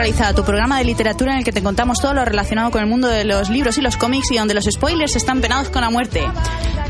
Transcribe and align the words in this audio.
Bienvenido 0.00 0.24
a 0.24 0.32
Travesura 0.32 0.32
Realizada, 0.32 0.34
tu 0.34 0.44
programa 0.44 0.78
de 0.78 0.84
literatura 0.84 1.32
en 1.32 1.38
el 1.38 1.44
que 1.44 1.52
te 1.52 1.62
contamos 1.62 2.00
todo 2.00 2.14
lo 2.14 2.24
relacionado 2.24 2.70
con 2.70 2.80
el 2.80 2.86
mundo 2.86 3.06
de 3.06 3.24
los 3.24 3.50
libros 3.50 3.76
y 3.76 3.82
los 3.82 3.98
cómics 3.98 4.30
y 4.30 4.38
donde 4.38 4.54
los 4.54 4.64
spoilers 4.64 5.14
están 5.14 5.42
penados 5.42 5.68
con 5.68 5.82
la 5.82 5.90
muerte. 5.90 6.26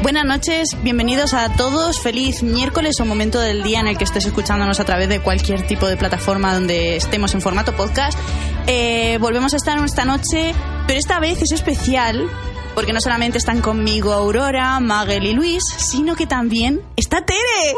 Buenas 0.02 0.24
noches, 0.24 0.76
bienvenidos 0.84 1.34
a 1.34 1.52
todos, 1.56 1.98
feliz 1.98 2.44
miércoles 2.44 3.00
o 3.00 3.04
momento 3.04 3.40
del 3.40 3.64
día 3.64 3.80
en 3.80 3.88
el 3.88 3.98
que 3.98 4.04
estés 4.04 4.26
escuchándonos 4.26 4.78
a 4.78 4.84
través 4.84 5.08
de 5.08 5.20
cualquier 5.20 5.66
tipo 5.66 5.88
de 5.88 5.96
plataforma 5.96 6.54
donde 6.54 6.96
estemos 6.96 7.34
en 7.34 7.40
formato 7.40 7.74
podcast. 7.74 8.16
Eh, 8.68 9.18
volvemos 9.20 9.54
a 9.54 9.56
estar 9.56 9.84
esta 9.84 10.04
noche, 10.04 10.54
pero 10.86 10.98
esta 10.98 11.18
vez 11.18 11.42
es 11.42 11.50
especial 11.50 12.30
porque 12.76 12.92
no 12.92 13.00
solamente 13.00 13.38
están 13.38 13.60
conmigo 13.60 14.12
Aurora, 14.12 14.78
Magel 14.78 15.26
y 15.26 15.32
Luis, 15.32 15.64
sino 15.78 16.14
que 16.14 16.28
también 16.28 16.80
está 16.96 17.24
Tere. 17.24 17.74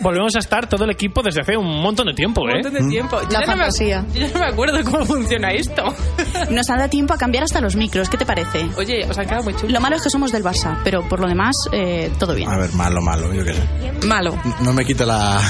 Volvemos 0.00 0.34
a 0.36 0.38
estar 0.38 0.68
todo 0.68 0.84
el 0.84 0.90
equipo 0.90 1.22
desde 1.22 1.40
hace 1.42 1.56
un 1.56 1.80
montón 1.82 2.06
de 2.06 2.14
tiempo, 2.14 2.42
Un 2.42 2.50
¿eh? 2.50 2.54
montón 2.62 2.74
de 2.74 2.88
tiempo. 2.90 3.20
Yo 3.22 3.28
La 3.30 3.40
ya 3.40 3.46
no 3.46 3.52
me- 3.56 3.62
fantasía. 3.64 4.04
yo 4.14 4.20
ya 4.20 4.28
no 4.32 4.40
me 4.40 4.46
acuerdo 4.46 4.78
cómo 4.84 5.04
funciona 5.04 5.50
esto. 5.52 5.82
Nos 6.50 6.70
ha 6.70 6.76
dado 6.76 6.88
tiempo 6.88 7.14
a 7.14 7.18
cambiar 7.18 7.44
hasta 7.44 7.60
los 7.60 7.76
micros, 7.76 8.08
¿qué 8.08 8.16
te 8.16 8.26
parece? 8.26 8.68
Oye, 8.76 9.04
os 9.08 9.16
han 9.18 9.26
quedado 9.26 9.42
muy 9.44 9.54
chulo. 9.54 9.72
Lo 9.72 9.80
malo 9.80 9.96
es 9.96 10.02
que 10.02 10.10
somos 10.10 10.32
del 10.32 10.44
Barça, 10.44 10.78
pero 10.84 11.06
por 11.08 11.20
lo 11.20 11.26
demás, 11.28 11.54
eh, 11.72 12.10
todo 12.18 12.34
bien. 12.34 12.48
A 12.50 12.58
ver, 12.58 12.72
malo, 12.74 13.00
malo, 13.02 13.32
yo 13.34 13.44
qué 13.44 13.54
sé. 13.54 14.06
Malo. 14.06 14.38
No 14.60 14.72
me 14.72 14.84
quita 14.84 15.04
la. 15.06 15.40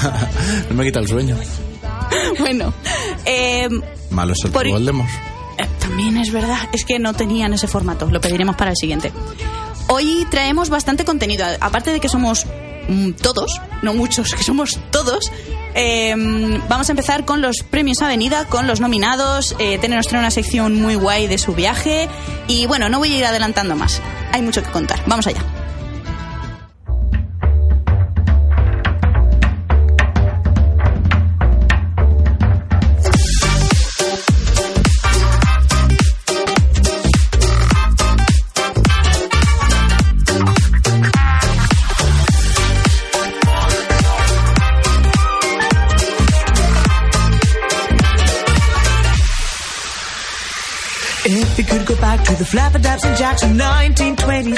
no 0.70 0.74
me 0.76 0.84
quita 0.84 1.00
el 1.00 1.08
sueño. 1.08 1.36
Bueno, 2.38 2.72
eh, 3.26 3.68
Malo 4.10 4.33
es 4.33 4.38
el 4.44 4.50
Por- 4.50 4.68
Voldemort. 4.68 5.08
eh, 5.58 5.67
también 5.78 6.17
es 6.17 6.33
verdad, 6.33 6.56
es 6.72 6.84
que 6.86 6.98
no 6.98 7.12
tenían 7.12 7.52
ese 7.52 7.67
formato, 7.67 8.06
lo 8.11 8.20
pediremos 8.20 8.56
para 8.56 8.70
el 8.70 8.77
siguiente. 8.77 9.12
Hoy 9.88 10.27
traemos 10.30 10.70
bastante 10.70 11.05
contenido, 11.05 11.44
aparte 11.61 11.92
de 11.92 12.00
que 12.00 12.08
somos 12.08 12.46
mm, 12.46 12.50
todos, 13.20 13.60
no 13.82 13.94
muchos, 13.94 14.34
que 14.36 14.42
somos 14.42 14.78
todos. 14.90 15.30
eh, 15.74 16.14
vamos 16.68 16.88
a 16.88 16.92
empezar 16.92 17.24
con 17.24 17.42
los 17.42 17.62
premios 17.62 18.02
Avenida, 18.02 18.46
con 18.46 18.66
los 18.66 18.80
nominados. 18.80 19.54
Eh, 19.58 19.78
Tene 19.78 20.00
trae 20.00 20.20
una 20.20 20.30
sección 20.30 20.80
muy 20.80 20.94
guay 20.94 21.26
de 21.26 21.38
su 21.38 21.54
viaje. 21.54 22.08
Y 22.46 22.66
bueno, 22.66 22.88
no 22.88 22.98
voy 22.98 23.14
a 23.14 23.18
ir 23.18 23.24
adelantando 23.24 23.76
más. 23.76 24.00
Hay 24.32 24.42
mucho 24.42 24.62
que 24.62 24.70
contar. 24.70 25.00
Vamos 25.06 25.26
allá. 25.26 25.42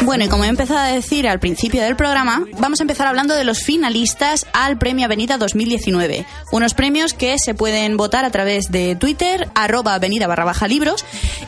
Bueno, 0.04 0.24
y 0.24 0.28
como 0.28 0.44
he 0.44 0.48
empezado 0.48 0.78
a 0.78 0.86
decir 0.86 1.26
al 1.26 1.40
principio 1.40 1.82
del 1.82 1.96
programa, 1.96 2.44
vamos 2.58 2.78
a 2.78 2.84
empezar 2.84 3.08
hablando 3.08 3.34
de 3.34 3.42
los 3.42 3.64
finalistas 3.64 4.46
al 4.52 4.78
Premio 4.78 5.06
Avenida 5.06 5.38
2019. 5.38 6.24
Unos 6.52 6.74
premios 6.74 7.14
que 7.14 7.36
se 7.40 7.52
pueden 7.54 7.96
votar 7.96 8.24
a 8.24 8.30
través 8.30 8.70
de 8.70 8.94
Twitter, 8.94 9.48
arroba 9.56 9.94
avenida 9.94 10.28
barra 10.28 10.44
baja 10.44 10.68
libros, 10.68 11.04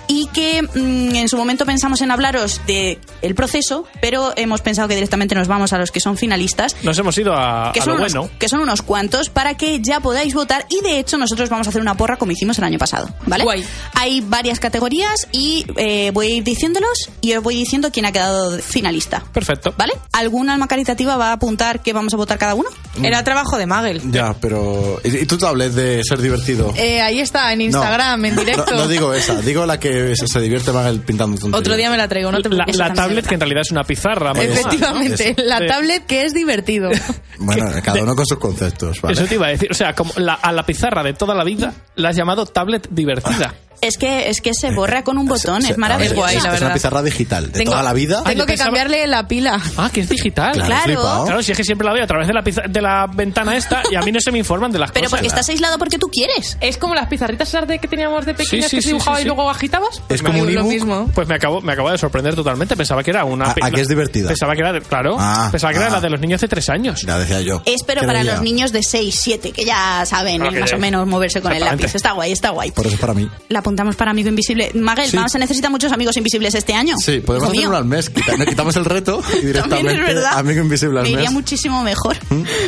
y 0.08 0.26
que 0.32 0.62
mm, 0.62 1.14
en 1.14 1.28
su 1.28 1.36
momento 1.36 1.64
pensamos 1.64 2.00
en 2.00 2.10
hablaros 2.10 2.60
de 2.66 2.98
el 3.22 3.36
proceso, 3.36 3.86
pero 4.00 4.32
hemos 4.34 4.62
pensado 4.62 4.88
que 4.88 4.96
directamente 4.96 5.36
nos 5.36 5.46
vamos 5.46 5.72
a 5.72 5.78
los 5.78 5.92
que 5.92 6.00
son 6.00 6.16
finalistas. 6.16 6.74
Nos 6.82 6.98
hemos 6.98 7.16
ido 7.18 7.34
a, 7.34 7.70
Que 7.72 7.78
a 7.78 7.84
son, 7.84 7.92
lo 7.92 8.00
unos, 8.00 8.12
bueno. 8.14 8.30
que 8.40 8.48
son 8.48 8.58
unos 8.58 8.82
cuantos 8.82 9.28
para 9.28 9.54
que 9.54 9.80
ya 9.80 10.00
podáis 10.00 10.34
votar 10.34 10.66
y 10.68 10.82
de 10.82 10.98
hecho 10.98 11.18
nosotros 11.18 11.50
vamos 11.50 11.68
a 11.68 11.70
hacer 11.70 11.82
una 11.82 11.96
porra 11.96 12.16
como 12.16 12.32
hicimos 12.32 12.58
el 12.58 12.64
año 12.64 12.78
pasado, 12.78 13.08
¿vale? 13.26 13.44
Guay. 13.44 13.64
Hay 13.94 14.22
varias 14.22 14.58
categorías 14.58 15.28
y 15.30 15.64
eh, 15.76 16.10
voy 16.12 16.31
a 16.32 16.36
ir 16.36 16.44
diciéndolos 16.44 17.10
y 17.20 17.34
os 17.34 17.42
voy 17.42 17.54
diciendo 17.56 17.90
quién 17.92 18.06
ha 18.06 18.12
quedado 18.12 18.58
finalista. 18.58 19.22
Perfecto. 19.32 19.74
¿Vale? 19.76 19.92
¿Algún 20.12 20.50
alma 20.50 20.68
caritativa 20.68 21.16
va 21.16 21.28
a 21.28 21.32
apuntar 21.34 21.82
que 21.82 21.92
vamos 21.92 22.12
a 22.14 22.16
votar 22.16 22.38
cada 22.38 22.54
uno? 22.54 22.68
Era 23.02 23.24
trabajo 23.24 23.56
de 23.56 23.66
Magel. 23.66 24.02
Ya, 24.10 24.34
pero. 24.40 25.00
¿Y 25.04 25.24
tú 25.26 25.38
te 25.38 25.46
hables 25.46 25.74
de 25.74 26.02
ser 26.04 26.20
divertido? 26.20 26.72
Eh, 26.76 27.00
ahí 27.00 27.20
está, 27.20 27.52
en 27.52 27.62
Instagram, 27.62 28.24
en 28.24 28.36
directo. 28.36 28.70
No, 28.72 28.76
no 28.82 28.88
digo 28.88 29.14
esa, 29.14 29.40
digo 29.40 29.64
la 29.64 29.78
que 29.80 30.14
se, 30.16 30.26
se 30.26 30.40
divierte 30.40 30.72
más 30.72 30.86
el 30.86 31.00
pintando 31.00 31.36
tonterías. 31.38 31.60
Otro 31.60 31.76
día 31.76 31.90
me 31.90 31.96
la 31.96 32.08
traigo, 32.08 32.30
no 32.30 32.38
te 32.42 32.48
La, 32.50 32.64
preocupes. 32.64 32.76
la 32.76 32.92
tablet, 32.92 33.26
que 33.26 33.34
en 33.34 33.40
realidad 33.40 33.62
es 33.64 33.70
una 33.70 33.84
pizarra. 33.84 34.32
Efectivamente, 34.32 35.34
la 35.38 35.58
Sí. 35.58 35.66
tablet 35.68 36.06
que 36.06 36.24
es 36.24 36.34
divertido. 36.34 36.90
Bueno, 37.44 37.64
cada 37.82 38.02
uno 38.02 38.14
con 38.14 38.24
sus 38.24 38.38
conceptos, 38.38 39.00
¿vale? 39.00 39.14
Eso 39.14 39.24
te 39.24 39.34
iba 39.34 39.46
a 39.46 39.50
decir. 39.50 39.68
O 39.72 39.74
sea, 39.74 39.94
como 39.94 40.12
la- 40.16 40.34
a 40.34 40.52
la 40.52 40.64
pizarra 40.64 41.02
de 41.02 41.12
toda 41.12 41.34
la 41.34 41.42
vida 41.42 41.74
la 41.96 42.10
has 42.10 42.16
llamado 42.16 42.46
tablet 42.46 42.86
divertida. 42.90 43.52
Es 43.82 43.98
que, 43.98 44.30
es 44.30 44.40
que 44.40 44.52
se 44.54 44.70
borra 44.70 45.04
con 45.04 45.18
un 45.18 45.26
botón, 45.28 45.60
Se- 45.60 45.72
es 45.72 45.78
maravilloso. 45.78 46.14
guay, 46.16 46.38
la 46.40 46.54
Es 46.54 46.60
una 46.62 46.72
pizarra 46.72 47.02
digital, 47.02 47.52
de 47.52 47.58
Tengo- 47.58 47.72
toda 47.72 47.82
la 47.82 47.92
vida. 47.92 48.22
Ah, 48.24 48.30
Tengo 48.30 48.46
que 48.46 48.56
cambiarle 48.56 49.06
la 49.06 49.26
pila. 49.28 49.60
Ah, 49.76 49.90
que 49.92 50.00
es 50.00 50.08
digital. 50.08 50.52
Claro, 50.52 51.24
Claro. 51.26 51.42
si 51.42 51.52
es 51.52 51.58
que 51.58 51.64
siempre 51.64 51.84
la 51.86 51.92
veo 51.92 52.04
a 52.04 52.06
través 52.06 52.26
de 52.28 52.32
la, 52.32 52.42
piza- 52.42 52.62
de 52.68 52.80
la 52.80 53.06
ventana 53.12 53.56
esta 53.56 53.82
y 53.90 53.96
a 53.96 54.00
mí 54.00 54.12
no 54.12 54.20
se 54.20 54.30
me 54.32 54.38
informan 54.38 54.70
de 54.72 54.78
las 54.78 54.92
Pero 54.92 55.04
cosas. 55.06 55.18
porque 55.18 55.26
estás 55.28 55.48
aislado 55.48 55.78
porque 55.78 55.98
tú 55.98 56.08
quieres. 56.08 56.56
Es 56.60 56.78
como 56.78 56.94
las 56.94 57.08
pizarritas 57.08 57.48
esas 57.48 57.66
de 57.68 57.78
que 57.78 57.88
teníamos 57.88 58.24
de 58.24 58.34
pequeñas 58.34 58.70
Sí, 58.70 58.70
sí, 58.70 58.76
que 58.76 58.82
se 58.82 58.88
sí, 58.88 58.88
dibujaba 58.94 59.16
sí, 59.18 59.22
y 59.22 59.26
luego 59.26 59.50
agitabas. 59.50 60.00
Es 60.08 60.22
como 60.22 60.40
un 60.42 60.54
lo 60.54 60.64
mismo. 60.64 61.10
Pues 61.14 61.26
me 61.28 61.34
acabo, 61.34 61.60
me 61.60 61.72
acabo 61.72 61.90
de 61.90 61.98
sorprender 61.98 62.34
totalmente. 62.36 62.76
Pensaba 62.76 63.02
que 63.02 63.10
era 63.10 63.24
una. 63.24 63.46
¿A- 63.46 63.54
a 63.62 63.70
qué 63.70 63.80
es 63.80 63.88
divertida? 63.88 64.28
Pensaba 64.28 64.54
que 64.54 64.60
era, 64.60 64.72
de- 64.72 64.80
claro. 64.80 65.16
Ah, 65.18 65.48
pensaba 65.50 65.72
que 65.72 65.78
era 65.80 65.88
ah. 65.88 65.92
la 65.94 66.00
de 66.00 66.10
los 66.10 66.20
niños 66.20 66.40
de 66.40 66.46
tres 66.48 66.68
años. 66.68 67.02
Ya 67.02 67.18
decía 67.18 67.40
yo. 67.40 67.62
Es 67.66 67.82
pero 67.84 68.02
para 68.06 68.22
los 68.22 68.40
niños 68.42 68.70
de 68.72 68.82
6, 68.82 69.18
7, 69.18 69.50
que 69.50 69.64
ya 69.64 70.04
saben 70.06 70.40
más 70.60 70.72
o 70.72 70.78
menos 70.78 71.06
moverse 71.06 71.40
con 71.42 71.52
el 71.52 71.64
lápiz. 71.64 71.94
Está 71.94 72.12
guay, 72.12 72.30
está 72.32 72.50
guay. 72.50 72.70
Por 72.70 72.86
eso 72.86 72.94
es 72.94 73.00
para 73.00 73.14
mí. 73.14 73.28
La 73.48 73.62
apuntamos 73.72 73.96
para 73.96 74.10
Amigo 74.10 74.28
Invisible. 74.28 74.70
Magel, 74.74 75.06
Sí. 75.08 75.16
vamos 75.16 75.34
a 75.34 75.38
necesitar 75.38 75.70
muchos 75.70 75.90
amigos 75.92 76.16
invisibles 76.18 76.54
este 76.54 76.74
año. 76.74 76.94
Sí, 77.02 77.20
podemos 77.20 77.48
hacer 77.48 77.66
uno 77.68 77.76
al 77.76 77.84
mes. 77.86 78.10
Quitamos 78.10 78.76
el 78.76 78.84
reto 78.84 79.22
y 79.42 79.46
directamente 79.46 79.76
También 79.88 80.00
es 80.00 80.14
verdad. 80.14 80.38
amigo 80.38 80.60
invisible 80.60 80.98
al 81.00 81.04
Me 81.04 81.10
iría 81.12 81.22
mes. 81.24 81.32
muchísimo 81.32 81.82
mejor. 81.82 82.16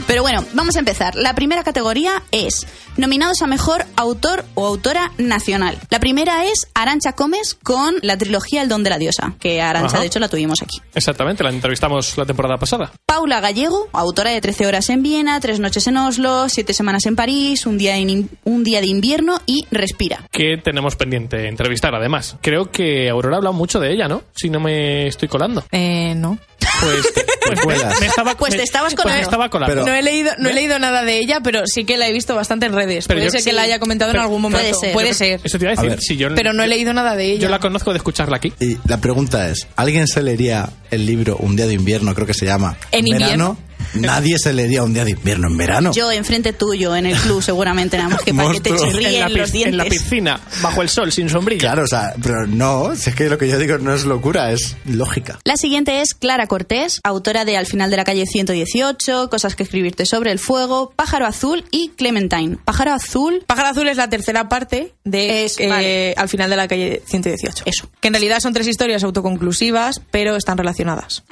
Pero 0.07 0.23
bueno, 0.23 0.45
vamos 0.55 0.77
a 0.77 0.79
empezar. 0.79 1.15
La 1.15 1.35
primera 1.35 1.63
categoría 1.63 2.23
es 2.31 2.67
nominados 2.97 3.43
a 3.43 3.47
mejor 3.47 3.85
autor 3.97 4.45
o 4.55 4.67
autora 4.67 5.13
nacional. 5.19 5.79
La 5.91 6.01
primera 6.01 6.47
es 6.47 6.69
Arancha 6.75 7.13
Gómez 7.17 7.55
con 7.63 7.95
la 8.03 8.17
trilogía 8.17 8.63
El 8.63 8.69
don 8.69 8.83
de 8.83 8.91
la 8.91 8.99
diosa, 8.99 9.35
que 9.39 9.61
Arancha 9.61 9.99
de 10.01 10.07
hecho 10.07 10.19
la 10.21 10.29
tuvimos 10.29 10.63
aquí. 10.63 10.79
Exactamente, 10.95 11.45
la 11.45 11.51
entrevistamos 11.51 12.17
la 12.17 12.25
temporada 12.25 12.57
pasada. 12.57 12.93
Paula 13.05 13.41
Gallego, 13.41 13.89
autora 13.93 14.31
de 14.31 14.41
13 14.41 14.67
horas 14.67 14.89
en 14.91 15.03
Viena, 15.03 15.39
Tres 15.41 15.61
noches 15.61 15.87
en 15.87 15.97
Oslo, 15.99 16.49
Siete 16.49 16.73
semanas 16.73 17.05
en 17.07 17.15
París, 17.17 17.67
Un 17.67 17.77
día, 17.77 17.97
en- 17.99 18.31
un 18.45 18.65
día 18.65 18.81
de 18.81 18.87
invierno 18.87 19.41
y 19.47 19.67
Respira. 19.71 20.27
Que 20.31 20.57
tenemos 20.63 20.94
pendiente 20.97 21.49
entrevistar, 21.49 21.95
además. 21.95 22.37
Creo 22.41 22.71
que 22.71 23.09
Aurora 23.11 23.37
ha 23.37 23.39
hablado 23.39 23.55
mucho 23.55 23.81
de 23.81 23.93
ella, 23.93 24.09
¿no? 24.09 24.23
Si 24.35 24.51
no 24.51 24.61
me 24.61 25.07
estoy 25.07 25.29
colando. 25.29 25.65
Eh, 25.73 26.15
no. 26.17 26.39
Pues, 26.81 27.07
pues 27.47 27.61
cuelas. 27.61 28.01
me 28.01 28.07
estaba, 28.07 28.35
Pues 28.35 28.51
te 28.53 28.57
me- 28.59 28.63
estabas 28.65 28.95
pues 28.95 29.05
me 29.05 29.11
colando. 29.11 29.23
estaba 29.23 29.49
colando. 29.49 29.75
Pero- 29.75 29.87
No 29.87 29.95
he 29.95 30.03
leído, 30.03 30.33
no 30.39 30.49
he 30.49 30.55
leído 30.55 30.79
nada 30.79 31.05
de 31.05 31.19
ella, 31.19 31.41
pero 31.43 31.63
sí 31.67 31.85
que 31.85 31.97
la 31.97 32.09
he 32.09 32.13
visto 32.13 32.35
bastante 32.35 32.67
en 32.67 32.73
redes. 32.73 33.07
Pero 33.07 33.19
puede 33.19 33.27
yo- 33.27 33.31
ser 33.33 33.41
que 33.45 33.51
sí. 33.51 33.57
la 33.57 33.63
haya 33.63 33.79
comentado 33.79 34.11
en 34.13 34.19
algún 34.19 34.43
momento. 34.43 34.63
Puede 34.67 34.75
ser. 34.75 34.93
Puede 34.93 35.15
ser. 35.15 35.41
Eso 35.45 35.59
te 35.59 35.65
iba 35.65 35.71
a 35.71 35.75
A 35.75 35.77
decir. 35.77 35.91
ver. 35.91 36.01
si 36.01 36.17
yo, 36.17 36.35
Pero 36.35 36.53
no 36.53 36.63
he 36.63 36.69
leído 36.69 36.93
nada 36.93 37.15
de 37.17 37.27
ella. 37.33 37.43
Yo 37.43 37.49
la 37.49 37.59
conozco 37.61 37.93
de 37.93 37.99
escucharla 37.99 38.37
aquí. 38.39 38.53
Y 38.61 38.77
la 38.87 38.99
pregunta 38.99 39.49
es, 39.49 39.67
¿alguien 39.77 40.07
se 40.09 40.23
leería 40.23 40.69
el 40.91 41.07
libro 41.07 41.37
Un 41.37 41.57
día 41.57 41.67
de 41.67 41.75
invierno, 41.75 42.15
creo 42.15 42.27
que 42.27 42.35
se 42.35 42.47
llama? 42.47 42.77
En 42.93 43.05
verano? 43.05 43.57
Nadie 43.95 44.37
se 44.39 44.53
leería 44.53 44.83
Un 44.83 44.93
día 44.95 45.05
de 45.05 45.13
invierno 45.13 45.49
en 45.49 45.57
verano. 45.57 45.93
Yo 45.93 46.11
enfrente 46.13 46.53
tuyo 46.53 46.95
en 46.97 47.07
el 47.07 47.17
club 47.17 47.43
seguramente 47.43 47.97
nada 47.97 48.11
más 48.11 48.23
que 48.23 48.35
para 48.35 48.53
que 48.53 48.61
te 48.61 48.71
Monstruo. 48.71 48.91
En 48.91 49.03
la, 49.03 49.09
chirríen 49.29 49.39
los 49.39 49.53
pic- 49.53 49.67
en 49.67 49.77
la 49.77 49.85
dientes. 49.85 50.03
piscina, 50.03 50.41
bajo 50.63 50.83
el 50.83 50.89
sol, 50.89 51.13
sin 51.13 51.29
sombrilla. 51.29 51.61
Claro, 51.61 51.85
o 51.85 51.87
sea, 51.87 52.15
pero 52.23 52.47
no, 52.47 52.95
si 52.97 53.11
es 53.11 53.17
que 53.17 53.29
lo 53.29 53.39
que 53.39 53.49
yo 53.49 53.59
digo 53.59 53.79
no 53.79 53.95
es 53.95 54.05
locura, 54.05 54.53
es 54.53 54.77
lógica. 54.87 55.39
La 55.45 55.57
siguiente 55.57 56.01
es 56.01 56.15
Clara 56.15 56.47
Cortés, 56.47 57.01
autora 57.05 57.45
de 57.45 57.57
Al 57.57 57.67
final 57.67 57.91
de 57.91 57.97
la 57.97 58.05
calle 58.05 58.27
118, 58.27 59.29
Cosas 59.31 59.57
que 59.57 59.63
escribirte 59.63 60.07
sobre 60.07 60.33
el 60.33 60.39
fuego, 60.39 60.93
Pájaro 60.97 61.27
Azul 61.27 61.65
y 61.71 61.91
Clementine. 61.97 62.59
Pájaro 62.65 62.93
Azul, 62.93 63.45
Pájaro 63.47 63.69
Azul 63.69 63.89
es 63.89 63.97
la 63.97 64.09
tercera 64.11 64.49
parte 64.49 64.93
de 65.05 65.45
Es- 65.45 65.59
eh, 65.61 65.69
vale. 65.69 66.15
al 66.17 66.29
final 66.29 66.51
de 66.51 66.57
la 66.57 66.69
calle 66.69 67.03
118. 67.07 67.63
Eso. 67.67 67.89
Que 68.01 68.09
en 68.09 68.15
realidad 68.15 68.41
son 68.41 68.53
tres 68.53 68.67
historias 68.67 69.05
autoconclusivas, 69.05 70.01
pero 70.11 70.37
están 70.37 70.59
relacionadas. 70.59 71.23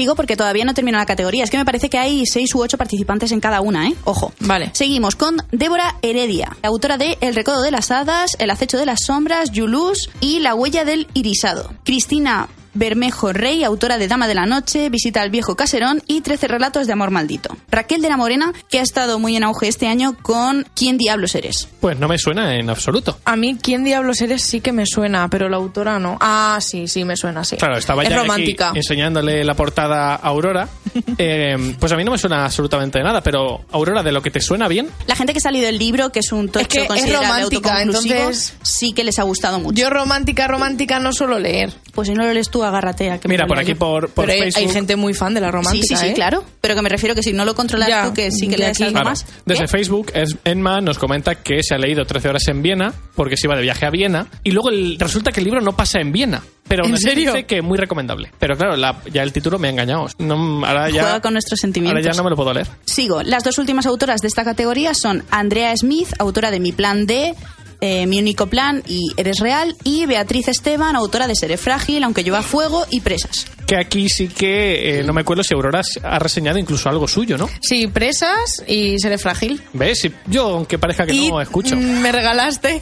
Sigo 0.00 0.14
porque 0.14 0.34
todavía 0.34 0.64
no 0.64 0.72
termino 0.72 0.96
la 0.96 1.04
categoría. 1.04 1.44
Es 1.44 1.50
que 1.50 1.58
me 1.58 1.64
parece 1.66 1.90
que 1.90 1.98
hay 1.98 2.24
seis 2.24 2.54
u 2.54 2.62
ocho 2.62 2.78
participantes 2.78 3.32
en 3.32 3.40
cada 3.40 3.60
una, 3.60 3.86
¿eh? 3.86 3.94
Ojo. 4.04 4.32
Vale. 4.40 4.70
Seguimos 4.72 5.14
con 5.14 5.36
Débora 5.52 5.96
Heredia, 6.00 6.56
autora 6.62 6.96
de 6.96 7.18
El 7.20 7.34
recodo 7.34 7.60
de 7.60 7.70
las 7.70 7.90
hadas, 7.90 8.34
El 8.38 8.50
acecho 8.50 8.78
de 8.78 8.86
las 8.86 9.00
sombras, 9.04 9.50
Yulus 9.50 10.08
y 10.20 10.38
La 10.40 10.54
huella 10.54 10.86
del 10.86 11.06
irisado. 11.12 11.70
Cristina 11.84 12.48
Bermejo 12.74 13.32
Rey, 13.32 13.64
autora 13.64 13.98
de 13.98 14.08
Dama 14.08 14.28
de 14.28 14.34
la 14.34 14.46
Noche, 14.46 14.88
Visita 14.90 15.22
al 15.22 15.30
viejo 15.30 15.56
caserón 15.56 16.02
y 16.06 16.20
13 16.20 16.48
relatos 16.48 16.86
de 16.86 16.92
amor 16.92 17.10
maldito. 17.10 17.56
Raquel 17.70 18.02
de 18.02 18.08
la 18.08 18.16
Morena, 18.16 18.52
que 18.68 18.78
ha 18.78 18.82
estado 18.82 19.18
muy 19.18 19.36
en 19.36 19.44
auge 19.44 19.68
este 19.68 19.86
año 19.88 20.16
con 20.22 20.66
¿Quién 20.74 20.98
diablos 20.98 21.34
eres? 21.34 21.68
Pues 21.80 21.98
no 21.98 22.08
me 22.08 22.18
suena 22.18 22.56
en 22.56 22.70
absoluto. 22.70 23.18
A 23.24 23.36
mí, 23.36 23.56
¿quién 23.60 23.84
diablos 23.84 24.20
eres? 24.20 24.42
Sí 24.42 24.60
que 24.60 24.72
me 24.72 24.86
suena, 24.86 25.28
pero 25.28 25.48
la 25.48 25.56
autora 25.56 25.98
no. 25.98 26.16
Ah, 26.20 26.58
sí, 26.60 26.88
sí, 26.88 27.04
me 27.04 27.16
suena, 27.16 27.44
sí. 27.44 27.56
Claro, 27.56 27.76
estaba 27.76 28.02
es 28.02 28.08
ya 28.08 28.20
aquí 28.22 28.56
enseñándole 28.74 29.44
la 29.44 29.54
portada 29.54 30.14
a 30.14 30.16
Aurora. 30.16 30.68
Eh, 31.18 31.76
pues 31.78 31.92
a 31.92 31.96
mí 31.96 32.04
no 32.04 32.12
me 32.12 32.18
suena 32.18 32.44
absolutamente 32.44 32.98
de 32.98 33.04
nada, 33.04 33.20
pero 33.22 33.64
Aurora, 33.72 34.02
de 34.02 34.10
lo 34.10 34.22
que 34.22 34.30
te 34.30 34.40
suena 34.40 34.68
bien, 34.68 34.88
La 35.06 35.14
gente 35.14 35.32
que 35.32 35.38
ha 35.38 35.42
salido 35.42 35.66
del 35.66 35.78
libro, 35.78 36.10
que 36.10 36.20
es 36.20 36.32
un 36.32 36.48
tocho 36.48 36.60
Es 36.60 36.68
que 36.68 36.82
es 36.82 37.12
romántica, 37.12 37.74
autoconclusivo, 37.74 38.14
entonces- 38.14 38.54
sí 38.62 38.92
que 38.92 39.04
les 39.04 39.18
ha 39.18 39.22
gustado 39.24 39.58
mucho. 39.58 39.74
Yo 39.80 39.90
romántica, 39.90 40.48
romántica 40.48 40.98
no 40.98 41.12
suelo 41.12 41.38
leer. 41.38 41.72
Pues 41.92 42.08
si 42.08 42.14
no 42.14 42.24
lo 42.24 42.32
lees 42.32 42.48
tú, 42.48 42.59
agárrate 42.64 43.10
a 43.10 43.18
que 43.18 43.28
me 43.28 43.34
mira, 43.34 43.46
por 43.46 43.58
aquí 43.58 43.72
yo. 43.72 43.78
por, 43.78 44.10
por 44.10 44.26
pero 44.26 44.32
hay, 44.36 44.46
hay 44.46 44.52
Facebook. 44.52 44.72
gente 44.72 44.96
muy 44.96 45.14
fan 45.14 45.34
de 45.34 45.40
la 45.40 45.50
romántica. 45.50 45.86
Sí, 45.86 45.94
sí, 45.96 46.00
sí, 46.00 46.06
¿eh? 46.08 46.12
claro. 46.14 46.44
Pero 46.60 46.74
que 46.74 46.82
me 46.82 46.88
refiero 46.88 47.14
que 47.14 47.22
si 47.22 47.32
no 47.32 47.44
lo 47.44 47.54
controlas 47.54 47.88
Ya, 47.88 48.06
tú, 48.06 48.14
que 48.14 48.30
sí 48.30 48.48
que 48.48 48.64
algo 48.64 48.74
Claro, 48.90 49.10
más. 49.10 49.26
desde 49.46 49.64
¿Eh? 49.64 49.68
Facebook, 49.68 50.10
es, 50.14 50.36
Enma 50.44 50.80
nos 50.80 50.98
comenta 50.98 51.34
que 51.36 51.62
se 51.62 51.74
ha 51.74 51.78
leído 51.78 52.04
13 52.04 52.28
horas 52.28 52.46
en 52.48 52.62
Viena 52.62 52.92
porque 53.14 53.36
se 53.36 53.46
iba 53.46 53.56
de 53.56 53.62
viaje 53.62 53.86
a 53.86 53.90
Viena 53.90 54.26
y 54.44 54.50
luego 54.52 54.68
el- 54.70 54.98
resulta 54.98 55.32
que 55.32 55.40
el 55.40 55.44
libro 55.44 55.60
no 55.60 55.76
pasa 55.76 56.00
en 56.00 56.12
Viena. 56.12 56.42
Pero 56.68 56.82
aún 56.84 56.90
¿En 56.90 56.94
así 56.96 57.04
serio? 57.04 57.32
dice 57.32 57.46
que 57.46 57.62
muy 57.62 57.76
recomendable. 57.76 58.30
Pero 58.38 58.56
claro, 58.56 58.76
la- 58.76 58.96
ya 59.12 59.22
el 59.24 59.32
título 59.32 59.58
me 59.58 59.66
ha 59.66 59.70
engañado. 59.72 60.06
No, 60.18 60.64
ahora 60.64 60.88
ya, 60.88 61.02
Juega 61.02 61.20
con 61.20 61.32
nuestros 61.32 61.58
sentimientos. 61.58 61.96
Ahora 62.04 62.12
ya 62.12 62.16
no 62.16 62.22
me 62.22 62.30
lo 62.30 62.36
puedo 62.36 62.52
leer. 62.52 62.68
Sigo. 62.86 63.22
Las 63.24 63.42
dos 63.42 63.58
últimas 63.58 63.86
autoras 63.86 64.20
de 64.20 64.28
esta 64.28 64.44
categoría 64.44 64.94
son 64.94 65.24
Andrea 65.30 65.76
Smith, 65.76 66.08
autora 66.18 66.50
de 66.52 66.60
Mi 66.60 66.70
Plan 66.70 67.06
D, 67.06 67.34
eh, 67.80 68.06
Mi 68.06 68.18
Único 68.18 68.46
Plan 68.46 68.82
y 68.86 69.12
Eres 69.16 69.38
Real, 69.40 69.76
y 69.84 70.06
Beatriz 70.06 70.48
Esteban, 70.48 70.96
autora 70.96 71.26
de 71.26 71.34
Seré 71.34 71.56
Frágil, 71.56 72.04
Aunque 72.04 72.22
Llueva 72.22 72.42
Fuego 72.42 72.86
y 72.90 73.00
Presas. 73.00 73.46
Que 73.66 73.76
aquí 73.76 74.08
sí 74.08 74.26
que 74.28 74.98
eh, 75.00 75.04
no 75.04 75.12
me 75.12 75.20
acuerdo 75.20 75.44
si 75.44 75.54
Aurora 75.54 75.80
ha 76.02 76.18
reseñado 76.18 76.58
incluso 76.58 76.88
algo 76.88 77.06
suyo, 77.06 77.38
¿no? 77.38 77.48
Sí, 77.62 77.86
presas 77.86 78.62
y 78.66 78.98
seré 78.98 79.16
frágil. 79.16 79.62
¿Ves? 79.72 80.00
Si- 80.00 80.12
Yo, 80.26 80.48
aunque 80.56 80.76
parezca 80.78 81.06
que 81.06 81.12
y 81.14 81.30
no 81.30 81.40
escucho. 81.40 81.76
mm, 81.76 82.00
me 82.00 82.10
regalaste. 82.10 82.80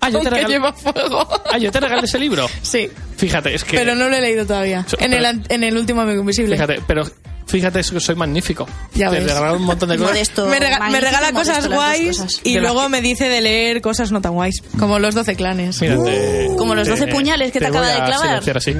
Ah, 0.00 0.10
yo 0.10 0.18
te 0.22 0.28
Aunque 0.28 0.30
regal- 0.30 0.48
lleva 0.50 0.72
fuego. 0.72 1.26
Ah, 1.52 1.58
yo 1.58 1.72
te 1.72 1.80
regalé 1.80 2.04
ese 2.04 2.18
libro. 2.20 2.48
Sí, 2.62 2.88
Fíjate, 3.16 3.54
es 3.54 3.64
que. 3.64 3.76
pero 3.76 3.94
no 3.96 4.08
lo 4.08 4.16
he 4.16 4.20
leído 4.20 4.46
todavía. 4.46 4.84
So- 4.88 4.96
En 5.00 5.10
pero- 5.10 5.16
el, 5.18 5.26
an- 5.26 5.44
en 5.48 5.64
el 5.64 5.76
último 5.76 6.02
Amigo 6.02 6.20
Invisible. 6.20 6.54
Fíjate, 6.54 6.80
pero 6.86 7.02
fíjate, 7.46 7.80
que 7.80 8.00
soy 8.00 8.14
magnífico. 8.14 8.66
Ya 8.94 9.10
te 9.10 9.16
ves. 9.16 9.24
regalo 9.26 9.56
un 9.56 9.62
montón 9.64 9.88
de 9.88 9.96
cosas. 9.98 10.12
Modesto. 10.12 10.46
me, 10.46 10.58
rega- 10.58 10.90
me 10.90 11.00
regala 11.00 11.32
cosas 11.32 11.68
guays 11.68 12.18
cosas. 12.18 12.40
y 12.44 12.54
De 12.54 12.60
luego 12.60 12.88
me 12.88 13.00
dice 13.00 13.28
de 13.28 13.40
leer 13.40 13.80
cosas 13.80 14.10
no 14.12 14.20
tan 14.20 14.32
guays, 14.32 14.62
como 14.78 14.98
los 14.98 15.14
12 15.14 15.34
clanes. 15.36 15.80
Mira, 15.80 16.02
te- 16.02 16.48
Como 16.56 16.74
los 16.74 16.88
12 16.88 17.06
puñales 17.08 17.52
que 17.52 17.58
te 17.60 17.66
acaba 17.66 17.86
voy 17.86 18.00
de 18.00 18.06
clavar. 18.06 18.42
así. 18.58 18.76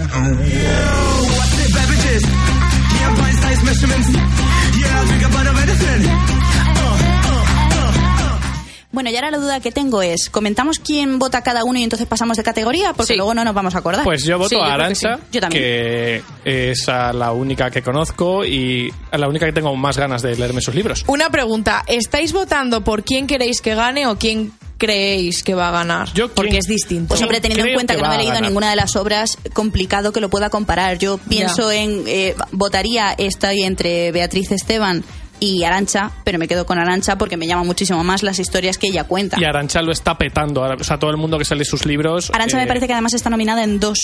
Bueno, 8.93 9.09
y 9.11 9.17
ahora 9.17 9.31
la 9.31 9.39
duda 9.39 9.61
que 9.61 9.73
tengo 9.73 10.03
es, 10.03 10.29
¿comentamos 10.31 10.79
quién 10.79 11.19
vota 11.19 11.43
cada 11.43 11.65
uno 11.65 11.79
y 11.79 11.83
entonces 11.83 12.07
pasamos 12.07 12.37
de 12.37 12.43
categoría? 12.43 12.93
Porque 12.93 13.15
Sí. 13.15 13.17
luego 13.17 13.33
no 13.35 13.43
nos 13.43 13.55
vamos 13.55 13.75
a 13.75 13.79
acordar. 13.79 14.05
Pues 14.05 14.25
yo 14.25 14.37
voto 14.37 14.51
Sí, 14.51 14.57
a 14.57 14.67
que 14.67 14.71
Arancha, 14.71 15.19
sí. 15.31 15.41
Que 15.51 16.23
es 16.45 16.89
a 16.91 17.13
la 17.15 17.33
única 17.33 17.71
que 17.71 17.83
conozco 17.83 18.45
y 18.45 18.93
a 19.11 19.17
la 19.19 19.29
única 19.29 19.47
que 19.47 19.53
tengo 19.53 19.75
más 19.77 19.97
ganas 19.97 20.21
de 20.21 20.37
leerme 20.37 20.61
sus 20.61 20.75
libros. 20.75 21.05
Una 21.07 21.31
pregunta, 21.31 21.83
¿estáis 21.87 22.33
votando 22.35 22.85
por 22.85 23.03
quién 23.03 23.27
queréis 23.27 23.63
que 23.63 23.75
gane 23.75 24.07
o 24.07 24.19
quién 24.19 24.53
creéis 24.77 25.43
que 25.43 25.55
va 25.55 25.69
a 25.69 25.73
ganar? 25.73 26.13
Yo 26.13 26.29
Porque 26.29 26.59
es 26.59 26.67
distinto. 26.67 27.09
Pues 27.09 27.23
hombre, 27.23 27.41
teniendo 27.41 27.65
en 27.67 27.75
cuenta 27.75 27.95
que 27.95 28.03
que, 28.03 28.07
no 28.07 28.13
he 28.13 28.19
leído 28.19 28.41
ninguna 28.43 28.69
de 28.69 28.77
las 28.77 28.95
obras, 28.97 29.39
complicado 29.55 30.13
que 30.13 30.21
lo 30.21 30.29
pueda 30.29 30.51
comparar. 30.51 30.99
Yo 30.99 31.17
pienso 31.17 31.71
en, 31.71 32.03
eh, 32.07 32.35
votaría, 32.51 33.13
estoy 33.17 33.63
entre 33.63 34.13
Beatriz 34.13 34.51
Esteban 34.53 35.03
y 35.43 35.65
Arancha, 35.65 36.13
pero 36.23 36.39
me 36.39 36.47
quedo 36.47 36.65
con 36.65 36.79
Arancha 36.79 37.19
porque 37.19 37.37
me 37.37 37.49
llama 37.49 37.65
muchísimo 37.65 38.05
más 38.05 38.23
las 38.23 38.39
historias 38.39 38.79
que 38.79 38.87
ella 38.87 39.03
cuenta. 39.03 39.41
Y 39.41 39.45
Arancha 39.45 39.83
lo 39.83 39.91
está 39.91 40.17
petando. 40.17 40.63
O 40.63 40.85
sea, 40.85 41.01
todo 41.01 41.11
el 41.11 41.17
mundo 41.17 41.37
que 41.37 41.45
sale 41.45 41.65
sus 41.65 41.85
libros. 41.85 42.31
Arancha 42.33 42.59
eh, 42.59 42.61
me 42.61 42.69
parece 42.69 42.87
que 42.87 42.93
además 42.93 43.13
está 43.15 43.29
nominada 43.29 43.65
en 43.65 43.81
dos, 43.81 43.99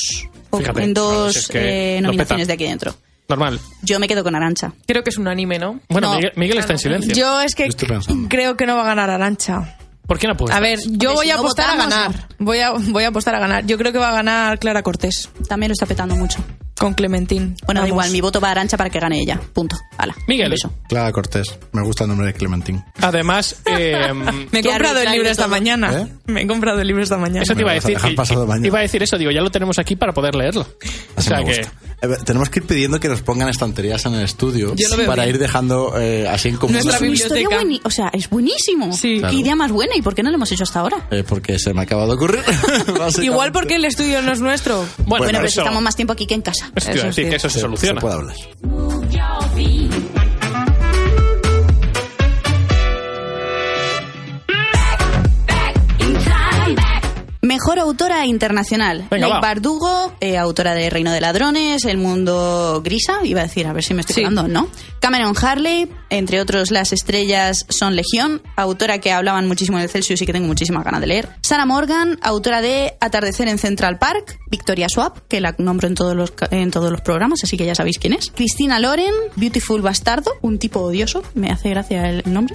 Fíjate, 0.52 0.82
en 0.82 0.94
dos 0.94 1.35
si 1.35 1.38
es 1.38 1.49
que 1.49 1.99
eh, 1.99 2.00
nominaciones 2.00 2.49
de 2.49 2.55
aquí 2.55 2.64
dentro. 2.64 2.93
Normal. 3.29 3.61
Yo 3.82 4.00
me 4.00 4.08
quedo 4.08 4.25
con 4.25 4.35
Arancha. 4.35 4.73
Creo 4.85 5.05
que 5.05 5.11
es 5.11 5.19
un 5.19 5.29
anime, 5.29 5.61
¿no? 5.61 5.79
Bueno, 5.88 6.08
No, 6.08 6.17
Miguel, 6.17 6.32
Miguel 6.35 6.58
está 6.58 6.73
en 6.73 6.79
silencio. 6.81 7.14
Yo 7.14 7.40
es 7.40 7.55
que 7.55 7.69
creo 8.29 8.56
que 8.56 8.67
no 8.67 8.75
va 8.75 8.82
a 8.82 8.87
ganar 8.87 9.08
Arancha. 9.08 9.76
¿Por 10.08 10.19
qué 10.19 10.26
no 10.26 10.37
puedes? 10.37 10.56
A 10.56 10.61
ver, 10.61 10.81
yo 10.87 11.11
Hombre, 11.11 11.14
voy 11.14 11.26
si 11.26 11.30
a 11.30 11.35
apostar 11.37 11.71
a 11.71 11.76
ganar. 11.76 12.28
Voy 12.38 12.59
a, 12.59 12.73
voy 12.73 13.04
a 13.04 13.09
apostar 13.09 13.37
a 13.37 13.38
ganar. 13.38 13.64
Yo 13.64 13.78
creo 13.78 13.92
que 13.92 13.99
va 13.99 14.09
a 14.09 14.12
ganar 14.12 14.59
Clara 14.59 14.83
Cortés 14.83 15.30
También 15.49 15.68
lo 15.68 15.75
está 15.75 15.87
petando 15.87 16.16
mucho. 16.16 16.42
Con 16.78 16.94
Clementín. 16.94 17.56
Bueno, 17.66 17.80
da 17.82 17.88
igual, 17.88 18.11
mi 18.11 18.20
voto 18.20 18.40
va 18.40 18.49
a 18.49 18.50
Arancha 18.52 18.76
para 18.76 18.90
que 18.90 18.99
gane 18.99 19.20
ella. 19.20 19.40
Punto. 19.52 19.76
Hala. 19.97 20.14
Miguel. 20.26 20.54
Clara 20.88 21.12
Cortés. 21.12 21.58
Me 21.73 21.82
gusta 21.82 22.04
el 22.04 22.08
nombre 22.08 22.26
de 22.28 22.35
Clementín. 22.35 22.82
Además, 23.00 23.56
eh, 23.66 24.12
Me 24.50 24.61
he 24.61 24.62
comprado 24.62 25.00
el 25.00 25.11
libro 25.11 25.28
esta 25.28 25.44
todo. 25.44 25.50
mañana. 25.50 26.02
¿Eh? 26.02 26.06
Me 26.26 26.42
he 26.42 26.47
comprado 26.47 26.80
el 26.80 26.87
libro 26.87 27.02
esta 27.02 27.18
mañana. 27.18 27.42
eso 27.42 27.54
te 27.54 27.61
iba 27.61 27.70
a 27.70 27.75
a 27.75 27.80
decir. 27.80 27.99
mañana. 28.47 28.66
iba 28.66 28.78
a 28.78 28.82
decir 28.82 29.02
eso, 29.02 29.18
digo, 29.18 29.30
ya 29.30 29.40
lo 29.40 29.50
tenemos 29.50 29.78
aquí 29.78 29.97
para 29.97 30.12
poder 30.12 30.35
leerlo. 30.35 30.62
O 30.62 30.66
Así 31.16 31.28
sea 31.28 31.38
me 31.38 31.44
que. 31.44 31.58
gusta. 31.58 31.73
Eh, 32.00 32.08
tenemos 32.25 32.49
que 32.49 32.61
ir 32.61 32.66
pidiendo 32.66 33.00
que 33.00 33.08
nos 33.08 33.23
pongan 33.23 33.49
estanterías 33.49 34.06
en 34.06 34.14
el 34.14 34.23
estudio 34.23 34.73
para 35.06 35.25
bien. 35.25 35.35
ir 35.35 35.38
dejando 35.40 35.94
eh, 35.99 36.28
así 36.28 36.49
en 36.49 36.56
común. 36.56 36.75
Nuestra 36.75 36.94
Es 36.94 37.02
una 37.02 37.12
historia 37.12 37.49
biblioteca. 37.58 37.88
o 37.88 37.90
sea, 37.90 38.08
es 38.12 38.30
buenísimo. 38.30 38.92
Sí. 38.92 39.20
Qué 39.28 39.35
idea 39.35 39.56
más 39.56 39.73
buena. 39.73 39.97
¿Y 39.97 40.02
por 40.02 40.14
qué 40.14 40.23
no 40.23 40.30
lo 40.30 40.37
hemos 40.37 40.50
hecho 40.52 40.62
hasta 40.62 40.78
ahora? 40.78 41.08
Eh, 41.11 41.25
porque 41.28 41.58
se 41.58 41.75
me 41.75 41.82
acaba 41.82 42.06
de 42.06 42.12
ocurrir. 42.12 42.40
Igual 43.23 43.50
porque 43.50 43.75
el 43.76 43.85
estudio 43.85 44.23
no 44.23 44.32
es 44.32 44.40
nuestro. 44.40 44.76
Bueno, 44.99 45.25
Bueno, 45.25 45.26
pero 45.38 45.47
eso, 45.49 45.61
estamos 45.62 45.82
más 45.82 45.97
tiempo 45.97 46.12
aquí 46.12 46.26
que 46.26 46.35
en 46.35 46.42
casa. 46.42 46.68
Eso 46.77 46.91
Eso 46.91 47.07
decir 47.07 47.25
sí. 47.25 47.31
que 47.31 47.37
eso 47.37 47.49
se 47.49 47.55
Se- 47.55 47.61
soluciona. 47.61 48.01
Se 48.01 48.07
puede 48.07 48.15
hablar. 48.17 48.37
Mejor 57.49 57.78
autora 57.78 58.26
internacional. 58.26 59.07
Venga, 59.11 59.28
va. 59.28 59.40
Bardugo, 59.40 60.12
eh, 60.21 60.37
autora 60.37 60.75
de 60.75 60.90
Reino 60.90 61.11
de 61.12 61.23
Ladrones, 61.23 61.87
El 61.87 61.97
Mundo 61.97 62.83
Grisa, 62.85 63.21
iba 63.25 63.40
a 63.40 63.45
decir, 63.45 63.67
a 63.67 63.73
ver 63.73 63.83
si 63.83 63.95
me 63.95 64.02
estoy 64.02 64.17
Sí. 64.17 64.21
colando, 64.21 64.49
¿no? 64.49 64.69
Cameron 65.00 65.35
Harley, 65.40 65.88
entre 66.11 66.43
otros 66.43 66.71
Las 66.71 66.93
Estrellas 66.93 67.64
son 67.71 67.97
Legión, 67.97 68.43
autora 68.55 68.99
que 68.99 69.12
hablaban 69.12 69.49
muchísimo 69.49 69.78
de 69.78 69.88
Celsius 69.88 70.21
y 70.21 70.26
que 70.26 70.33
tengo 70.35 70.47
muchísima 70.47 70.83
ganas 70.83 71.00
de 71.00 71.07
leer. 71.07 71.31
Sarah 71.40 71.64
Morgan, 71.64 72.19
autora 72.21 72.61
de 72.61 72.97
Atardecer 73.00 73.49
en 73.49 73.57
Central 73.57 73.99
Park. 73.99 74.38
Victoria 74.50 74.88
Swap, 74.90 75.19
que 75.28 75.40
la 75.40 75.55
nombro 75.57 75.88
en 75.88 75.95
todos 75.95 76.14
los, 76.14 76.33
en 76.50 76.71
todos 76.71 76.90
los 76.90 77.00
programas, 77.00 77.40
así 77.45 77.57
que 77.57 77.64
ya 77.64 77.75
sabéis 77.75 77.99
quién 77.99 78.12
es. 78.12 78.31
Cristina 78.35 78.78
Loren, 78.78 79.14
Beautiful 79.37 79.81
Bastardo, 79.81 80.33
un 80.43 80.59
tipo 80.59 80.81
odioso, 80.81 81.23
me 81.35 81.50
hace 81.50 81.71
gracia 81.71 82.09
el 82.11 82.23
nombre. 82.26 82.55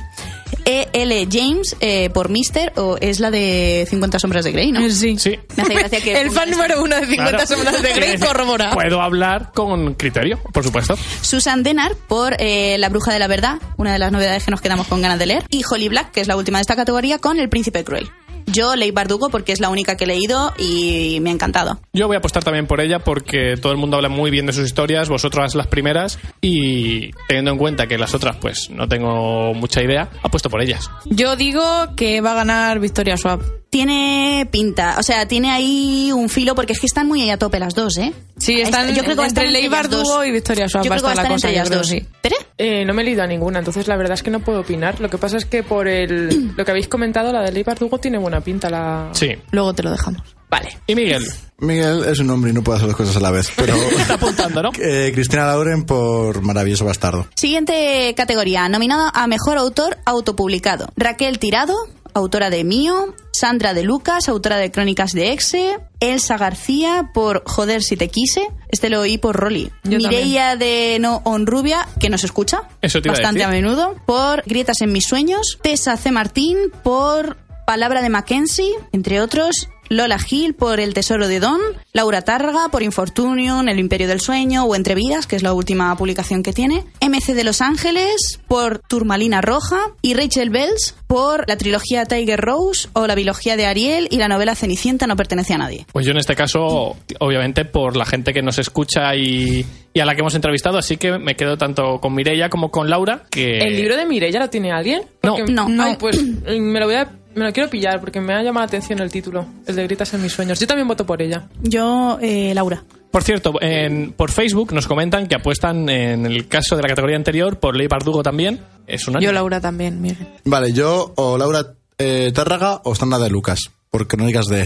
E.L. 0.65 1.27
James, 1.31 1.75
eh, 1.81 2.09
por 2.11 2.29
Mister, 2.29 2.71
o 2.77 2.97
es 3.01 3.19
la 3.19 3.31
de 3.31 3.85
50 3.89 4.19
sombras 4.19 4.45
de 4.45 4.51
Grey, 4.51 4.71
¿no? 4.71 4.82
Sí. 4.91 5.17
Sí. 5.17 5.39
Me 5.55 5.63
hace 5.63 5.73
gracia 5.73 6.01
que... 6.01 6.13
El 6.21 6.31
fan 6.31 6.49
número 6.49 6.81
uno 6.83 6.95
de 6.95 7.05
50 7.07 7.29
Claro. 7.31 7.47
sombras 7.47 7.81
de 7.81 7.93
Grey 7.93 8.17
corrobora. 8.17 8.71
Puedo 8.71 9.01
hablar 9.01 9.51
con 9.53 9.93
criterio, 9.95 10.39
por 10.51 10.63
supuesto. 10.63 10.95
Susan 11.21 11.63
Denar 11.63 11.95
por 12.07 12.35
eh, 12.39 12.77
La 12.79 12.89
Bruja 12.89 13.11
de 13.13 13.19
la 13.19 13.27
Verdad, 13.27 13.59
una 13.77 13.93
de 13.93 13.99
las 13.99 14.11
novedades 14.11 14.43
que 14.45 14.51
nos 14.51 14.61
quedamos 14.61 14.87
con 14.87 15.01
ganas 15.01 15.19
de 15.19 15.25
leer. 15.27 15.43
Y 15.49 15.63
Holly 15.69 15.89
Black, 15.89 16.11
que 16.11 16.21
es 16.21 16.27
la 16.27 16.35
última 16.35 16.57
de 16.57 16.61
esta 16.61 16.75
categoría, 16.75 17.19
con 17.19 17.39
El 17.39 17.49
Príncipe 17.49 17.83
Cruel. 17.83 18.09
Yo 18.45 18.75
leí 18.75 18.91
Bardugo 18.91 19.29
porque 19.29 19.53
es 19.53 19.61
la 19.61 19.69
única 19.69 19.95
que 19.95 20.03
he 20.03 20.07
leído 20.07 20.53
y 20.57 21.19
me 21.21 21.29
ha 21.29 21.33
encantado. 21.33 21.79
Yo 21.93 22.07
voy 22.07 22.15
a 22.15 22.19
apostar 22.19 22.43
también 22.43 22.67
por 22.67 22.81
ella 22.81 22.99
porque 22.99 23.55
todo 23.55 23.71
el 23.71 23.77
mundo 23.77 23.95
habla 23.95 24.09
muy 24.09 24.31
bien 24.31 24.45
de 24.45 24.51
sus 24.51 24.65
historias, 24.65 25.07
vosotras 25.07 25.55
las 25.55 25.67
primeras, 25.67 26.19
y 26.41 27.11
teniendo 27.29 27.51
en 27.51 27.57
cuenta 27.57 27.87
que 27.87 27.97
las 27.97 28.13
otras, 28.13 28.35
pues 28.41 28.69
no 28.69 28.87
tengo 28.89 29.53
mucha 29.53 29.81
idea, 29.81 30.09
apuesto 30.23 30.49
por 30.49 30.61
ellas. 30.61 30.89
Yo 31.05 31.37
digo 31.37 31.63
que 31.95 32.19
va 32.19 32.33
a 32.33 32.35
ganar 32.35 32.79
Victoria 32.81 33.15
Swap. 33.15 33.41
Tiene 33.73 34.47
pinta, 34.51 34.97
o 34.99 35.01
sea, 35.01 35.27
tiene 35.27 35.49
ahí 35.49 36.11
un 36.11 36.29
filo 36.29 36.53
porque 36.53 36.73
es 36.73 36.79
que 36.79 36.85
están 36.85 37.07
muy 37.07 37.27
a 37.31 37.39
tope 37.39 37.57
las 37.57 37.73
dos, 37.73 37.97
¿eh? 37.97 38.13
Sí, 38.37 38.61
están 38.61 38.93
Yo 38.93 39.03
creo 39.03 39.15
que 39.17 39.25
entre. 39.25 39.67
Bardugo 39.67 40.23
y 40.23 40.31
Victoria. 40.31 40.67
Yo 40.67 40.77
va 40.77 40.81
a 40.81 40.83
creo 40.83 40.97
que 40.97 41.01
va 41.01 41.09
a 41.09 41.13
estar 41.13 41.31
entre 41.31 41.49
ellas 41.49 41.71
dos. 41.71 41.87
sí. 41.87 42.05
¿Tere? 42.21 42.35
Eh, 42.59 42.85
no 42.85 42.93
me 42.93 43.01
he 43.01 43.05
leído 43.05 43.23
a 43.23 43.25
ninguna, 43.25 43.57
entonces 43.57 43.87
la 43.87 43.97
verdad 43.97 44.13
es 44.13 44.21
que 44.21 44.29
no 44.29 44.41
puedo 44.41 44.59
opinar. 44.59 45.01
Lo 45.01 45.09
que 45.09 45.17
pasa 45.17 45.37
es 45.37 45.45
que 45.45 45.63
por 45.63 45.87
el, 45.87 46.53
lo 46.55 46.63
que 46.63 46.69
habéis 46.69 46.87
comentado, 46.87 47.33
la 47.33 47.41
de 47.41 47.51
Ley 47.51 47.63
Bardugo 47.63 47.97
tiene 47.97 48.19
buena 48.19 48.41
pinta. 48.41 48.69
La... 48.69 49.09
Sí. 49.13 49.29
Luego 49.49 49.73
te 49.73 49.81
lo 49.81 49.89
dejamos. 49.89 50.21
Vale. 50.51 50.77
Y 50.85 50.93
Miguel, 50.93 51.25
Miguel 51.57 52.03
es 52.05 52.19
un 52.19 52.29
hombre 52.29 52.51
y 52.51 52.53
no 52.53 52.63
puede 52.63 52.77
hacer 52.77 52.89
dos 52.89 52.97
cosas 52.97 53.15
a 53.15 53.21
la 53.21 53.31
vez. 53.31 53.51
Pero 53.55 53.73
está 53.97 54.13
apuntando, 54.13 54.61
¿no? 54.61 54.69
eh, 54.79 55.09
Cristina 55.15 55.47
Lauren 55.47 55.83
por 55.83 56.43
Maravilloso 56.43 56.85
Bastardo. 56.85 57.25
Siguiente 57.33 58.13
categoría, 58.15 58.69
nominado 58.69 59.09
a 59.11 59.25
Mejor 59.25 59.57
Autor 59.57 59.97
Autopublicado. 60.05 60.89
Raquel 60.95 61.39
Tirado, 61.39 61.73
autora 62.13 62.49
de 62.49 62.63
Mío. 62.63 63.13
Sandra 63.31 63.73
de 63.73 63.83
Lucas, 63.83 64.29
autora 64.29 64.57
de 64.57 64.71
Crónicas 64.71 65.13
de 65.13 65.31
Exe. 65.31 65.77
Elsa 65.99 66.37
García 66.37 67.09
por 67.13 67.43
Joder 67.45 67.81
si 67.81 67.95
te 67.97 68.09
quise. 68.09 68.47
Este 68.69 68.89
lo 68.89 68.99
oí 69.01 69.17
por 69.17 69.35
Rolly. 69.35 69.71
Yo 69.83 69.97
Mireia 69.97 70.55
de 70.55 70.97
No 70.99 71.21
Honrubia, 71.25 71.87
que 71.99 72.09
nos 72.09 72.23
escucha 72.23 72.63
Eso 72.81 73.01
te 73.01 73.07
iba 73.07 73.13
a 73.13 73.17
bastante 73.17 73.43
a, 73.43 73.47
decir. 73.49 73.63
menudo. 73.63 73.95
Por 74.05 74.43
Grietas 74.45 74.81
en 74.81 74.91
mis 74.91 75.05
sueños. 75.05 75.57
Tessa 75.61 75.97
C. 75.97 76.11
Martín 76.11 76.57
por 76.83 77.37
Palabra 77.65 78.01
de 78.01 78.09
Mackenzie, 78.09 78.71
entre 78.91 79.21
otros. 79.21 79.69
Lola 79.93 80.19
Gil 80.19 80.53
por 80.55 80.79
El 80.79 80.93
Tesoro 80.93 81.27
de 81.27 81.39
Don, 81.39 81.59
Laura 81.93 82.21
Tárraga 82.23 82.69
por 82.71 82.83
Infortunium, 82.83 83.67
El 83.67 83.79
Imperio 83.79 84.07
del 84.07 84.19
Sueño 84.19 84.65
o 84.65 84.75
Entre 84.75 84.95
Vidas, 84.95 85.27
que 85.27 85.35
es 85.35 85.43
la 85.43 85.53
última 85.53 85.95
publicación 85.95 86.43
que 86.43 86.53
tiene, 86.53 86.83
MC 87.01 87.33
de 87.33 87.43
Los 87.43 87.61
Ángeles 87.61 88.39
por 88.47 88.79
Turmalina 88.79 89.41
Roja 89.41 89.77
y 90.01 90.13
Rachel 90.13 90.49
Bells 90.49 90.95
por 91.07 91.47
la 91.47 91.57
trilogía 91.57 92.05
Tiger 92.05 92.39
Rose 92.39 92.89
o 92.93 93.07
la 93.07 93.15
biología 93.15 93.55
de 93.55 93.65
Ariel 93.65 94.07
y 94.11 94.17
la 94.17 94.27
novela 94.27 94.55
Cenicienta 94.55 95.07
no 95.07 95.15
pertenece 95.15 95.53
a 95.53 95.57
nadie. 95.57 95.85
Pues 95.93 96.05
yo 96.05 96.11
en 96.11 96.17
este 96.17 96.35
caso, 96.35 96.95
obviamente, 97.19 97.65
por 97.65 97.95
la 97.95 98.05
gente 98.05 98.33
que 98.33 98.41
nos 98.41 98.57
escucha 98.59 99.15
y, 99.15 99.65
y 99.93 99.99
a 99.99 100.05
la 100.05 100.15
que 100.15 100.21
hemos 100.21 100.35
entrevistado, 100.35 100.77
así 100.77 100.97
que 100.97 101.17
me 101.19 101.35
quedo 101.35 101.57
tanto 101.57 101.99
con 101.99 102.13
Mireia 102.15 102.49
como 102.49 102.71
con 102.71 102.89
Laura, 102.89 103.23
que... 103.29 103.59
¿El 103.59 103.75
libro 103.75 103.95
de 103.95 104.05
Mireia 104.05 104.39
lo 104.39 104.49
tiene 104.49 104.71
alguien? 104.71 105.03
No. 105.21 105.35
Porque- 105.35 105.51
No. 105.51 105.67
Ay, 105.83 105.95
pues 105.99 106.21
me 106.47 106.79
lo 106.79 106.85
voy 106.87 106.95
a... 106.95 107.11
Me 107.35 107.45
lo 107.45 107.51
quiero 107.53 107.69
pillar 107.69 107.99
porque 107.99 108.21
me 108.21 108.33
ha 108.33 108.43
llamado 108.43 108.61
la 108.65 108.67
atención 108.67 108.99
el 108.99 109.11
título, 109.11 109.45
el 109.65 109.75
de 109.75 109.83
Gritas 109.83 110.13
en 110.13 110.21
mis 110.21 110.31
sueños. 110.31 110.59
Yo 110.59 110.67
también 110.67 110.87
voto 110.87 111.05
por 111.05 111.21
ella. 111.21 111.47
Yo, 111.61 112.17
eh, 112.21 112.53
Laura. 112.53 112.83
Por 113.11 113.23
cierto, 113.23 113.53
en- 113.61 114.11
por 114.13 114.31
Facebook 114.31 114.73
nos 114.73 114.87
comentan 114.87 115.27
que 115.27 115.35
apuestan 115.35 115.87
en 115.89 116.25
el 116.25 116.47
caso 116.47 116.75
de 116.75 116.81
la 116.81 116.87
categoría 116.89 117.15
anterior 117.15 117.59
por 117.59 117.75
Ley 117.75 117.87
Bardugo 117.87 118.23
también. 118.23 118.61
Es 118.87 119.07
una 119.07 119.19
Yo, 119.19 119.31
Laura, 119.31 119.61
también, 119.61 120.01
Miguel. 120.01 120.27
Vale, 120.45 120.73
yo 120.73 121.13
o 121.15 121.37
Laura 121.37 121.73
eh, 121.97 122.31
Tárraga 122.33 122.81
o 122.83 122.95
Sandra 122.95 123.19
de 123.19 123.29
Lucas. 123.29 123.69
Por 123.91 124.07
crónicas 124.07 124.47
de. 124.47 124.63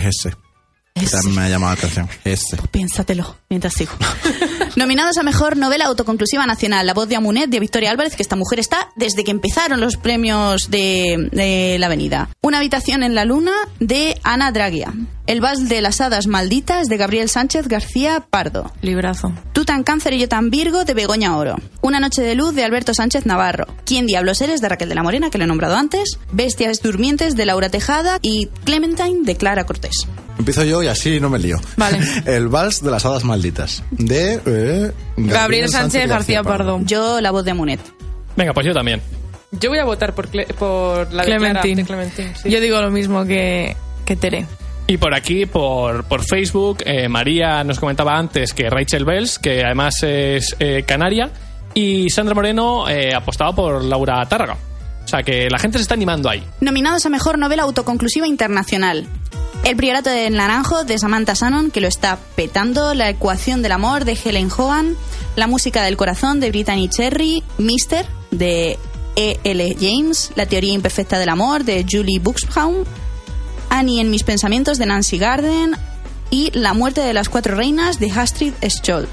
Que 0.93 1.05
también 1.07 1.36
me 1.36 1.41
ha 1.43 1.50
llamado 1.50 1.74
la 1.74 1.77
atención. 1.77 2.07
Hesse. 2.24 2.57
Piénsatelo 2.71 3.36
mientras 3.50 3.74
sigo. 3.74 3.91
Nominados 4.77 5.17
a 5.17 5.24
Mejor 5.24 5.57
Novela 5.57 5.86
Autoconclusiva 5.86 6.46
Nacional, 6.46 6.86
La 6.86 6.93
voz 6.93 7.10
de 7.10 7.15
Amunet 7.15 7.50
de 7.50 7.60
Victoria 7.60 7.89
Álvarez, 7.89 8.15
que 8.15 8.22
esta 8.22 8.36
mujer 8.36 8.60
está 8.60 8.91
desde 8.96 9.24
que 9.24 9.31
empezaron 9.31 9.81
los 9.81 9.98
premios 9.98 10.69
de, 10.69 11.29
de 11.31 11.77
la 11.79 11.88
Avenida. 11.88 12.29
Una 12.41 12.60
habitación 12.60 13.01
en 13.01 13.15
la 13.15 13.25
luna 13.25 13.53
de 13.79 14.19
Ana 14.22 14.51
Dragia. 14.51 14.93
El 15.25 15.41
vals 15.41 15.67
de 15.67 15.81
las 15.81 16.00
hadas 16.00 16.27
malditas 16.27 16.89
de 16.89 16.98
Gabriel 16.98 17.27
Sánchez 17.27 17.67
García 17.67 18.27
Pardo. 18.29 18.72
Librazo. 18.81 19.34
Tú 19.51 19.65
tan 19.65 19.84
cáncer 19.84 20.13
y 20.13 20.19
yo 20.19 20.29
tan 20.29 20.51
virgo 20.51 20.86
de 20.86 20.93
Begoña 20.93 21.36
Oro. 21.36 21.55
Una 21.81 22.00
noche 22.00 22.22
de 22.22 22.36
luz 22.36 22.53
de 22.53 22.63
Alberto 22.63 22.93
Sánchez 22.93 23.25
Navarro. 23.25 23.65
¿Quién 23.84 24.05
diablos 24.05 24.39
eres 24.41 24.62
de 24.62 24.69
Raquel 24.69 24.89
de 24.89 24.96
la 24.96 25.01
Morena, 25.01 25.31
que 25.31 25.39
lo 25.39 25.46
he 25.46 25.48
nombrado 25.48 25.75
antes? 25.75 26.19
Bestias 26.31 26.84
durmientes 26.84 27.36
de 27.36 27.48
Laura 27.48 27.69
Tejada 27.69 28.19
y 28.22 28.46
Clementine 28.63 29.24
de 29.24 29.36
Clara 29.36 29.65
Cortés. 29.65 30.07
Empiezo 30.39 30.63
yo 30.63 30.84
y 30.84 30.88
así 30.88 31.19
no 31.19 31.29
me 31.29 31.39
lío. 31.39 31.60
Vale. 31.77 32.00
El 32.25 32.48
vals 32.48 32.81
de 32.81 32.91
las 32.91 33.05
hadas 33.05 33.24
malditas. 33.24 33.84
De 33.91 34.39
eh, 34.46 34.66
Gabriel 35.17 35.69
Sánchez 35.69 36.07
García 36.07 36.43
Pardo. 36.43 36.79
Yo 36.83 37.21
la 37.21 37.31
voz 37.31 37.43
de 37.45 37.51
Amunet. 37.51 37.79
Venga, 38.36 38.53
pues 38.53 38.65
yo 38.67 38.74
también. 38.74 39.01
Yo 39.51 39.69
voy 39.69 39.79
a 39.79 39.86
votar 39.86 40.13
por, 40.13 40.29
Cle- 40.29 40.47
por 40.55 41.12
la 41.13 41.24
Clementine. 41.24 41.81
de 41.81 41.88
Clementine. 41.88 42.33
sí. 42.36 42.50
Yo 42.50 42.59
digo 42.59 42.81
lo 42.81 42.91
mismo 42.91 43.25
que, 43.25 43.75
que 44.05 44.15
Tere. 44.15 44.45
Y 44.88 44.97
por 44.97 45.13
aquí, 45.13 45.45
por, 45.45 46.03
por 46.05 46.24
Facebook, 46.24 46.77
eh, 46.86 47.09
María 47.09 47.63
nos 47.63 47.79
comentaba 47.79 48.17
antes 48.17 48.53
que 48.53 48.69
Rachel 48.69 49.03
Bells, 49.05 49.38
que 49.39 49.63
además 49.63 50.01
es 50.03 50.55
eh, 50.59 50.83
canaria, 50.88 51.29
y 51.74 52.09
Sandra 52.09 52.33
Moreno 52.36 52.88
eh, 52.89 53.13
apostaba 53.13 53.53
por 53.53 53.83
Laura 53.83 54.25
Tárraga. 54.27 54.57
O 55.07 55.09
sea 55.09 55.23
que 55.23 55.49
la 55.49 55.57
gente 55.57 55.77
se 55.77 55.83
está 55.83 55.93
animando 55.93 56.29
ahí. 56.29 56.43
Nominados 56.59 57.05
a 57.05 57.09
Mejor 57.09 57.37
Novela 57.37 57.63
Autoconclusiva 57.63 58.27
Internacional. 58.27 59.07
El 59.63 59.77
Priorato 59.77 60.09
del 60.09 60.35
Naranjo 60.35 60.83
de 60.83 60.99
Samantha 60.99 61.33
Shannon, 61.33 61.71
que 61.71 61.79
lo 61.79 61.87
está 61.87 62.19
petando. 62.35 62.93
La 62.93 63.09
Ecuación 63.09 63.61
del 63.61 63.71
Amor 63.71 64.03
de 64.03 64.17
Helen 64.21 64.49
Hogan. 64.51 64.97
La 65.37 65.47
Música 65.47 65.81
del 65.83 65.95
Corazón 65.95 66.41
de 66.41 66.49
Brittany 66.49 66.89
Cherry. 66.89 67.41
Mister 67.57 68.05
de 68.31 68.77
E.L. 69.15 69.77
James. 69.79 70.31
La 70.35 70.45
Teoría 70.45 70.73
Imperfecta 70.73 71.17
del 71.19 71.29
Amor 71.29 71.63
de 71.63 71.85
Julie 71.89 72.19
Buxbaum. 72.19 72.83
Annie 73.69 74.01
en 74.01 74.11
mis 74.11 74.23
pensamientos 74.23 74.77
de 74.77 74.87
Nancy 74.87 75.17
Garden. 75.17 75.77
Y 76.31 76.51
La 76.51 76.73
Muerte 76.73 76.99
de 76.99 77.13
las 77.13 77.29
Cuatro 77.29 77.55
Reinas 77.55 78.01
de 78.01 78.11
Astrid 78.11 78.55
Scholl. 78.61 79.07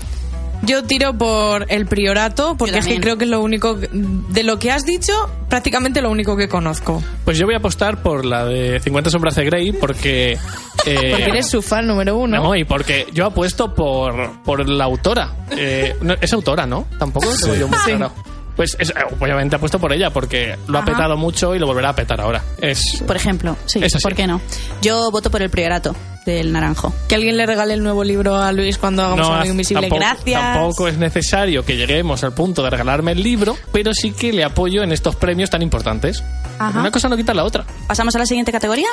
Yo 0.67 0.83
tiro 0.85 1.13
por 1.15 1.67
el 1.71 1.87
priorato 1.87 2.57
porque 2.57 2.79
es 2.79 2.87
que 2.87 3.01
creo 3.01 3.17
que 3.19 3.25
es 3.25 3.31
lo 3.31 3.41
único 3.43 3.79
que- 3.79 3.89
de 3.93 4.43
lo 4.45 4.59
que 4.59 4.71
has 4.71 4.85
dicho, 4.87 5.13
prácticamente 5.49 6.01
lo 6.01 6.11
único 6.11 6.37
que 6.37 6.49
conozco. 6.49 7.03
Pues 7.25 7.39
yo 7.39 7.47
voy 7.47 7.55
a 7.55 7.59
apostar 7.59 8.03
por 8.03 8.25
la 8.25 8.45
de 8.45 8.81
50 8.81 9.11
sombras 9.11 9.35
de 9.35 9.45
Grey 9.45 9.73
porque... 9.73 10.33
eh, 10.87 11.09
Porque 11.11 11.25
eres 11.31 11.51
su 11.51 11.61
fan 11.63 11.87
número 11.87 12.17
uno. 12.17 12.43
No, 12.43 12.55
y 12.57 12.65
porque 12.65 13.07
yo 13.13 13.27
apuesto 13.27 13.75
por, 13.75 14.43
por 14.43 14.69
la 14.69 14.85
autora. 14.85 15.33
Eh, 15.51 15.97
no, 16.01 16.15
es 16.21 16.33
autora, 16.33 16.67
¿no? 16.67 16.87
Tampoco 16.99 17.27
tengo 17.41 17.55
yo 17.55 17.69
muy 17.69 17.79
Sí. 17.85 17.91
claro. 17.93 18.13
Pues 18.57 18.77
es- 18.79 18.95
obviamente 19.21 19.57
apuesto 19.57 19.81
por 19.81 19.93
ella 19.93 20.11
porque 20.11 20.57
lo 20.69 20.79
ha 20.79 20.85
petado 20.85 21.17
mucho 21.17 21.55
y 21.57 21.59
lo 21.59 21.67
volverá 21.67 21.89
a 21.91 21.95
petar 21.97 22.21
ahora. 22.21 22.41
Es, 22.61 23.03
Por 23.05 23.17
ejemplo, 23.17 23.57
sí, 23.67 23.81
Es 23.83 23.95
así. 23.97 24.03
¿por 24.03 24.15
qué 24.15 24.27
no? 24.29 24.41
Yo 24.81 25.11
voto 25.11 25.29
por 25.31 25.43
el 25.43 25.51
Priorato 25.51 25.95
del 26.25 26.53
Naranjo. 26.53 26.93
Que 27.09 27.15
alguien 27.15 27.37
le 27.37 27.47
regale 27.47 27.75
el 27.75 27.83
nuevo 27.83 28.05
libro 28.05 28.37
a 28.37 28.53
Luis 28.53 28.79
cuando 28.79 29.03
hagamos 29.05 29.29
no, 29.29 29.35
Amigo 29.35 29.53
Invisible. 29.53 29.83
tampoco, 29.89 30.01
Gracias. 30.01 30.41
tampoco 30.41 30.89
es 30.89 30.99
necesario 30.99 31.65
que 31.65 31.77
lleguemos 31.77 32.25
al 32.25 32.33
punto 32.35 32.63
de 32.63 32.71
regalarme 32.71 33.13
el 33.13 33.23
libro, 33.23 33.57
pero 33.73 33.93
sí 33.95 34.13
que 34.13 34.33
le 34.33 34.45
apoyo 34.45 34.83
en 34.83 34.93
estos 34.93 35.17
premios 35.17 35.51
tan 35.51 35.63
importantes. 35.63 36.23
Ajá. 36.59 36.81
Una 36.81 36.91
cosa 36.91 37.09
no 37.09 37.17
quita 37.17 37.35
la 37.35 37.45
otra. 37.45 37.65
¿Pasamos 37.87 38.15
a 38.17 38.19
la 38.19 38.27
siguiente 38.27 38.53
categoría? 38.53 38.89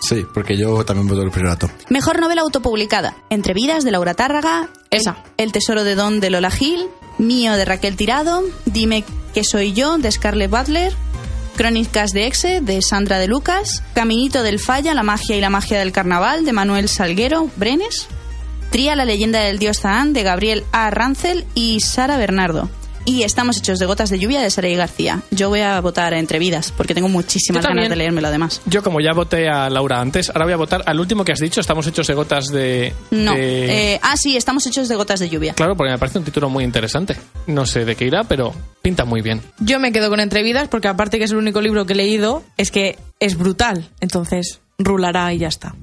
Sí, 0.00 0.22
porque 0.34 0.56
yo 0.58 0.84
también 0.84 1.08
voto 1.08 1.22
el 1.22 1.30
priorato. 1.30 1.70
Mejor 1.88 2.20
novela 2.20 2.42
autopublicada. 2.42 3.14
Entre 3.30 3.54
vidas 3.54 3.84
de 3.84 3.90
Laura 3.90 4.12
Tárraga. 4.14 4.68
Esa. 4.90 5.16
El, 5.38 5.46
El 5.46 5.52
tesoro 5.52 5.82
de 5.84 5.94
Don 5.94 6.20
de 6.20 6.28
Lola 6.30 6.50
Gil. 6.50 6.84
Mío 7.16 7.54
de 7.54 7.64
Raquel 7.64 7.96
Tirado. 7.96 8.42
Dime 8.66 9.04
que 9.32 9.44
soy 9.44 9.72
yo 9.72 9.96
de 9.96 10.10
Scarlett 10.12 10.50
Butler. 10.50 10.92
Crónicas 11.54 12.10
de 12.10 12.26
Exe 12.26 12.60
de 12.60 12.82
Sandra 12.82 13.18
de 13.18 13.28
Lucas. 13.28 13.82
Caminito 13.94 14.42
del 14.42 14.58
Falla, 14.58 14.94
la 14.94 15.02
magia 15.02 15.36
y 15.36 15.40
la 15.40 15.50
magia 15.50 15.78
del 15.78 15.92
carnaval 15.92 16.44
de 16.44 16.52
Manuel 16.52 16.88
Salguero 16.88 17.48
Brenes. 17.56 18.08
Tría, 18.70 18.96
la 18.96 19.04
leyenda 19.04 19.40
del 19.40 19.58
dios 19.58 19.80
Zahán 19.80 20.12
de 20.12 20.24
Gabriel 20.24 20.64
A. 20.72 20.90
Rancel 20.90 21.44
y 21.54 21.80
Sara 21.80 22.16
Bernardo. 22.16 22.68
Y 23.06 23.22
Estamos 23.22 23.58
hechos 23.58 23.78
de 23.78 23.86
gotas 23.86 24.08
de 24.10 24.18
lluvia 24.18 24.40
de 24.40 24.50
Sara 24.50 24.68
y 24.68 24.76
García. 24.76 25.22
Yo 25.30 25.48
voy 25.50 25.60
a 25.60 25.80
votar 25.80 26.14
entre 26.14 26.38
vidas 26.38 26.72
porque 26.76 26.94
tengo 26.94 27.08
muchísimas 27.08 27.62
ganas 27.64 27.88
de 27.88 27.96
leérmelo 27.96 28.28
además. 28.28 28.62
Yo, 28.66 28.82
como 28.82 29.00
ya 29.00 29.12
voté 29.12 29.48
a 29.48 29.68
Laura 29.68 30.00
antes, 30.00 30.30
ahora 30.30 30.44
voy 30.44 30.54
a 30.54 30.56
votar 30.56 30.82
al 30.86 30.98
último 31.00 31.24
que 31.24 31.32
has 31.32 31.38
dicho. 31.38 31.60
Estamos 31.60 31.86
hechos 31.86 32.06
de 32.06 32.14
gotas 32.14 32.46
de. 32.46 32.94
No. 33.10 33.34
de- 33.34 33.94
Eh, 33.94 34.00
ah, 34.02 34.16
sí, 34.16 34.36
Estamos 34.36 34.66
hechos 34.66 34.88
de 34.88 34.96
gotas 34.96 35.20
de 35.20 35.28
lluvia. 35.28 35.52
Claro, 35.54 35.76
porque 35.76 35.92
me 35.92 35.98
parece 35.98 36.18
un 36.18 36.24
título 36.24 36.48
muy 36.48 36.64
interesante. 36.64 37.16
No 37.46 37.66
sé 37.66 37.84
de 37.84 37.94
qué 37.94 38.06
irá, 38.06 38.24
pero 38.24 38.54
pinta 38.82 39.04
muy 39.04 39.20
bien. 39.20 39.42
Yo 39.58 39.78
me 39.78 39.92
quedo 39.92 40.08
con 40.08 40.20
Entrevidas 40.20 40.68
porque 40.68 40.88
aparte 40.88 41.18
que 41.18 41.24
es 41.24 41.30
el 41.30 41.36
único 41.38 41.60
libro 41.60 41.84
que 41.86 41.92
he 41.92 41.96
leído, 41.96 42.42
es 42.56 42.70
que 42.70 42.98
es 43.20 43.36
brutal. 43.36 43.90
Entonces, 44.00 44.60
rulará 44.78 45.32
y 45.34 45.38
ya 45.38 45.48
está. 45.48 45.74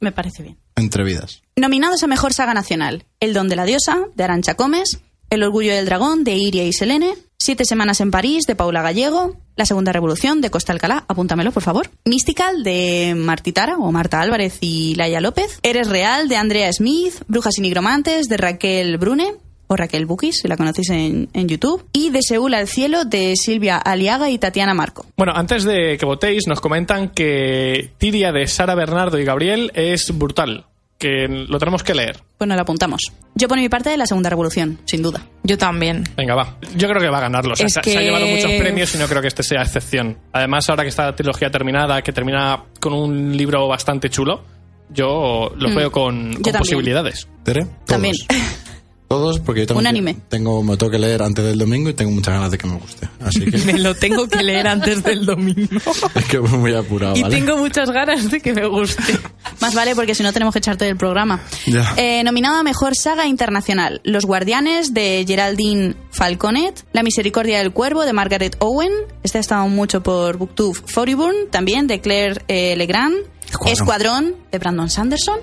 Me 0.00 0.12
parece 0.12 0.42
bien. 0.42 0.56
Entre 0.76 1.04
vidas. 1.04 1.42
Nominados 1.56 2.02
a 2.02 2.06
Mejor 2.06 2.32
Saga 2.32 2.54
Nacional. 2.54 3.04
El 3.20 3.32
Don 3.34 3.48
de 3.48 3.56
la 3.56 3.64
Diosa, 3.64 3.98
de 4.14 4.24
Arancha 4.24 4.54
Comes. 4.54 4.98
El 5.34 5.42
Orgullo 5.42 5.74
del 5.74 5.86
Dragón, 5.86 6.22
de 6.22 6.36
Iria 6.36 6.64
y 6.64 6.72
Selene. 6.72 7.14
Siete 7.38 7.64
Semanas 7.64 8.00
en 8.00 8.12
París, 8.12 8.44
de 8.46 8.54
Paula 8.54 8.82
Gallego. 8.82 9.36
La 9.56 9.66
Segunda 9.66 9.92
Revolución 9.92 10.40
de 10.40 10.50
Costa 10.50 10.72
Alcalá, 10.72 11.04
apúntamelo 11.08 11.50
por 11.50 11.62
favor. 11.62 11.90
Mystical 12.04 12.62
de 12.62 13.14
Martitara 13.16 13.76
o 13.76 13.90
Marta 13.90 14.20
Álvarez 14.20 14.58
y 14.60 14.94
Laia 14.94 15.20
López. 15.20 15.58
Eres 15.62 15.88
Real 15.88 16.28
de 16.28 16.36
Andrea 16.36 16.72
Smith. 16.72 17.14
Brujas 17.26 17.58
y 17.58 17.62
Nigromantes 17.62 18.28
de 18.28 18.36
Raquel 18.36 18.96
Brune 18.96 19.34
o 19.66 19.76
Raquel 19.76 20.06
Bukis, 20.06 20.38
si 20.38 20.46
la 20.46 20.56
conocéis 20.56 20.90
en, 20.90 21.28
en 21.32 21.48
YouTube. 21.48 21.84
Y 21.92 22.10
de 22.10 22.20
Seúl 22.22 22.54
al 22.54 22.68
Cielo 22.68 23.04
de 23.04 23.34
Silvia 23.34 23.76
Aliaga 23.76 24.30
y 24.30 24.38
Tatiana 24.38 24.72
Marco. 24.72 25.06
Bueno, 25.16 25.32
antes 25.34 25.64
de 25.64 25.96
que 25.98 26.06
votéis, 26.06 26.46
nos 26.46 26.60
comentan 26.60 27.08
que 27.08 27.90
Tiria 27.98 28.30
de 28.30 28.46
Sara 28.46 28.74
Bernardo 28.74 29.18
y 29.18 29.24
Gabriel 29.24 29.72
es 29.74 30.16
brutal. 30.16 30.66
Que 31.04 31.28
lo 31.28 31.58
tenemos 31.58 31.82
que 31.82 31.92
leer. 31.94 32.16
Pues 32.38 32.48
nos 32.48 32.56
lo 32.56 32.62
apuntamos. 32.62 33.02
Yo 33.34 33.46
por 33.46 33.58
mi 33.58 33.68
parte 33.68 33.90
de 33.90 33.98
la 33.98 34.06
Segunda 34.06 34.30
Revolución, 34.30 34.78
sin 34.86 35.02
duda. 35.02 35.20
Yo 35.42 35.58
también. 35.58 36.02
Venga, 36.16 36.34
va. 36.34 36.56
Yo 36.76 36.88
creo 36.88 37.02
que 37.02 37.10
va 37.10 37.18
a 37.18 37.20
ganarlo. 37.20 37.52
O 37.52 37.56
sea, 37.56 37.66
Es 37.66 37.74
se, 37.74 37.82
se 37.82 37.90
ha 37.90 37.98
que- 38.00 38.04
llevado 38.06 38.26
muchos 38.26 38.50
premios 38.52 38.94
y 38.94 38.98
no 38.98 39.06
creo 39.06 39.20
que 39.20 39.28
este 39.28 39.42
sea 39.42 39.60
excepción. 39.60 40.16
Además, 40.32 40.66
ahora 40.70 40.82
que 40.82 40.88
está 40.88 41.04
la 41.04 41.14
trilogía 41.14 41.50
terminada, 41.50 42.00
que 42.00 42.12
termina 42.14 42.64
con 42.80 42.94
un 42.94 43.36
libro 43.36 43.68
bastante 43.68 44.08
chulo, 44.08 44.44
yo 44.88 45.52
los 45.56 45.72
Mm. 45.72 45.76
veo 45.76 45.92
con, 45.92 46.32
posibilidades. 46.58 47.28
¿Tere? 47.42 47.64
Todos. 47.64 47.84
También. 47.86 48.14
Todos, 49.06 49.38
porque 49.38 49.60
yo 49.60 49.66
tengo, 49.66 49.80
Un 49.80 49.86
anime. 49.86 50.16
tengo 50.28 50.62
me 50.62 50.76
tengo 50.76 50.90
que 50.90 50.98
leer 50.98 51.22
antes 51.22 51.44
del 51.44 51.58
domingo 51.58 51.90
y 51.90 51.94
tengo 51.94 52.10
muchas 52.10 52.34
ganas 52.34 52.50
de 52.50 52.58
que 52.58 52.66
me 52.66 52.74
guste. 52.76 53.08
Así 53.20 53.40
que 53.50 53.58
Me 53.58 53.78
lo 53.78 53.94
tengo 53.94 54.26
que 54.28 54.42
leer 54.42 54.66
antes 54.66 55.02
del 55.04 55.24
domingo. 55.26 55.68
es 56.14 56.24
que 56.24 56.38
voy 56.38 56.50
muy 56.58 56.74
apurado, 56.74 57.14
Y 57.16 57.22
¿vale? 57.22 57.36
tengo 57.36 57.56
muchas 57.58 57.90
ganas 57.90 58.30
de 58.30 58.40
que 58.40 58.52
me 58.54 58.66
guste. 58.66 59.18
Más 59.60 59.74
vale 59.74 59.94
porque 59.94 60.14
si 60.14 60.22
no 60.22 60.32
tenemos 60.32 60.52
que 60.52 60.58
echarte 60.58 60.86
del 60.86 60.96
programa. 60.96 61.40
Ya. 61.66 61.94
Eh, 61.96 62.24
nominado 62.24 62.56
a 62.56 62.62
Mejor 62.62 62.96
Saga 62.96 63.26
Internacional. 63.26 64.00
Los 64.04 64.24
Guardianes 64.24 64.94
de 64.94 65.24
Geraldine 65.28 65.94
Falconet. 66.10 66.84
La 66.92 67.02
Misericordia 67.02 67.58
del 67.58 67.72
Cuervo 67.72 68.04
de 68.06 68.12
Margaret 68.14 68.56
Owen. 68.60 68.90
Este 69.22 69.38
ha 69.38 69.40
estado 69.42 69.68
mucho 69.68 70.02
por 70.02 70.38
Booktube. 70.38 70.80
Foriburn 70.86 71.50
también 71.50 71.86
de 71.86 72.00
Claire 72.00 72.42
eh, 72.48 72.74
Legrand. 72.76 73.14
Escuadrón. 73.46 73.72
Escuadrón 73.72 74.34
de 74.50 74.58
Brandon 74.58 74.90
Sanderson. 74.90 75.38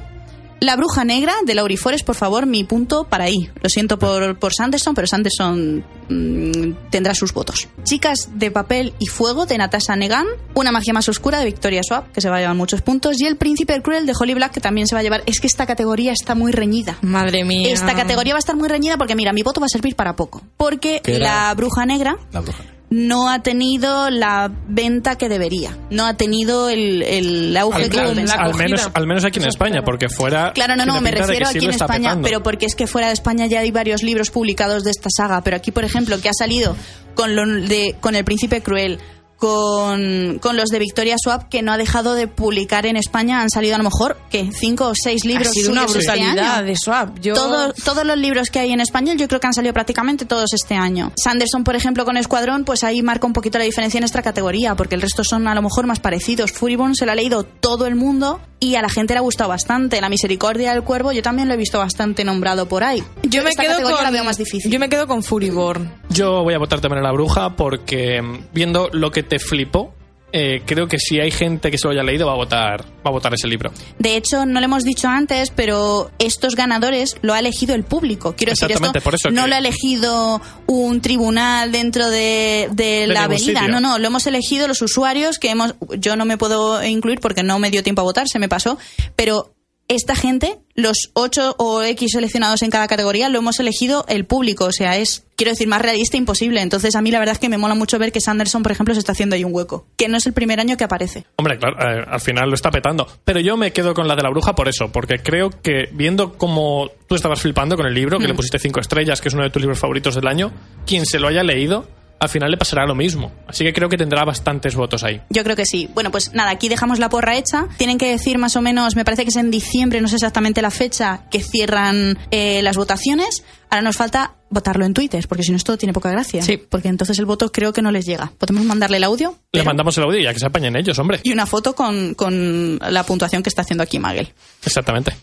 La 0.64 0.76
Bruja 0.76 1.04
Negra 1.04 1.34
de 1.44 1.56
Laurie 1.56 1.76
Forest, 1.76 2.06
por 2.06 2.16
favor, 2.16 2.46
mi 2.46 2.64
punto 2.64 3.06
para 3.06 3.24
ahí. 3.24 3.50
Lo 3.64 3.68
siento 3.68 3.98
por, 3.98 4.38
por 4.38 4.54
Sanderson, 4.54 4.94
pero 4.94 5.08
Sanderson 5.08 5.84
mm, 6.08 6.90
tendrá 6.92 7.16
sus 7.16 7.34
votos. 7.34 7.68
Chicas 7.84 8.30
de 8.36 8.52
Papel 8.52 8.94
y 9.00 9.08
Fuego 9.08 9.48
de 9.48 9.58
Natasha 9.58 9.96
Negan. 9.96 10.28
Una 10.54 10.72
Magia 10.72 10.94
Más 10.94 11.10
Oscura 11.10 11.40
de 11.40 11.46
Victoria 11.46 11.82
Swap, 11.82 12.12
que 12.12 12.22
se 12.22 12.30
va 12.30 12.38
a 12.38 12.40
llevar 12.42 12.56
muchos 12.56 12.84
puntos. 12.84 13.20
Y 13.20 13.26
El 13.26 13.38
Príncipe 13.38 13.82
Cruel 13.82 14.06
de 14.06 14.14
Holly 14.18 14.36
Black, 14.36 14.52
que 14.52 14.62
también 14.62 14.86
se 14.86 14.94
va 14.94 15.00
a 15.00 15.04
llevar. 15.04 15.24
Es 15.26 15.40
que 15.40 15.48
esta 15.48 15.66
categoría 15.66 16.12
está 16.12 16.36
muy 16.36 16.52
reñida. 16.52 16.96
Madre 17.02 17.44
mía. 17.44 17.74
Esta 17.74 17.96
categoría 17.96 18.36
va 18.36 18.38
a 18.38 18.46
estar 18.46 18.56
muy 18.56 18.70
reñida 18.70 18.98
porque, 18.98 19.16
mira, 19.16 19.34
mi 19.34 19.42
voto 19.42 19.62
va 19.62 19.66
a 19.66 19.70
servir 19.70 19.96
para 19.96 20.16
poco. 20.16 20.44
Porque 20.58 21.02
la 21.08 21.52
Bruja 21.56 21.88
Negra 21.88 22.18
La 22.32 22.42
bruja. 22.42 22.64
No 22.92 23.30
ha 23.30 23.40
tenido 23.42 24.10
la 24.10 24.52
venta 24.68 25.18
que 25.18 25.30
debería. 25.30 25.76
No 25.90 26.06
ha 26.06 26.16
tenido 26.18 26.70
el, 26.70 27.02
el 27.02 27.56
auge 27.58 27.86
Al, 27.86 27.90
que 27.90 28.00
al- 28.00 28.30
al 28.30 28.54
menos, 28.56 28.90
al 28.94 29.08
menos 29.08 29.24
aquí 29.26 29.40
en 29.40 29.46
España, 29.48 29.82
porque 29.84 30.10
fuera. 30.10 30.52
Claro, 30.54 30.76
no, 30.76 30.86
no, 30.86 31.00
me 31.02 31.10
refiero 31.10 31.48
sí 31.48 31.58
aquí 31.58 31.66
en 31.66 31.72
España, 31.72 32.10
petando. 32.10 32.28
pero 32.28 32.44
porque 32.44 32.66
es 32.66 32.76
que 32.76 32.88
fuera 32.88 33.08
de 33.08 33.14
España 33.14 33.48
ya 33.48 33.62
hay 33.62 33.72
varios 33.72 34.04
libros 34.04 34.30
publicados 34.30 34.84
de 34.84 34.92
esta 34.92 35.10
saga, 35.10 35.42
pero 35.42 35.56
aquí, 35.56 35.72
por 35.72 35.86
ejemplo, 35.86 36.20
que 36.20 36.28
ha 36.30 36.34
salido 36.34 36.76
con, 37.16 37.34
lo 37.36 37.46
de, 37.48 37.96
con 38.02 38.16
El 38.16 38.26
Príncipe 38.26 38.62
Cruel, 38.62 39.00
con, 39.42 40.38
con 40.40 40.56
los 40.56 40.70
de 40.70 40.78
Victoria 40.78 41.16
Swap, 41.18 41.50
que 41.50 41.64
no 41.64 41.72
ha 41.72 41.78
dejado 41.78 42.14
de 42.14 42.28
publicar 42.28 42.86
en 42.86 42.96
España, 42.96 43.42
han 43.42 43.50
salido 43.50 43.74
a 43.74 43.80
lo 43.80 43.84
mejor, 43.84 44.16
¿qué? 44.30 44.52
Cinco 44.54 44.90
o 44.90 44.94
seis 44.94 45.26
libros 45.26 45.48
ha 45.48 45.52
sido 45.52 45.72
una 45.72 45.86
este 45.86 45.98
brutalidad 45.98 46.58
año. 46.58 46.66
de 46.68 46.76
Swap. 46.76 47.20
Yo... 47.20 47.34
Todos, 47.34 47.74
todos 47.84 48.06
los 48.06 48.18
libros 48.18 48.52
que 48.52 48.60
hay 48.60 48.72
en 48.72 48.82
español 48.82 49.18
yo 49.18 49.28
creo 49.28 49.40
que 49.40 49.48
han 49.48 49.54
salido 49.56 49.74
prácticamente 49.74 50.26
todos 50.26 50.54
este 50.54 50.76
año. 50.76 51.12
Sanderson, 51.16 51.64
por 51.64 51.76
ejemplo, 51.76 52.06
con 52.06 52.18
Escuadrón, 52.18 52.66
pues 52.66 52.84
ahí 52.84 53.02
marca 53.02 53.26
un 53.26 53.34
poquito 53.34 53.58
la 53.58 53.64
diferencia 53.64 53.98
en 53.98 54.04
esta 54.04 54.22
categoría, 54.22 54.76
porque 54.76 54.94
el 54.94 55.02
resto 55.02 55.24
son 55.24 55.48
a 55.48 55.56
lo 55.56 55.64
mejor 55.64 55.88
más 55.88 56.00
parecidos. 56.00 56.52
Furibon 56.52 56.94
se 56.94 57.08
lo 57.08 57.12
ha 57.12 57.16
leído 57.16 57.44
todo 57.44 57.88
el 57.88 57.96
mundo 57.96 58.42
y 58.60 58.76
a 58.76 58.84
la 58.84 58.90
gente 58.90 59.16
le 59.16 59.18
ha 59.18 59.22
gustado 59.22 59.50
bastante. 59.50 60.00
La 60.02 60.10
Misericordia 60.10 60.74
del 60.74 60.84
Cuervo 60.84 61.12
yo 61.12 61.24
también 61.24 61.48
lo 61.48 61.56
he 61.56 61.58
visto 61.58 61.80
bastante 61.80 62.24
nombrado 62.24 62.68
por 62.68 62.84
ahí. 62.84 63.04
Yo 63.24 63.44
me 63.44 63.50
esta 63.50 63.64
quedo 63.64 63.82
con 63.82 64.04
la 64.04 64.12
veo 64.12 64.24
más 64.24 64.38
difícil. 64.38 64.72
Yo 64.72 64.80
me 64.80 64.88
quedo 64.88 65.08
con 65.08 65.24
Furiborn. 65.24 65.92
Yo 66.10 66.44
voy 66.44 66.54
a 66.54 66.60
votar 66.60 66.80
también 66.80 67.04
a 67.04 67.08
la 67.08 67.12
bruja 67.12 67.56
porque 67.56 68.22
mm, 68.22 68.54
viendo 68.54 68.90
lo 68.94 69.12
que 69.12 69.24
te 69.32 69.40
flipó, 69.40 69.94
eh, 70.34 70.62
creo 70.66 70.88
que 70.88 70.98
si 71.00 71.20
hay 71.22 71.32
gente 71.32 71.72
que 71.72 71.78
se 71.78 71.88
lo 71.88 71.94
haya 71.94 72.04
leído 72.04 72.26
va 72.28 72.34
a 72.34 72.36
votar, 72.36 72.84
va 72.86 73.10
a 73.10 73.12
votar 73.12 73.34
ese 73.34 73.48
libro. 73.48 73.72
De 73.98 74.18
hecho, 74.18 74.46
no 74.46 74.60
lo 74.60 74.66
hemos 74.66 74.84
dicho 74.84 75.08
antes, 75.08 75.52
pero 75.52 76.12
estos 76.20 76.56
ganadores 76.58 77.16
lo 77.22 77.34
ha 77.34 77.40
elegido 77.40 77.76
el 77.76 77.84
público. 77.84 78.34
Quiero 78.36 78.52
decir, 78.52 78.72
esto 78.72 78.74
Exactamente, 78.86 79.02
por 79.02 79.16
eso 79.16 79.30
no 79.32 79.44
que- 79.44 79.48
lo 79.50 79.56
ha 79.56 79.58
elegido 79.58 80.42
un 80.68 81.00
tribunal 81.02 81.72
dentro 81.72 82.10
de, 82.10 82.70
de 82.74 83.08
la 83.08 83.24
avenida. 83.26 83.62
sitio. 83.62 83.68
No, 83.70 83.80
no, 83.80 84.00
lo 84.00 84.08
hemos 84.08 84.26
elegido 84.28 84.68
los 84.68 84.82
usuarios 84.82 85.38
que 85.38 85.50
hemos. 85.50 85.76
Yo 85.98 86.16
no 86.18 86.26
me 86.26 86.38
puedo 86.38 86.84
incluir 86.84 87.20
porque 87.22 87.44
no 87.44 87.58
me 87.60 87.70
dio 87.72 87.84
tiempo 87.84 88.02
a 88.02 88.06
votar, 88.06 88.28
se 88.28 88.40
me 88.40 88.48
pasó. 88.50 88.78
Pero 89.16 89.51
esta 89.92 90.16
gente, 90.16 90.60
los 90.74 91.12
ocho 91.14 91.54
o 91.58 91.84
X 91.84 92.12
seleccionados 92.14 92.62
en 92.62 92.70
cada 92.70 92.88
categoría, 92.88 93.28
lo 93.28 93.40
hemos 93.40 93.60
elegido 93.60 94.06
el 94.08 94.26
público. 94.26 94.66
O 94.66 94.72
sea, 94.72 94.96
es, 94.98 95.26
quiero 95.36 95.52
decir, 95.52 95.68
más 95.68 95.82
realista 95.82 96.16
imposible. 96.16 96.62
Entonces, 96.62 96.96
a 96.96 97.02
mí 97.02 97.12
la 97.12 97.20
verdad 97.20 97.34
es 97.34 97.40
que 97.40 97.50
me 97.50 97.58
mola 97.58 97.76
mucho 97.76 98.00
ver 98.00 98.14
que 98.14 98.22
Sanderson, 98.22 98.64
por 98.64 98.72
ejemplo, 98.72 98.94
se 98.94 99.00
está 99.00 99.12
haciendo 99.12 99.36
ahí 99.36 99.44
un 99.44 99.54
hueco. 99.54 99.86
Que 99.98 100.08
no 100.08 100.18
es 100.18 100.26
el 100.26 100.34
primer 100.34 100.62
año 100.62 100.78
que 100.78 100.86
aparece. 100.86 101.26
Hombre, 101.36 101.60
claro, 101.60 101.76
eh, 101.78 102.06
al 102.08 102.22
final 102.22 102.48
lo 102.48 102.56
está 102.56 102.72
petando. 102.72 103.06
Pero 103.26 103.42
yo 103.42 103.58
me 103.58 103.74
quedo 103.74 103.94
con 103.94 104.08
la 104.08 104.16
de 104.16 104.24
la 104.24 104.30
bruja 104.30 104.56
por 104.56 104.70
eso, 104.70 104.92
porque 104.94 105.20
creo 105.20 105.50
que 105.50 105.90
viendo 105.92 106.38
cómo 106.38 106.90
tú 107.08 107.16
estabas 107.16 107.42
flipando 107.42 107.76
con 107.76 107.86
el 107.86 107.94
libro, 107.94 108.18
que 108.18 108.28
le 108.28 108.34
pusiste 108.34 108.60
cinco 108.60 108.80
estrellas, 108.80 109.20
que 109.20 109.28
es 109.28 109.34
uno 109.34 109.44
de 109.44 109.50
tus 109.50 109.62
libros 109.62 109.80
favoritos 109.80 110.16
del 110.16 110.28
año, 110.28 110.54
quien 110.86 111.06
se 111.06 111.20
lo 111.20 111.28
haya 111.28 111.44
leído, 111.44 111.88
al 112.22 112.30
final 112.30 112.52
le 112.52 112.58
pasará 112.58 112.86
lo 112.86 112.94
mismo. 112.96 113.32
Así 113.48 113.64
que 113.64 113.74
creo 113.74 113.90
que 113.90 113.98
tendrá 113.98 114.24
bastantes 114.24 114.76
votos 114.76 115.04
ahí. 115.04 115.20
Yo 115.30 115.44
creo 115.44 115.56
que 115.56 115.66
sí. 115.66 115.90
Bueno, 115.94 116.12
pues 116.12 116.34
nada, 116.34 116.52
aquí 116.52 116.70
dejamos 116.70 117.00
la 117.00 117.10
porra 117.10 117.36
hecha. 117.36 117.68
Tienen 117.78 117.98
que 117.98 118.08
decir 118.10 118.38
más 118.38 118.56
o 118.56 118.62
menos, 118.62 118.96
me 118.96 119.04
parece 119.04 119.24
que 119.24 119.30
es 119.30 119.36
en 119.38 119.50
diciembre, 119.52 120.00
no 120.02 120.08
sé 120.08 120.16
exactamente 120.16 120.62
la 120.62 120.70
fecha, 120.72 121.24
que 121.32 121.42
cierran 121.42 122.18
eh, 122.30 122.62
las 122.62 122.78
votaciones. 122.78 123.44
Ahora 123.72 123.82
nos 123.82 123.98
falta 123.98 124.36
votarlo 124.50 124.86
en 124.86 124.94
Twitter, 124.94 125.26
porque 125.28 125.44
si 125.44 125.52
no 125.52 125.58
esto 125.58 125.78
tiene 125.78 125.94
poca 125.94 126.12
gracia. 126.12 126.42
Sí. 126.44 126.58
Porque 126.58 126.90
entonces 126.90 127.18
el 127.20 127.26
voto 127.26 127.52
creo 127.52 127.74
que 127.74 127.82
no 127.82 127.90
les 127.92 128.06
llega. 128.06 128.32
Podemos 128.38 128.66
mandarle 128.66 128.98
el 128.98 129.04
audio 129.04 129.32
Le 129.32 129.38
pero- 129.60 129.66
mandamos 129.66 129.98
el 129.98 130.04
audio 130.04 130.20
y 130.20 130.24
ya 130.24 130.34
que 130.34 130.40
se 130.40 130.46
apañen 130.46 130.76
ellos, 130.76 131.00
hombre. 131.00 131.22
y 131.24 131.32
una 131.32 131.46
foto 131.46 131.74
con, 131.74 132.14
con 132.14 132.78
la 132.80 133.04
puntuación 133.04 133.42
que 133.42 133.50
está 133.50 133.64
haciendo 133.64 133.84
aquí 133.84 133.98
Magel. 133.98 134.32
Exactamente. 134.64 135.14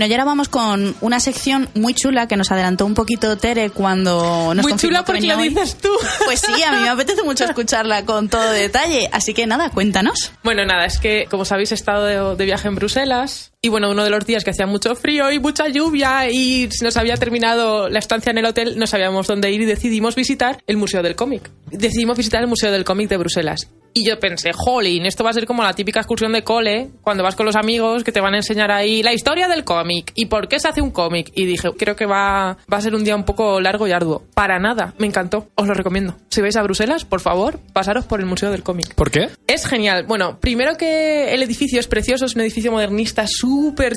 Bueno, 0.00 0.12
y 0.12 0.14
ahora 0.14 0.24
vamos 0.24 0.48
con 0.48 0.96
una 1.02 1.20
sección 1.20 1.68
muy 1.74 1.92
chula 1.92 2.26
que 2.26 2.38
nos 2.38 2.50
adelantó 2.50 2.86
un 2.86 2.94
poquito 2.94 3.36
Tere 3.36 3.68
cuando 3.68 4.54
nos 4.54 4.62
Muy 4.62 4.74
chula 4.76 5.00
que 5.00 5.12
porque 5.12 5.34
hoy. 5.34 5.50
dices 5.50 5.76
tú. 5.76 5.90
Pues 6.24 6.40
sí, 6.40 6.62
a 6.62 6.72
mí 6.72 6.78
me 6.78 6.88
apetece 6.88 7.22
mucho 7.22 7.44
escucharla 7.44 8.06
con 8.06 8.30
todo 8.30 8.50
detalle. 8.50 9.10
Así 9.12 9.34
que 9.34 9.46
nada, 9.46 9.68
cuéntanos. 9.68 10.32
Bueno, 10.42 10.64
nada, 10.64 10.86
es 10.86 10.98
que 10.98 11.26
como 11.30 11.44
sabéis 11.44 11.72
he 11.72 11.74
estado 11.74 12.06
de, 12.06 12.34
de 12.34 12.44
viaje 12.46 12.68
en 12.68 12.76
Bruselas 12.76 13.49
y 13.62 13.68
bueno, 13.68 13.90
uno 13.90 14.04
de 14.04 14.10
los 14.10 14.24
días 14.24 14.42
que 14.42 14.50
hacía 14.50 14.66
mucho 14.66 14.94
frío 14.94 15.30
y 15.30 15.38
mucha 15.38 15.68
lluvia 15.68 16.30
y 16.30 16.70
se 16.70 16.82
nos 16.82 16.96
había 16.96 17.16
terminado 17.16 17.90
la 17.90 17.98
estancia 17.98 18.30
en 18.30 18.38
el 18.38 18.46
hotel, 18.46 18.78
no 18.78 18.86
sabíamos 18.86 19.26
dónde 19.26 19.50
ir 19.50 19.60
y 19.60 19.66
decidimos 19.66 20.14
visitar 20.14 20.62
el 20.66 20.78
Museo 20.78 21.02
del 21.02 21.14
Cómic. 21.14 21.50
Decidimos 21.70 22.16
visitar 22.16 22.40
el 22.40 22.48
Museo 22.48 22.72
del 22.72 22.84
Cómic 22.84 23.10
de 23.10 23.18
Bruselas. 23.18 23.68
Y 23.92 24.04
yo 24.04 24.20
pensé, 24.20 24.52
jolín, 24.54 25.04
esto 25.04 25.24
va 25.24 25.30
a 25.30 25.32
ser 25.32 25.46
como 25.46 25.64
la 25.64 25.72
típica 25.72 25.98
excursión 25.98 26.32
de 26.32 26.44
cole, 26.44 26.90
cuando 27.02 27.24
vas 27.24 27.34
con 27.34 27.44
los 27.44 27.56
amigos 27.56 28.04
que 28.04 28.12
te 28.12 28.20
van 28.20 28.34
a 28.34 28.36
enseñar 28.36 28.70
ahí 28.70 29.02
la 29.02 29.12
historia 29.12 29.48
del 29.48 29.64
cómic 29.64 30.12
y 30.14 30.26
por 30.26 30.46
qué 30.46 30.60
se 30.60 30.68
hace 30.68 30.80
un 30.80 30.92
cómic. 30.92 31.32
Y 31.34 31.44
dije, 31.44 31.70
creo 31.76 31.96
que 31.96 32.06
va, 32.06 32.56
va 32.72 32.78
a 32.78 32.80
ser 32.80 32.94
un 32.94 33.02
día 33.02 33.16
un 33.16 33.24
poco 33.24 33.60
largo 33.60 33.88
y 33.88 33.92
arduo. 33.92 34.22
Para 34.32 34.60
nada, 34.60 34.94
me 34.98 35.08
encantó, 35.08 35.48
os 35.56 35.66
lo 35.66 35.74
recomiendo. 35.74 36.16
Si 36.28 36.40
vais 36.40 36.56
a 36.56 36.62
Bruselas, 36.62 37.04
por 37.04 37.20
favor, 37.20 37.58
pasaros 37.72 38.04
por 38.04 38.20
el 38.20 38.26
Museo 38.26 38.52
del 38.52 38.62
Cómic. 38.62 38.94
¿Por 38.94 39.10
qué? 39.10 39.28
Es 39.48 39.66
genial. 39.66 40.04
Bueno, 40.06 40.38
primero 40.38 40.76
que 40.76 41.34
el 41.34 41.42
edificio 41.42 41.80
es 41.80 41.88
precioso, 41.88 42.26
es 42.26 42.36
un 42.36 42.42
edificio 42.42 42.70
modernista 42.70 43.26
súper 43.26 43.49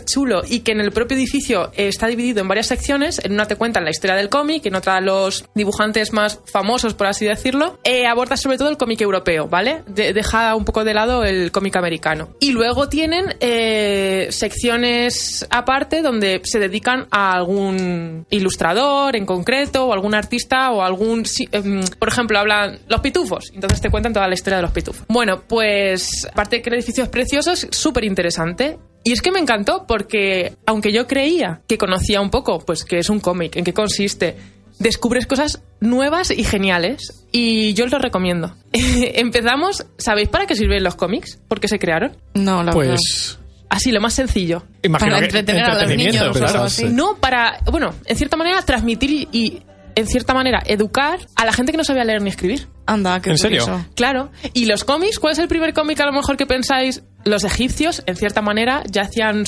chulo 0.05 0.41
y 0.47 0.59
que 0.61 0.71
en 0.71 0.79
el 0.81 0.91
propio 0.91 1.15
edificio 1.17 1.71
eh, 1.75 1.87
está 1.87 2.07
dividido 2.07 2.41
en 2.41 2.47
varias 2.47 2.67
secciones. 2.67 3.19
En 3.23 3.33
una 3.33 3.45
te 3.47 3.55
cuentan 3.55 3.83
la 3.83 3.89
historia 3.91 4.15
del 4.15 4.29
cómic, 4.29 4.65
en 4.65 4.75
otra 4.75 4.99
los 5.01 5.45
dibujantes 5.55 6.13
más 6.13 6.39
famosos, 6.51 6.93
por 6.93 7.07
así 7.07 7.25
decirlo. 7.25 7.79
Eh, 7.83 8.05
aborda 8.07 8.37
sobre 8.37 8.57
todo 8.57 8.69
el 8.69 8.77
cómic 8.77 9.01
europeo, 9.01 9.47
¿vale? 9.47 9.83
De- 9.87 10.13
deja 10.13 10.55
un 10.55 10.65
poco 10.65 10.83
de 10.83 10.93
lado 10.93 11.23
el 11.23 11.51
cómic 11.51 11.75
americano. 11.75 12.29
Y 12.39 12.51
luego 12.51 12.89
tienen 12.89 13.35
eh, 13.39 14.27
secciones 14.31 15.45
aparte 15.49 16.01
donde 16.01 16.41
se 16.43 16.59
dedican 16.59 17.07
a 17.11 17.33
algún 17.33 18.25
ilustrador 18.29 19.15
en 19.15 19.25
concreto 19.25 19.85
o 19.87 19.93
algún 19.93 20.15
artista 20.15 20.71
o 20.71 20.81
algún... 20.81 21.23
em, 21.51 21.81
por 21.99 22.07
ejemplo, 22.09 22.39
hablan 22.39 22.79
los 22.87 23.01
pitufos. 23.01 23.51
Entonces 23.53 23.81
te 23.81 23.89
cuentan 23.89 24.13
toda 24.13 24.27
la 24.27 24.33
historia 24.33 24.57
de 24.57 24.63
los 24.63 24.71
pitufos. 24.71 25.05
Bueno, 25.07 25.43
pues 25.47 26.27
aparte 26.31 26.57
de 26.57 26.61
que 26.61 26.69
el 26.69 26.75
edificio 26.75 27.03
es 27.03 27.09
precioso, 27.09 27.51
es 27.51 27.67
súper 27.71 28.03
interesante. 28.03 28.77
Y 29.03 29.11
es 29.11 29.21
que 29.21 29.31
me 29.31 29.39
encantó 29.39 29.85
porque, 29.87 30.55
aunque 30.65 30.93
yo 30.93 31.07
creía 31.07 31.61
que 31.67 31.77
conocía 31.77 32.21
un 32.21 32.29
poco, 32.29 32.59
pues 32.59 32.85
que 32.85 32.99
es 32.99 33.09
un 33.09 33.19
cómic, 33.19 33.55
en 33.57 33.63
qué 33.63 33.73
consiste, 33.73 34.37
descubres 34.79 35.27
cosas 35.27 35.61
nuevas 35.79 36.31
y 36.31 36.43
geniales. 36.43 37.25
Y 37.31 37.73
yo 37.73 37.85
os 37.85 37.91
lo 37.91 37.99
recomiendo. 37.99 38.55
Empezamos, 38.73 39.85
¿sabéis 39.97 40.29
para 40.29 40.45
qué 40.45 40.55
sirven 40.55 40.83
los 40.83 40.95
cómics? 40.95 41.39
¿Por 41.47 41.59
qué 41.59 41.67
se 41.67 41.79
crearon? 41.79 42.15
No, 42.33 42.63
la 42.63 42.73
verdad. 42.73 42.95
Pues. 42.95 43.39
Así, 43.69 43.91
lo 43.91 43.99
más 43.99 44.13
sencillo. 44.13 44.63
Imagino 44.83 45.13
Para 45.13 45.25
entretener 45.25 45.63
a 45.63 45.81
los 45.81 45.97
niños 45.97 46.37
claro. 46.37 46.67
No, 46.91 47.15
para, 47.15 47.59
bueno, 47.71 47.95
en 48.05 48.15
cierta 48.15 48.37
manera 48.37 48.61
transmitir 48.61 49.09
y, 49.09 49.27
y, 49.31 49.61
en 49.95 50.07
cierta 50.07 50.33
manera 50.33 50.61
educar 50.65 51.19
a 51.35 51.45
la 51.45 51.53
gente 51.53 51.71
que 51.71 51.77
no 51.77 51.83
sabía 51.83 52.03
leer 52.03 52.21
ni 52.21 52.29
escribir. 52.29 52.67
Anda, 52.85 53.21
qué 53.21 53.31
¿En 53.31 53.37
serio? 53.37 53.63
curioso. 53.63 53.85
Claro. 53.95 54.31
Y 54.53 54.65
los 54.65 54.83
cómics, 54.83 55.19
¿cuál 55.19 55.33
es 55.33 55.39
el 55.39 55.47
primer 55.47 55.73
cómic 55.73 55.99
a 56.01 56.05
lo 56.05 56.11
mejor 56.11 56.37
que 56.37 56.45
pensáis? 56.45 57.03
Los 57.23 57.45
egipcios, 57.45 58.03
en 58.05 58.17
cierta 58.17 58.41
manera, 58.41 58.83
ya 58.91 59.03
hacían 59.03 59.45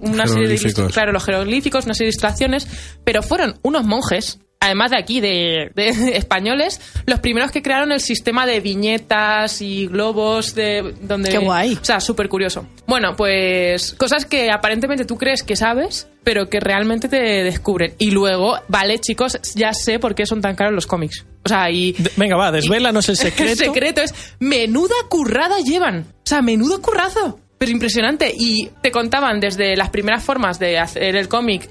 una 0.00 0.26
serie 0.26 0.48
de 0.48 0.88
claro, 0.92 1.12
los 1.12 1.24
jeroglíficos, 1.24 1.86
una 1.86 1.94
serie 1.94 2.08
de 2.08 2.10
ilustraciones, 2.10 2.68
pero 3.04 3.22
fueron 3.22 3.58
unos 3.62 3.84
monjes, 3.84 4.40
además 4.64 4.90
de 4.90 4.98
aquí, 4.98 5.20
de, 5.20 5.70
de 5.74 5.88
españoles, 6.16 6.80
los 7.06 7.20
primeros 7.20 7.50
que 7.50 7.62
crearon 7.62 7.92
el 7.92 8.00
sistema 8.00 8.46
de 8.46 8.60
viñetas 8.60 9.60
y 9.62 9.86
globos 9.86 10.54
de 10.54 10.94
donde. 11.02 11.30
Qué 11.30 11.38
guay. 11.38 11.74
O 11.80 11.84
sea, 11.84 12.00
súper 12.00 12.28
curioso. 12.28 12.66
Bueno, 12.86 13.14
pues 13.16 13.94
cosas 13.94 14.26
que 14.26 14.50
aparentemente 14.50 15.04
tú 15.04 15.16
crees 15.16 15.42
que 15.42 15.56
sabes, 15.56 16.08
pero 16.22 16.48
que 16.48 16.60
realmente 16.60 17.08
te 17.08 17.16
descubren. 17.44 17.94
Y 17.98 18.10
luego, 18.10 18.58
vale, 18.68 18.98
chicos, 18.98 19.38
ya 19.54 19.72
sé 19.72 19.98
por 19.98 20.14
qué 20.14 20.26
son 20.26 20.40
tan 20.40 20.54
caros 20.54 20.74
los 20.74 20.86
cómics. 20.86 21.24
O 21.44 21.48
sea, 21.48 21.70
y 21.70 21.92
De- 21.92 22.10
Venga, 22.16 22.36
va, 22.36 22.50
desvélanos 22.50 23.08
el 23.10 23.16
secreto. 23.16 23.52
el 23.52 23.56
secreto 23.58 24.00
es 24.02 24.14
menuda 24.40 24.94
currada 25.08 25.58
llevan. 25.60 26.06
O 26.10 26.26
sea, 26.26 26.42
menudo 26.42 26.80
currazo. 26.80 27.40
Pero 27.58 27.70
impresionante. 27.70 28.32
Y 28.36 28.68
te 28.82 28.90
contaban 28.90 29.40
desde 29.40 29.76
las 29.76 29.90
primeras 29.90 30.24
formas 30.24 30.58
de 30.58 30.78
hacer 30.78 31.16
el 31.16 31.28
cómic 31.28 31.68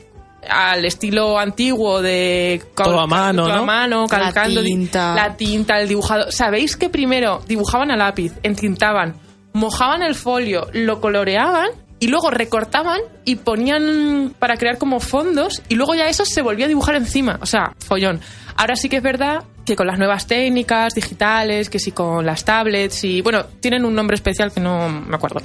al 0.50 0.86
estilo 0.86 1.38
antiguo 1.40 2.02
de 2.02 2.62
Todo 2.76 3.00
a 3.00 3.08
mano, 3.08 3.44
todo 3.44 3.54
a 3.54 3.58
¿no? 3.58 3.66
mano, 3.66 4.02
La 4.04 4.08
calcando 4.08 4.62
di- 4.62 4.70
tinta. 4.70 5.16
la 5.16 5.36
tinta, 5.38 5.80
el 5.80 5.88
dibujado. 5.88 6.32
¿Sabéis 6.32 6.76
que 6.78 6.90
primero 6.90 7.42
dibujaban 7.48 7.92
a 7.92 7.96
lápiz, 7.98 8.34
entintaban, 8.44 9.16
mojaban 9.54 10.04
el 10.04 10.16
folio, 10.16 10.68
lo 10.74 11.00
coloreaban 11.02 11.70
y 12.00 12.08
luego 12.08 12.30
recortaban 12.32 13.00
y 13.24 13.36
ponían 13.38 14.34
para 14.40 14.58
crear 14.58 14.78
como 14.78 15.00
fondos 15.00 15.62
y 15.70 15.76
luego 15.76 15.96
ya 15.96 16.08
eso 16.10 16.26
se 16.26 16.42
volvía 16.42 16.66
a 16.66 16.70
dibujar 16.70 16.96
encima. 16.96 17.40
O 17.42 17.46
sea, 17.46 17.74
follón. 17.80 18.20
Ahora 18.58 18.76
sí 18.76 18.90
que 18.90 18.98
es 18.98 19.04
verdad 19.04 19.44
que 19.66 19.76
con 19.76 19.88
las 19.88 19.98
nuevas 19.98 20.28
técnicas 20.28 20.94
digitales, 20.94 21.70
que 21.70 21.80
sí 21.80 21.92
con 21.92 22.26
las 22.26 22.44
tablets 22.44 23.04
y 23.06 23.22
bueno, 23.22 23.46
tienen 23.62 23.86
un 23.86 23.96
nombre 23.96 24.16
especial 24.16 24.52
que 24.52 24.60
no 24.60 24.90
me 24.90 25.16
acuerdo. 25.16 25.42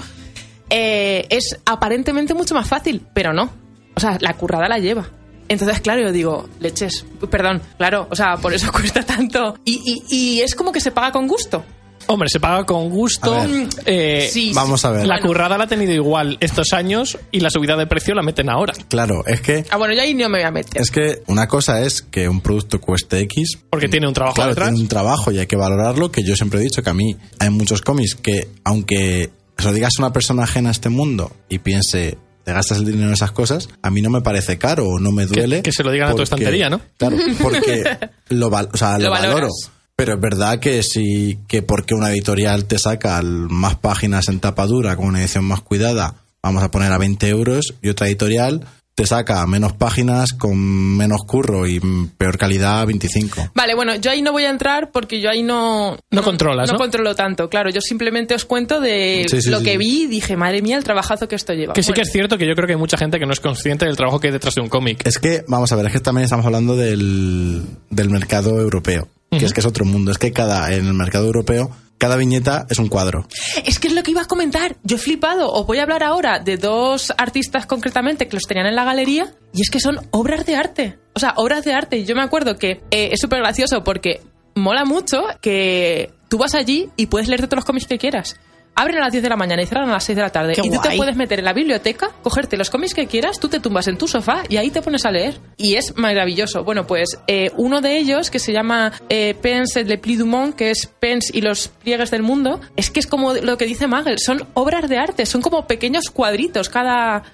Eh, 0.70 1.26
es 1.30 1.58
aparentemente 1.64 2.34
mucho 2.34 2.54
más 2.54 2.68
fácil, 2.68 3.02
pero 3.14 3.32
no. 3.32 3.50
O 3.98 4.00
sea, 4.00 4.16
la 4.20 4.34
currada 4.34 4.68
la 4.68 4.78
lleva. 4.78 5.08
Entonces, 5.48 5.80
claro, 5.80 6.02
yo 6.02 6.12
digo, 6.12 6.48
leches, 6.61 7.04
perdón, 7.30 7.62
claro, 7.78 8.06
o 8.11 8.14
sea, 8.16 8.37
por 8.37 8.52
eso 8.54 8.70
cuesta 8.72 9.02
tanto. 9.02 9.56
Y, 9.64 9.80
y- 10.11 10.14
y 10.16 10.40
es 10.40 10.54
como 10.54 10.72
que 10.72 10.80
se 10.80 10.90
paga 10.90 11.12
con 11.12 11.26
gusto. 11.26 11.64
Hombre, 12.11 12.28
se 12.30 12.40
paga 12.40 12.64
con 12.64 12.88
gusto. 12.88 13.34
A. 13.34 13.46
Eh, 13.84 14.28
Sí, 14.32 14.52
Vamos 14.54 14.82
a 14.87 14.90
ver. 14.92 15.06
La 15.06 15.16
Bueno. 15.16 15.26
currada 15.26 15.58
la 15.58 15.64
ha 15.64 15.66
tenido 15.66 15.92
igual 15.92 16.38
estos 16.40 16.72
años 16.72 17.18
y 17.32 17.40
la 17.40 17.50
subida 17.50 17.76
de 17.76 17.87
precio 17.87 18.14
la 18.14 18.22
meten 18.22 18.48
ahora. 18.48 18.72
Claro, 18.88 19.26
es 19.26 19.42
que 19.42 19.64
Ah, 19.68 19.76
bueno, 19.76 19.94
yo 19.94 20.00
ahí 20.00 20.14
no 20.14 20.28
me 20.30 20.38
voy 20.38 20.46
a 20.46 20.50
meter. 20.50 20.80
es 20.80 20.90
que 20.90 21.22
una 21.26 21.48
cosa 21.48 21.82
es 21.82 22.00
que 22.00 22.26
un 22.28 22.40
producto 22.40 22.80
cueste 22.80 23.18
X. 23.20 23.58
Porque 23.68 23.88
tiene 23.88 24.06
un 24.08 24.14
trabajo 24.14 24.37
Claro, 24.37 24.50
detrás. 24.50 24.68
tiene 24.68 24.80
un 24.82 24.88
trabajo 24.88 25.32
y 25.32 25.38
hay 25.38 25.46
que 25.46 25.56
valorarlo, 25.56 26.11
que 26.11 26.22
yo 26.22 26.34
siempre 26.34 26.61
he 26.61 26.62
dicho 26.62 26.82
que 26.82 26.88
a 26.90 26.94
mí 26.94 27.16
hay 27.40 27.50
muchos 27.50 27.82
cómics 27.82 28.14
que, 28.14 28.48
aunque 28.64 29.30
se 29.58 29.64
lo 29.66 29.72
digas 29.74 29.92
a 29.98 30.02
una 30.02 30.12
persona 30.12 30.44
ajena 30.44 30.68
a 30.70 30.72
este 30.72 30.88
mundo 30.88 31.30
y 31.50 31.58
piense, 31.58 32.16
te 32.48 32.54
gastas 32.54 32.78
el 32.78 32.87
dinero 32.87 33.08
en 33.08 33.12
esas 33.12 33.30
cosas, 33.32 33.68
a 33.82 33.90
mí 33.90 34.00
no 34.00 34.08
me 34.08 34.22
parece 34.22 34.56
caro 34.56 34.87
o 34.88 34.98
no 34.98 35.12
me 35.12 35.26
duele. 35.26 35.61
que 35.61 35.70
se 35.70 35.84
lo 35.84 35.90
digan 35.90 36.08
a 36.08 36.11
tu 36.12 36.16
porque- 36.16 36.24
estantería, 36.24 36.70
¿no? 36.70 36.80
Claro, 36.96 37.18
porque 37.42 37.84
lo, 38.30 38.48
val- 38.48 38.70
o 38.72 38.76
sea, 38.78 38.96
lo, 38.96 39.04
Lo 39.04 39.11
valoro. 39.11 39.48
Pero 39.94 40.14
es 40.14 40.20
verdad 40.20 40.58
que 40.58 40.82
sí, 40.82 41.40
que 41.46 41.61
porque 41.61 41.92
una 41.94 42.08
editorial 42.11 42.64
te 42.64 42.78
saca 42.78 43.20
más 43.22 43.76
páginas 43.76 44.28
en 44.28 44.40
tapa 44.40 44.64
dura 44.64 44.96
con 44.96 45.08
una 45.08 45.20
edición 45.20 45.44
más 45.44 45.61
cuidada, 45.61 46.14
vamos 46.42 46.62
a 46.62 46.70
poner 46.70 46.90
a 46.90 46.96
20 46.96 47.28
euros, 47.28 47.74
y 47.82 47.90
otra 47.90 48.06
editorial 48.06 48.64
te 48.98 49.06
saca 49.06 49.46
menos 49.46 49.74
páginas 49.74 50.32
con 50.32 50.58
menos 50.96 51.20
curro 51.24 51.68
y 51.68 51.78
mm, 51.78 52.14
peor 52.18 52.37
calidad 52.37 52.80
a 52.80 52.84
25. 52.84 53.52
Vale, 53.54 53.76
bueno, 53.76 53.94
yo 53.94 54.11
ahí 54.11 54.22
no 54.22 54.32
voy 54.32 54.42
a 54.42 54.50
entrar 54.50 54.90
porque 54.90 55.20
yo 55.20 55.30
ahí 55.30 55.44
no... 55.44 55.96
No 56.11 56.22
controlas, 56.24 56.66
No 56.66 56.72
¿no? 56.72 56.78
controlo 56.80 57.14
tanto, 57.14 57.48
claro. 57.48 57.70
Yo 57.70 57.80
simplemente 57.80 58.34
os 58.34 58.44
cuento 58.44 58.80
de 58.80 59.24
Sí, 59.30 59.40
sí, 59.40 59.50
lo 59.50 59.58
sí, 59.61 59.64
que 59.66 59.78
vi 59.78 60.02
y 60.02 60.06
dije, 60.08 60.37
madre 60.37 60.62
mía, 60.62 60.76
el 60.76 60.82
trabajazo 60.82 61.28
que 61.28 61.37
esto 61.37 61.52
lleva. 61.52 61.74
Que 61.74 61.84
sí 61.84 61.92
que 61.92 62.00
es 62.00 62.11
cierto 62.11 62.38
que 62.38 62.48
yo 62.48 62.56
creo 62.56 62.66
que 62.66 62.72
hay 62.72 62.78
mucha 62.78 62.98
gente 62.98 63.20
que 63.20 63.26
no 63.26 63.32
es 63.32 63.38
consciente 63.38 63.84
del 63.87 63.96
trabajo 63.96 64.18
que 64.18 64.26
hay 64.26 64.32
detrás 64.32 64.56
de 64.56 64.62
un 64.62 64.68
cómic. 64.68 65.06
Es 65.06 65.20
que, 65.20 65.44
vamos 65.46 65.70
a 65.70 65.76
ver, 65.76 65.87
es 65.87 65.92
que 65.92 66.00
también 66.00 66.24
estamos 66.24 66.44
hablando 66.44 66.74
del, 66.74 67.62
del 67.90 68.11
mercado 68.11 68.61
europeo, 68.61 69.06
que 69.30 69.44
es 69.44 69.52
que 69.52 69.61
es 69.61 69.66
otro 69.66 69.84
mundo. 69.84 70.11
Es 70.11 70.18
que 70.18 70.32
cada, 70.32 70.74
en 70.74 70.87
el 70.88 70.94
mercado 70.94 71.26
europeo, 71.26 71.70
cada 71.98 72.16
viñeta 72.16 72.66
es 72.70 72.78
un 72.78 72.88
cuadro. 72.88 73.26
Es 73.64 73.78
que 73.78 73.88
es 73.88 73.94
lo 73.94 74.02
que 74.02 74.12
iba 74.12 74.22
a 74.22 74.26
comentar. 74.26 74.76
Yo 74.84 74.96
he 74.96 75.00
flipado. 75.00 75.52
Os 75.52 75.66
voy 75.66 75.78
a 75.78 75.82
hablar 75.82 76.02
ahora 76.02 76.38
de 76.38 76.56
dos 76.56 77.12
artistas 77.18 77.66
concretamente 77.66 78.28
que 78.28 78.37
los 78.37 78.44
tenían 78.44 78.66
en 78.66 78.76
la 78.76 78.84
galería 78.84 79.34
y 79.52 79.62
es 79.62 79.70
que 79.70 79.80
son 79.80 79.98
obras 80.11 80.46
de 80.46 80.56
arte. 80.56 80.98
O 81.14 81.20
sea, 81.20 81.34
obras 81.37 81.64
de 81.64 81.72
arte. 81.74 81.98
Y 81.98 82.04
Yo 82.04 82.14
me 82.14 82.22
acuerdo 82.22 82.56
que 82.56 82.80
eh, 82.90 83.11
es 83.12 83.20
súper 83.20 83.40
gracioso 83.40 83.82
porque 83.84 84.20
mola 84.54 84.84
mucho 84.84 85.22
que 85.40 86.12
tú 86.28 86.38
vas 86.38 86.54
allí 86.54 86.88
y 86.96 87.06
puedes 87.06 87.28
leerte 87.28 87.46
todos 87.46 87.58
los 87.58 87.64
cómics 87.64 87.87
que 87.87 87.98
quieras. 87.98 88.37
Abren 88.78 88.98
a 88.98 89.00
las 89.00 89.12
10 89.12 89.24
de 89.24 89.28
la 89.28 89.36
mañana 89.36 89.60
y 89.60 89.66
cierran 89.66 89.88
a 89.90 89.94
las 89.94 90.04
6 90.04 90.14
de 90.16 90.22
la 90.22 90.30
tarde. 90.30 90.54
Qué 90.54 90.60
y 90.64 90.70
tú 90.70 90.80
te 90.80 90.96
puedes 90.96 91.16
meter 91.16 91.40
en 91.40 91.44
la 91.44 91.52
biblioteca, 91.52 92.10
cogerte 92.22 92.56
los 92.56 92.70
cómics 92.70 92.94
que 92.94 93.08
quieras, 93.08 93.40
tú 93.40 93.48
te 93.48 93.58
tumbas 93.58 93.88
en 93.88 93.98
tu 93.98 94.06
sofá 94.06 94.44
y 94.48 94.56
ahí 94.56 94.70
te 94.70 94.82
pones 94.82 95.04
a 95.04 95.10
leer. 95.10 95.40
Y 95.56 95.74
es 95.74 95.96
maravilloso. 95.96 96.62
Bueno, 96.62 96.86
pues 96.86 97.18
eh, 97.26 97.50
uno 97.56 97.80
de 97.80 97.96
ellos, 97.98 98.30
que 98.30 98.38
se 98.38 98.52
llama 98.52 98.92
eh, 99.08 99.34
Pence 99.42 99.80
et 99.80 99.88
le 99.88 99.98
pli 99.98 100.16
du 100.16 100.26
monde, 100.26 100.54
que 100.54 100.70
es 100.70 100.86
Pence 101.00 101.30
y 101.36 101.40
los 101.40 101.68
pliegues 101.68 102.12
del 102.12 102.22
mundo, 102.22 102.60
es 102.76 102.90
que 102.90 103.00
es 103.00 103.08
como 103.08 103.34
lo 103.34 103.58
que 103.58 103.66
dice 103.66 103.88
Magel, 103.88 104.18
son 104.18 104.46
obras 104.54 104.88
de 104.88 104.96
arte, 104.96 105.26
son 105.26 105.42
como 105.42 105.66
pequeños 105.66 106.10
cuadritos 106.12 106.68
cada, 106.68 107.24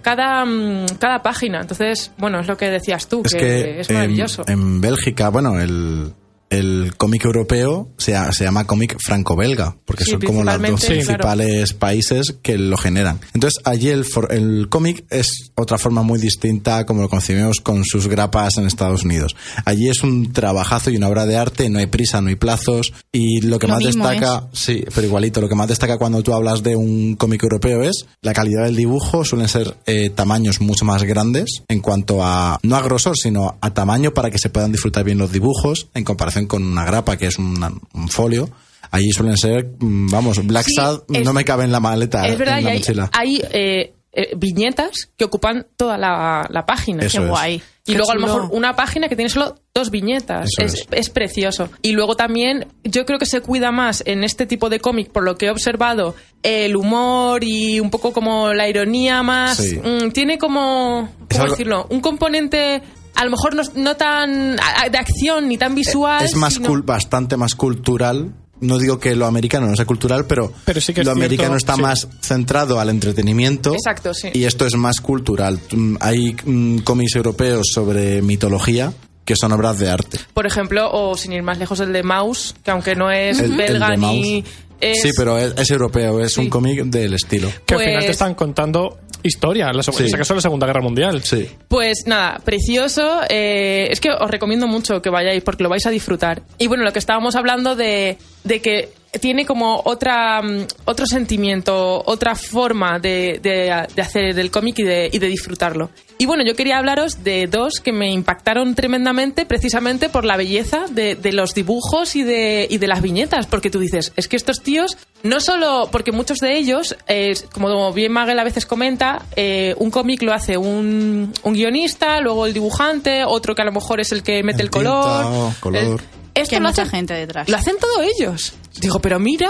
cada, 0.00 0.44
mm, 0.46 0.86
cada 0.98 1.22
página. 1.22 1.60
Entonces, 1.60 2.12
bueno, 2.16 2.40
es 2.40 2.46
lo 2.46 2.56
que 2.56 2.70
decías 2.70 3.08
tú, 3.08 3.20
Es 3.26 3.32
que, 3.34 3.38
que 3.38 3.80
es 3.80 3.90
en- 3.90 3.96
maravilloso. 3.96 4.44
En, 4.46 4.80
Bélgica, 4.80 5.28
bueno, 5.28 5.60
el, 5.60 6.12
el 6.58 6.94
cómic 6.96 7.24
europeo 7.24 7.88
se, 7.98 8.14
se 8.32 8.44
llama 8.44 8.66
cómic 8.66 8.96
franco-belga, 8.98 9.76
porque 9.84 10.04
Sí, 10.04 10.12
son 10.12 10.20
como 10.20 10.44
los 10.44 10.54
dos 10.60 10.60
claro. 10.60 10.76
principales 10.86 11.72
países 11.72 12.34
que 12.42 12.58
lo 12.58 12.76
generan. 12.76 13.20
Entonces, 13.34 13.60
allí 13.64 13.88
el, 13.88 14.04
for- 14.04 14.32
el 14.32 14.68
cómic 14.68 15.04
es 15.10 15.50
otra 15.54 15.78
forma 15.78 16.02
muy 16.02 16.18
distinta 16.18 16.86
como 16.86 17.02
lo 17.02 17.08
concebimos 17.08 17.60
con 17.60 17.84
sus 17.84 18.06
grapas 18.08 18.56
en 18.58 18.66
Estados 18.66 19.04
Unidos. 19.04 19.34
Allí 19.64 19.88
es 19.88 20.02
un 20.02 20.32
trabajazo 20.32 20.90
y 20.90 20.96
una 20.96 21.08
obra 21.08 21.26
de 21.26 21.36
arte, 21.36 21.68
no 21.70 21.78
hay 21.78 21.86
prisa, 21.86 22.20
no 22.20 22.28
hay 22.28 22.36
plazos, 22.36 22.92
y 23.12 23.40
lo 23.42 23.58
que 23.58 23.66
Lo 23.66 23.74
más 23.74 23.84
destaca, 23.84 24.48
sí, 24.52 24.84
pero 24.94 25.06
igualito, 25.06 25.40
lo 25.40 25.48
que 25.48 25.54
más 25.54 25.68
destaca 25.68 25.98
cuando 25.98 26.22
tú 26.22 26.34
hablas 26.34 26.62
de 26.62 26.76
un 26.76 27.16
cómic 27.16 27.42
europeo 27.42 27.82
es 27.82 28.06
la 28.22 28.32
calidad 28.32 28.64
del 28.64 28.76
dibujo, 28.76 29.24
suelen 29.24 29.48
ser 29.48 29.76
eh, 29.86 30.10
tamaños 30.10 30.60
mucho 30.60 30.84
más 30.84 31.02
grandes 31.04 31.62
en 31.68 31.80
cuanto 31.80 32.22
a, 32.24 32.58
no 32.62 32.76
a 32.76 32.82
grosor, 32.82 33.16
sino 33.16 33.56
a 33.60 33.72
tamaño 33.74 34.12
para 34.12 34.30
que 34.30 34.38
se 34.38 34.50
puedan 34.50 34.72
disfrutar 34.72 35.04
bien 35.04 35.18
los 35.18 35.32
dibujos, 35.32 35.88
en 35.94 36.04
comparación 36.04 36.43
con 36.46 36.62
una 36.64 36.84
grapa 36.84 37.16
que 37.16 37.26
es 37.26 37.38
una- 37.38 37.72
un 37.92 38.08
folio. 38.08 38.48
Allí 38.90 39.10
suelen 39.10 39.36
ser, 39.36 39.66
mm, 39.78 40.08
vamos, 40.10 40.44
Black 40.46 40.66
Sí, 40.66 40.74
Sad 40.74 41.00
es- 41.12 41.24
no 41.24 41.32
me 41.32 41.44
cabe 41.44 41.64
en 41.64 41.72
la 41.72 41.80
maleta, 41.80 42.26
Es 42.28 42.38
verdad, 42.38 42.58
en 42.58 42.62
y 42.62 42.64
la 42.64 42.70
hay, 42.70 42.78
mochila. 42.78 43.10
hay, 43.12 43.42
eh, 43.52 43.94
eh, 44.16 44.32
viñetas 44.36 45.10
que 45.16 45.24
ocupan 45.24 45.66
toda 45.76 45.98
la, 45.98 46.46
la 46.48 46.64
página. 46.64 47.02
Eso 47.04 47.18
Qué 47.18 47.24
es. 47.24 47.30
guay. 47.30 47.62
Y 47.86 47.92
Qué 47.92 47.98
luego 47.98 48.12
a 48.12 48.14
lo 48.14 48.20
mejor 48.20 48.48
una 48.52 48.76
página 48.76 49.08
que 49.08 49.16
tiene 49.16 49.28
solo 49.28 49.56
dos 49.74 49.90
viñetas. 49.90 50.48
Es, 50.58 50.74
es. 50.74 50.86
es 50.92 51.10
precioso. 51.10 51.68
Y 51.82 51.92
luego 51.92 52.14
también 52.14 52.68
yo 52.84 53.04
creo 53.04 53.18
que 53.18 53.26
se 53.26 53.40
cuida 53.40 53.72
más 53.72 54.02
en 54.06 54.22
este 54.22 54.46
tipo 54.46 54.70
de 54.70 54.78
cómic, 54.78 55.10
por 55.10 55.24
lo 55.24 55.36
que 55.36 55.46
he 55.46 55.50
observado, 55.50 56.14
el 56.44 56.76
humor 56.76 57.42
y 57.42 57.80
un 57.80 57.90
poco 57.90 58.12
como 58.12 58.54
la 58.54 58.68
ironía 58.68 59.22
más. 59.24 59.56
Sí. 59.56 59.76
mm, 59.82 60.12
tiene 60.12 60.38
como, 60.38 61.08
¿cómo 61.28 61.42
algo- 61.42 61.50
decirlo? 61.56 61.86
Un 61.90 62.00
componente 62.00 62.80
a 63.14 63.24
lo 63.24 63.30
mejor 63.30 63.54
no, 63.54 63.62
no 63.76 63.96
tan 63.96 64.58
a- 64.60 64.88
de 64.88 64.98
acción 64.98 65.48
ni 65.48 65.56
tan 65.58 65.74
visual. 65.74 66.24
es 66.24 66.34
más 66.36 66.54
sino- 66.54 66.68
cul- 66.68 66.84
bastante 66.84 67.36
más 67.36 67.54
cultural. 67.54 68.32
No 68.60 68.78
digo 68.78 68.98
que 68.98 69.14
lo 69.16 69.26
americano 69.26 69.66
no 69.66 69.74
sea 69.76 69.84
cultural, 69.84 70.26
pero, 70.26 70.52
Pero 70.64 70.80
sí 70.80 70.94
que 70.94 71.00
es 71.00 71.06
lo 71.06 71.12
americano 71.12 71.50
cierto, 71.50 71.56
está 71.58 71.74
sí. 71.74 71.82
más 71.82 72.08
centrado 72.22 72.80
al 72.80 72.88
entretenimiento. 72.88 73.74
Exacto, 73.74 74.14
sí. 74.14 74.28
Y 74.32 74.44
esto 74.44 74.64
es 74.64 74.74
más 74.76 75.00
cultural. 75.00 75.58
Mm, 75.72 75.96
Hay 76.00 76.36
mm, 76.44 76.78
cómics 76.78 77.14
europeos 77.16 77.66
sobre 77.74 78.22
mitología 78.22 78.92
que 79.24 79.36
son 79.36 79.52
obras 79.52 79.78
de 79.78 79.90
arte. 79.90 80.18
Por 80.34 80.46
ejemplo, 80.46 80.88
o 80.92 81.16
sin 81.16 81.32
ir 81.32 81.42
más 81.42 81.58
lejos, 81.58 81.80
el 81.80 81.92
de 81.92 82.02
Mouse, 82.02 82.54
que 82.62 82.70
aunque 82.70 82.94
no 82.94 83.10
es 83.10 83.38
El- 83.38 83.52
el 83.52 83.56
belga 83.56 83.96
ni. 83.96 84.44
Es- 84.80 85.00
Sí, 85.02 85.10
pero 85.16 85.38
es, 85.38 85.54
es 85.56 85.70
europeo, 85.70 86.20
es 86.20 86.32
Sí. 86.34 86.40
un 86.40 86.50
cómic 86.50 86.84
del 86.84 87.14
estilo. 87.14 87.48
Que 87.66 87.74
al 87.74 87.80
final 87.80 87.94
Pues- 87.96 88.06
te 88.06 88.12
están 88.12 88.34
contando 88.34 88.98
historia, 89.22 89.72
la, 89.72 89.82
seg- 89.82 89.92
Sí. 89.92 90.00
en 90.00 90.04
este 90.06 90.18
caso 90.18 90.34
la 90.34 90.40
Segunda 90.42 90.66
Guerra 90.66 90.82
Mundial. 90.82 91.22
Sí. 91.22 91.48
Pues 91.68 92.04
nada, 92.06 92.40
precioso. 92.44 93.20
eh, 93.28 93.88
es 93.90 94.00
que 94.00 94.10
os 94.10 94.30
recomiendo 94.30 94.66
mucho 94.66 95.00
que 95.00 95.08
vayáis 95.10 95.42
porque 95.42 95.62
lo 95.62 95.68
vais 95.70 95.86
a 95.86 95.90
disfrutar. 95.90 96.42
Y 96.58 96.66
bueno, 96.66 96.84
lo 96.84 96.92
que 96.92 96.98
estábamos 96.98 97.34
hablando 97.36 97.74
de, 97.76 98.18
de 98.44 98.60
que 98.60 98.90
tiene 99.20 99.44
como 99.46 99.80
otra 99.84 100.42
mm, 100.42 100.66
otro 100.84 101.06
sentimiento, 101.06 102.02
otra 102.06 102.34
forma 102.34 102.98
de, 102.98 103.40
de- 103.42 103.86
de 103.94 104.02
hacer 104.02 104.38
el 104.38 104.50
cómic 104.50 104.78
y 104.78 104.82
de, 104.84 105.10
y 105.12 105.18
de 105.18 105.26
disfrutarlo. 105.28 105.90
Y 106.16 106.26
bueno, 106.26 106.44
yo 106.46 106.54
quería 106.54 106.78
hablaros 106.78 107.24
de 107.24 107.48
dos 107.48 107.80
que 107.80 107.92
me 107.92 108.10
impactaron 108.12 108.74
tremendamente 108.76 109.46
precisamente 109.46 110.08
por 110.08 110.24
la 110.24 110.36
belleza 110.36 110.84
de, 110.88 111.16
de 111.16 111.32
los 111.32 111.54
dibujos 111.54 112.14
y 112.14 112.22
de, 112.22 112.68
y 112.70 112.78
de 112.78 112.86
las 112.86 113.02
viñetas, 113.02 113.46
porque 113.46 113.68
tú 113.68 113.80
dices, 113.80 114.12
es 114.16 114.28
que 114.28 114.36
estos 114.36 114.62
tíos, 114.62 114.96
no 115.24 115.40
solo, 115.40 115.88
porque 115.90 116.12
muchos 116.12 116.38
de 116.38 116.56
ellos, 116.56 116.96
eh, 117.08 117.34
como 117.52 117.92
bien 117.92 118.12
Magel 118.12 118.38
a 118.38 118.44
veces 118.44 118.64
comenta, 118.64 119.22
eh, 119.34 119.74
un 119.78 119.90
cómic 119.90 120.22
lo 120.22 120.32
hace 120.32 120.56
un, 120.56 121.32
un 121.42 121.52
guionista, 121.52 122.20
luego 122.20 122.46
el 122.46 122.54
dibujante, 122.54 123.24
otro 123.24 123.56
que 123.56 123.62
a 123.62 123.64
lo 123.66 123.72
mejor 123.72 123.98
es 124.00 124.12
el 124.12 124.22
que 124.22 124.42
mete 124.44 124.62
el, 124.62 124.68
El 124.68 124.70
tinta, 124.70 124.90
color. 124.90 125.52
color. 125.60 125.82
el- 125.82 126.23
esto 126.34 126.50
Que 126.50 126.56
hay 126.56 126.62
lo 126.62 126.68
mucha 126.68 126.82
hacen- 126.82 126.90
gente 126.90 127.14
detrás. 127.14 127.48
Lo 127.48 127.56
hacen 127.56 127.76
todos 127.78 128.00
ellos. 128.18 128.54
Digo, 128.80 129.00
pero 129.00 129.18
mira, 129.18 129.48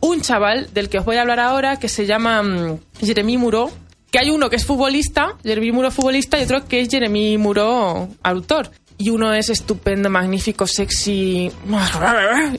un 0.00 0.20
chaval 0.20 0.72
del 0.72 0.88
que 0.88 0.98
os 0.98 1.04
voy 1.04 1.16
a 1.16 1.22
hablar 1.22 1.40
ahora 1.40 1.78
que 1.78 1.88
se 1.88 2.06
llama 2.06 2.42
mm, 2.42 2.78
Jeremy 3.00 3.36
Muro, 3.38 3.70
que 4.10 4.18
hay 4.18 4.30
uno 4.30 4.48
que 4.50 4.56
es 4.56 4.64
futbolista, 4.64 5.36
Jeremy 5.42 5.72
Muro 5.72 5.90
futbolista, 5.90 6.38
y 6.38 6.44
otro 6.44 6.66
que 6.66 6.80
es 6.80 6.88
Jeremy 6.88 7.38
Muro 7.38 8.08
autor. 8.22 8.70
Y 8.98 9.10
uno 9.10 9.32
es 9.34 9.48
estupendo, 9.48 10.10
magnífico, 10.10 10.66
sexy, 10.66 11.50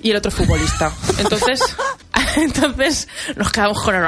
y 0.02 0.10
el 0.10 0.18
otro 0.18 0.30
es 0.30 0.36
futbolista. 0.36 0.92
Entonces, 1.20 1.62
entonces 2.36 3.08
nos 3.38 3.52
quedamos 3.52 3.82
con 3.82 3.96
el... 3.96 4.04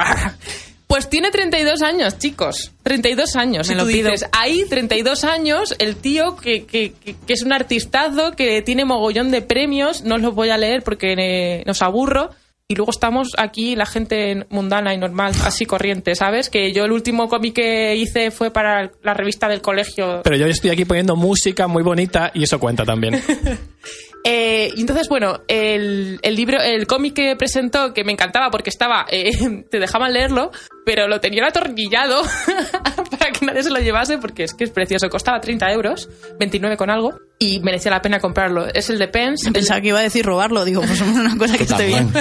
Pues 0.95 1.09
tiene 1.09 1.29
32 1.29 1.81
años, 1.81 2.17
chicos. 2.17 2.71
32 2.83 3.35
años. 3.35 3.67
Me 3.67 3.73
y 3.73 3.77
lo 3.77 3.83
tú 3.83 3.91
pido. 3.91 4.09
dices, 4.11 4.29
ahí 4.31 4.63
32 4.69 5.25
años, 5.25 5.75
el 5.79 5.97
tío 5.97 6.37
que, 6.37 6.65
que- 6.65 6.93
que- 6.93 7.15
que 7.27 7.33
es 7.33 7.43
un 7.43 7.51
artistazo, 7.51 8.31
que 8.31 8.61
tiene 8.61 8.85
mogollón 8.85 9.29
de 9.29 9.41
premios, 9.41 10.03
no 10.03 10.15
os 10.15 10.21
los 10.21 10.33
voy 10.33 10.51
a 10.51 10.57
leer 10.57 10.83
porque 10.83 11.13
eh, 11.17 11.63
nos 11.65 11.81
aburro. 11.81 12.29
Y 12.69 12.75
luego 12.75 12.91
estamos 12.91 13.33
aquí, 13.37 13.75
la 13.75 13.85
gente 13.85 14.45
mundana 14.49 14.93
y 14.93 14.97
normal, 14.97 15.33
así 15.43 15.65
corriente, 15.65 16.15
¿sabes? 16.15 16.49
Que 16.49 16.71
yo 16.71 16.85
el 16.85 16.93
último 16.93 17.27
cómic 17.27 17.55
que 17.55 17.95
hice 17.97 18.31
fue 18.31 18.49
para 18.51 18.89
la 19.03 19.13
revista 19.13 19.49
del 19.49 19.61
colegio. 19.61 20.21
Pero 20.23 20.37
yo 20.37 20.47
estoy 20.47 20.71
aquí 20.71 20.85
poniendo 20.85 21.17
música 21.17 21.67
muy 21.67 21.83
bonita 21.83 22.31
y 22.33 22.43
eso 22.43 22.57
cuenta 22.57 22.85
también. 22.85 23.21
Eh, 24.27 24.71
y 24.75 24.81
entonces, 24.81 25.07
bueno, 25.07 25.41
el, 25.47 26.19
el 26.23 26.35
libro, 26.35 26.59
el 26.59 26.87
cómic 26.87 27.13
que 27.13 27.35
presentó, 27.35 27.93
que 27.93 28.03
me 28.03 28.11
encantaba 28.11 28.49
porque 28.49 28.71
estaba, 28.71 29.05
eh, 29.11 29.31
te 29.69 29.79
dejaban 29.79 30.13
leerlo, 30.13 30.49
pero 30.83 31.07
lo 31.07 31.19
tenían 31.21 31.45
atornillado 31.45 32.23
para 33.11 33.31
que 33.31 33.45
nadie 33.45 33.61
se 33.61 33.69
lo 33.69 33.79
llevase 33.79 34.17
porque 34.17 34.43
es 34.45 34.53
que 34.55 34.63
es 34.63 34.71
precioso. 34.71 35.09
Costaba 35.09 35.39
30 35.39 35.71
euros, 35.71 36.09
29 36.39 36.75
con 36.75 36.89
algo, 36.89 37.19
y 37.37 37.59
merecía 37.59 37.91
la 37.91 38.01
pena 38.01 38.19
comprarlo. 38.19 38.65
Es 38.73 38.89
el 38.89 38.97
de 38.97 39.07
Pence. 39.07 39.47
el- 39.47 39.53
Pensaba 39.53 39.79
que 39.81 39.89
iba 39.89 39.99
a 39.99 40.03
decir 40.03 40.25
robarlo. 40.25 40.65
Digo, 40.65 40.81
pues 40.81 40.99
es 40.99 41.01
una 41.01 41.37
cosa 41.37 41.57
que 41.57 41.63
esté 41.63 41.85
bien. 41.85 42.11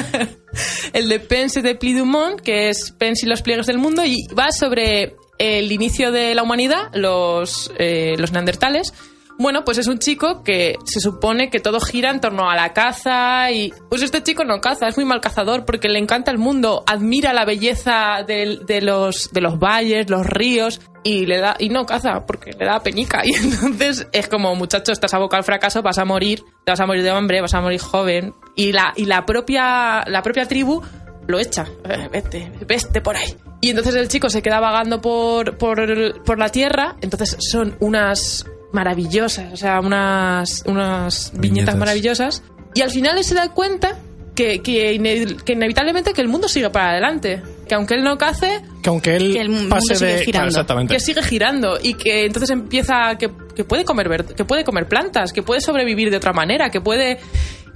el 0.92 1.08
de 1.08 1.20
Pence 1.20 1.62
de 1.62 1.74
Pli 1.74 1.94
Dumont, 1.94 2.38
que 2.40 2.68
es 2.68 2.90
Pence 2.92 3.24
y 3.24 3.28
los 3.30 3.40
pliegues 3.42 3.66
del 3.66 3.78
mundo, 3.78 4.04
y 4.04 4.26
va 4.38 4.52
sobre 4.52 5.14
el 5.38 5.72
inicio 5.72 6.12
de 6.12 6.34
la 6.34 6.42
humanidad, 6.42 6.90
los, 6.92 7.72
eh, 7.78 8.14
los 8.18 8.30
neandertales. 8.32 8.92
Bueno, 9.38 9.64
pues 9.64 9.78
es 9.78 9.88
un 9.88 9.98
chico 9.98 10.42
que 10.44 10.76
se 10.84 11.00
supone 11.00 11.50
que 11.50 11.58
todo 11.58 11.80
gira 11.80 12.10
en 12.10 12.20
torno 12.20 12.48
a 12.48 12.54
la 12.54 12.72
caza 12.72 13.50
y 13.50 13.72
pues 13.88 14.02
este 14.02 14.22
chico 14.22 14.44
no 14.44 14.60
caza, 14.60 14.86
es 14.86 14.96
muy 14.96 15.04
mal 15.04 15.20
cazador 15.20 15.64
porque 15.64 15.88
le 15.88 15.98
encanta 15.98 16.30
el 16.30 16.38
mundo, 16.38 16.84
admira 16.86 17.32
la 17.32 17.44
belleza 17.44 18.22
de, 18.26 18.80
los, 18.80 19.32
de 19.32 19.40
los 19.40 19.58
valles, 19.58 20.08
los 20.08 20.24
ríos 20.24 20.80
y 21.02 21.26
le 21.26 21.38
da 21.38 21.56
y 21.58 21.68
no 21.68 21.84
caza 21.84 22.24
porque 22.26 22.52
le 22.52 22.64
da 22.64 22.80
penica 22.80 23.22
y 23.24 23.34
entonces 23.34 24.06
es 24.12 24.28
como 24.28 24.54
muchacho 24.54 24.92
estás 24.92 25.14
abocado 25.14 25.38
al 25.38 25.44
fracaso, 25.44 25.82
vas 25.82 25.98
a 25.98 26.04
morir, 26.04 26.44
te 26.64 26.70
vas 26.70 26.80
a 26.80 26.86
morir 26.86 27.02
de 27.02 27.10
hambre, 27.10 27.40
vas 27.40 27.54
a 27.54 27.60
morir 27.60 27.80
joven 27.80 28.34
y 28.54 28.72
la 28.72 28.92
y 28.96 29.06
la 29.06 29.26
propia 29.26 30.04
la 30.06 30.22
propia 30.22 30.46
tribu 30.46 30.80
lo 31.26 31.38
echa, 31.38 31.66
Eh, 31.88 32.08
vete, 32.12 32.52
vete 32.66 33.00
por 33.00 33.16
ahí. 33.16 33.34
Y 33.60 33.70
entonces 33.70 33.94
el 33.94 34.08
chico 34.08 34.28
se 34.28 34.42
queda 34.42 34.60
vagando 34.60 35.00
por, 35.00 35.56
por, 35.56 36.22
por 36.22 36.38
la 36.38 36.50
tierra, 36.50 36.96
entonces 37.00 37.38
son 37.40 37.76
unas 37.80 38.44
maravillosas, 38.74 39.52
o 39.52 39.56
sea, 39.56 39.80
unas, 39.80 40.62
unas 40.66 41.30
viñetas, 41.32 41.40
Viñetas. 41.40 41.76
maravillosas. 41.76 42.42
Y 42.74 42.82
al 42.82 42.90
final 42.90 43.16
él 43.16 43.24
se 43.24 43.34
da 43.34 43.48
cuenta 43.50 43.98
que, 44.34 44.60
que, 44.62 44.92
ine- 44.94 45.36
que 45.44 45.52
inevitablemente 45.52 46.12
que 46.12 46.20
el 46.20 46.28
mundo 46.28 46.48
sigue 46.48 46.68
para 46.70 46.90
adelante. 46.90 47.40
Que 47.68 47.74
aunque 47.76 47.94
él 47.94 48.02
no 48.02 48.18
cace, 48.18 48.60
Que 48.82 48.90
aunque 48.90 49.16
él 49.16 49.32
Que 49.32 49.40
el 49.40 49.48
mundo 49.48 49.68
pase 49.70 49.94
sigue 49.94 50.06
de... 50.16 50.24
girando. 50.24 50.32
Claro, 50.32 50.48
exactamente. 50.48 50.94
que 50.94 51.00
sigue 51.00 51.22
girando 51.22 51.78
y 51.82 51.94
que 51.94 52.26
entonces 52.26 52.50
empieza 52.50 53.16
que, 53.18 53.30
que 53.54 53.64
puede 53.64 53.84
comer 53.84 54.24
que 54.36 54.44
puede 54.44 54.64
comer 54.64 54.86
plantas, 54.88 55.32
que 55.32 55.42
puede 55.42 55.60
sobrevivir 55.60 56.10
de 56.10 56.16
otra 56.18 56.32
manera, 56.32 56.68
que 56.70 56.80
puede 56.80 57.18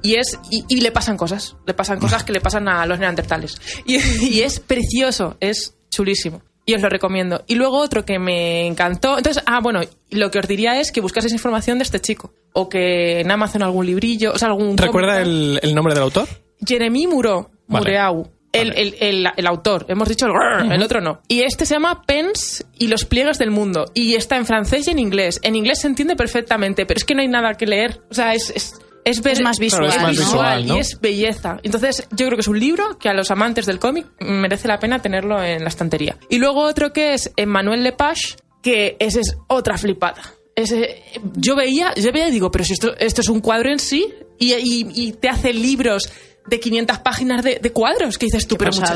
y 0.03 0.17
es 0.17 0.39
y, 0.51 0.65
y 0.69 0.81
le 0.81 0.91
pasan 0.93 1.17
cosas, 1.17 1.57
le 1.67 1.75
pasan 1.75 1.99
cosas 2.01 2.23
que 2.25 2.33
le 2.33 2.41
pasan 2.41 2.69
a 2.69 2.85
los 2.87 2.99
neandertales 2.99 3.61
y, 3.87 3.97
y 4.29 4.41
es 4.43 4.61
precioso, 4.61 5.37
es 5.41 5.75
chulísimo. 5.91 6.43
Y 6.69 6.75
os 6.75 6.83
lo 6.83 6.91
recomiendo. 6.91 7.45
Y 7.47 7.55
luego 7.55 7.79
otro 7.79 8.05
que 8.05 8.19
me 8.19 8.67
encantó. 8.67 9.17
Entonces, 9.17 9.43
ah, 9.47 9.61
bueno, 9.63 9.81
lo 10.11 10.31
que 10.31 10.39
os 10.39 10.47
diría 10.47 10.79
es 10.79 10.93
que 10.93 11.01
buscaseis 11.01 11.33
información 11.33 11.79
de 11.79 11.85
este 11.85 11.99
chico. 11.99 12.35
O 12.53 12.69
que 12.69 13.21
en 13.21 13.31
Amazon 13.31 13.63
algún 13.63 13.87
librillo, 13.87 14.33
o 14.35 14.39
sea, 14.39 14.49
algún. 14.49 14.77
¿Recuerda 14.77 15.23
el, 15.23 15.59
el 15.63 15.75
nombre 15.75 15.95
del 15.95 16.03
autor? 16.03 16.29
Jeremy 16.67 17.07
Muro, 17.07 17.51
Vale. 17.69 17.85
Mureau. 17.87 18.31
El, 18.53 18.73
el, 18.77 18.97
el- 19.01 19.29
el 19.37 19.47
autor, 19.47 19.87
hemos 19.89 20.09
dicho 20.09 20.27
el, 20.27 20.33
grrr, 20.33 20.83
otro 20.83 21.01
no. 21.01 21.21
Y 21.29 21.41
este 21.43 21.65
se 21.67 21.75
llama 21.75 22.03
Pence 22.07 22.65
y 22.79 22.89
los 22.89 23.05
pliegues 23.05 23.39
del 23.39 23.51
mundo. 23.51 23.85
Y 23.95 24.15
está 24.15 24.37
en 24.37 24.45
francés 24.47 24.89
y 24.89 24.91
en 24.91 24.99
inglés. 24.99 25.39
En 25.43 25.55
inglés 25.57 25.81
se 25.81 25.87
entiende 25.87 26.17
perfectamente, 26.17 26.85
pero 26.85 26.97
es 26.99 27.05
que 27.05 27.15
no 27.15 27.21
hay 27.23 27.29
nada 27.29 27.55
que 27.55 27.67
leer. 27.67 28.01
O 28.11 28.15
sea, 28.15 28.35
es, 28.35 28.51
es, 28.55 28.75
es, 29.05 29.41
más 29.41 29.59
visual, 29.59 29.87
es 29.87 29.95
Claro, 29.95 30.11
es 30.11 30.19
más 30.19 30.27
visual, 30.27 30.67
¿no? 30.67 30.77
y 30.77 30.81
es 30.81 31.01
belleza. 31.01 31.59
Entonces, 31.63 32.07
yo 32.11 32.27
creo 32.27 32.37
que 32.37 32.41
es 32.43 32.49
un 32.49 32.59
libro 32.61 32.99
que 32.99 33.09
a 33.09 33.15
los 33.15 33.31
amantes 33.31 33.67
del 33.67 33.79
cómic 33.79 34.07
merece 34.21 34.69
la 34.69 34.79
pena 34.79 35.01
tenerlo 35.01 35.43
en 35.43 35.63
la 35.63 35.69
estantería. 35.69 36.17
Y 36.29 36.39
luego 36.39 36.61
otro 36.63 36.93
que 36.93 37.15
es 37.15 37.33
Emmanuel 37.37 37.83
Lepage, 37.85 38.37
que 38.63 38.97
ese 38.99 39.21
es 39.21 39.37
otra 39.47 39.79
flipada. 39.79 40.21
Ese, 40.57 41.03
yo 41.37 41.55
veía, 41.57 41.95
yo 41.95 42.11
veía 42.13 42.29
y 42.29 42.33
digo, 42.33 42.51
pero 42.51 42.65
si 42.65 42.73
esto, 42.73 42.97
esto 42.99 43.21
es 43.21 43.29
un 43.29 43.41
cuadro 43.41 43.71
en 43.71 43.79
sí 43.79 44.13
y, 44.39 44.53
y- 44.55 44.87
y 44.95 45.13
te 45.13 45.29
hace 45.29 45.53
libros 45.53 46.11
de 46.47 46.59
500 46.61 46.99
páginas 46.99 47.45
de, 47.45 47.61
de 47.63 47.73
cuadros 47.73 48.19
que 48.19 48.27
dices 48.27 48.47
tú, 48.49 48.57
pero, 48.57 48.73
mucha- 48.73 48.87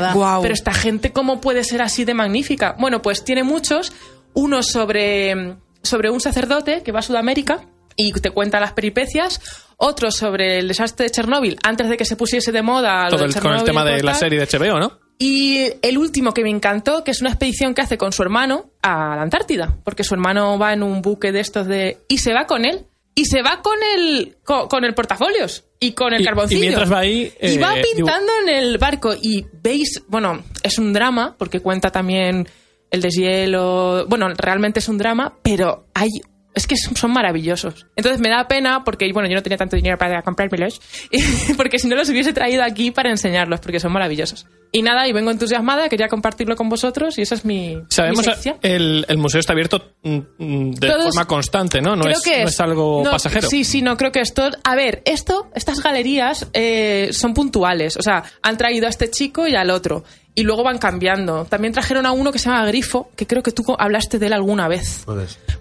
pero 0.41 0.53
esta 0.53 0.73
gente 0.73 1.11
cómo 1.13 1.39
puede 1.39 1.63
ser 1.63 1.81
así 1.81 2.03
de 2.03 2.13
magnífica. 2.13 2.75
Bueno, 2.79 3.01
pues 3.01 3.23
tiene 3.23 3.43
muchos, 3.43 3.93
uno 4.33 4.61
sobre, 4.63 5.55
sobre 5.83 6.09
un 6.09 6.19
sacerdote 6.19 6.81
que 6.83 6.91
va 6.91 6.99
a 6.99 7.03
Sudamérica 7.03 7.61
y 7.95 8.11
te 8.13 8.31
cuenta 8.31 8.59
las 8.59 8.73
peripecias, 8.73 9.39
otro 9.77 10.11
sobre 10.11 10.59
el 10.59 10.67
desastre 10.67 11.05
de 11.05 11.11
Chernóbil 11.11 11.57
antes 11.63 11.89
de 11.89 11.97
que 11.97 12.05
se 12.05 12.15
pusiese 12.15 12.51
de 12.51 12.61
moda 12.61 13.07
Todo 13.09 13.25
el, 13.25 13.33
con 13.39 13.53
el 13.53 13.63
tema 13.63 13.83
y 13.89 13.95
de 13.95 14.03
la 14.03 14.13
serie 14.13 14.39
de 14.39 14.45
HBO, 14.47 14.79
¿no? 14.79 14.99
Y 15.19 15.69
el 15.81 15.97
último 15.97 16.33
que 16.33 16.43
me 16.43 16.49
encantó, 16.49 17.03
que 17.03 17.11
es 17.11 17.21
una 17.21 17.29
expedición 17.29 17.73
que 17.73 17.81
hace 17.81 17.97
con 17.97 18.11
su 18.11 18.23
hermano 18.23 18.71
a 18.81 19.15
la 19.15 19.21
Antártida, 19.21 19.77
porque 19.83 20.03
su 20.03 20.15
hermano 20.15 20.57
va 20.57 20.73
en 20.73 20.83
un 20.83 21.01
buque 21.01 21.31
de 21.31 21.39
estos 21.39 21.67
de... 21.67 21.99
Y 22.07 22.17
se 22.17 22.33
va 22.33 22.45
con 22.45 22.65
él, 22.65 22.85
y 23.15 23.25
se 23.25 23.41
va 23.43 23.61
con 23.61 23.77
el, 23.95 24.37
con, 24.43 24.67
con 24.67 24.83
el 24.83 24.95
portafolios 24.95 25.65
y 25.79 25.91
con 25.91 26.13
el 26.13 26.21
Y- 26.21 26.23
y 26.23 26.25
carboncillo. 26.25 26.61
mientras 26.61 26.91
va 26.91 26.99
ahí, 26.99 27.31
Y 27.39 27.57
va 27.59 27.77
eh, 27.77 27.83
pintando 27.95 28.31
en 28.41 28.49
el 28.55 28.77
barco. 28.79 29.13
Y 29.13 29.45
veis, 29.61 30.01
bueno, 30.07 30.43
es 30.63 30.79
un 30.79 30.91
drama, 30.93 31.35
porque 31.37 31.59
cuenta 31.59 31.91
también 31.91 32.47
el 32.89 33.01
deshielo. 33.01 34.05
Bueno, 34.07 34.29
realmente 34.35 34.79
es 34.79 34.89
un 34.89 34.97
drama, 34.97 35.33
pero 35.43 35.85
hay. 35.93 36.09
Es 36.55 36.67
que 36.67 36.75
son 36.77 36.95
son 36.95 37.11
maravillosos. 37.11 37.87
Entonces 37.95 38.21
me 38.21 38.29
da 38.29 38.47
pena 38.47 38.83
porque, 38.83 39.11
bueno, 39.11 39.27
yo 39.27 39.35
no 39.35 39.41
tenía 39.43 39.57
tanto 39.57 39.75
dinero 39.75 39.97
para 39.97 40.21
comprármelos, 40.21 40.79
porque 41.57 41.79
si 41.79 41.87
no 41.87 41.95
los 41.95 42.09
hubiese 42.09 42.33
traído 42.33 42.63
aquí 42.63 42.91
para 42.91 43.09
enseñarlos, 43.09 43.59
porque 43.59 43.79
son 43.79 43.91
maravillosos. 43.91 44.45
Y 44.71 44.81
nada, 44.81 45.07
y 45.07 45.13
vengo 45.13 45.29
entusiasmada, 45.29 45.87
quería 45.87 46.07
compartirlo 46.07 46.55
con 46.55 46.67
vosotros 46.67 47.19
y 47.19 47.21
esa 47.21 47.35
es 47.35 47.45
mi, 47.45 47.77
Sabemos, 47.89 48.25
mi 48.25 48.51
el, 48.63 49.05
el 49.07 49.17
museo 49.19 49.39
está 49.39 49.53
abierto 49.53 49.93
mm, 50.01 50.17
mm, 50.39 50.71
de 50.73 50.87
Todos- 50.87 51.05
forma 51.13 51.25
constante, 51.27 51.79
¿no? 51.79 51.95
No, 51.95 52.03
Creo 52.05 52.17
es, 52.17 52.23
que 52.23 52.41
no 52.41 52.49
es 52.49 52.59
algo 52.59 53.01
no, 53.03 53.11
pasajero. 53.11 53.47
Sí, 53.47 53.63
sí, 53.63 53.81
no, 53.83 53.97
creo 53.97 54.11
que 54.11 54.21
esto. 54.21 54.49
A 54.63 54.75
ver, 54.75 55.03
esto, 55.05 55.51
estas 55.53 55.79
galerías 55.81 56.47
eh, 56.53 57.09
son 57.11 57.35
puntuales. 57.35 57.97
O 57.97 58.01
sea, 58.01 58.23
han 58.41 58.57
traído 58.57 58.87
a 58.87 58.89
este 58.89 59.11
chico 59.11 59.47
y 59.47 59.55
al 59.55 59.69
otro. 59.69 60.03
Y 60.35 60.43
luego 60.43 60.63
van 60.63 60.79
cambiando. 60.79 61.45
También 61.45 61.73
trajeron 61.73 62.05
a 62.07 62.11
uno 62.11 62.31
que 62.31 62.39
se 62.39 62.49
llama 62.49 62.65
Grifo, 62.65 63.11
que 63.15 63.27
creo 63.27 63.43
que 63.43 63.51
tú 63.51 63.63
hablaste 63.77 64.17
de 64.17 64.25
él 64.27 64.33
alguna 64.33 64.67
vez. 64.67 65.03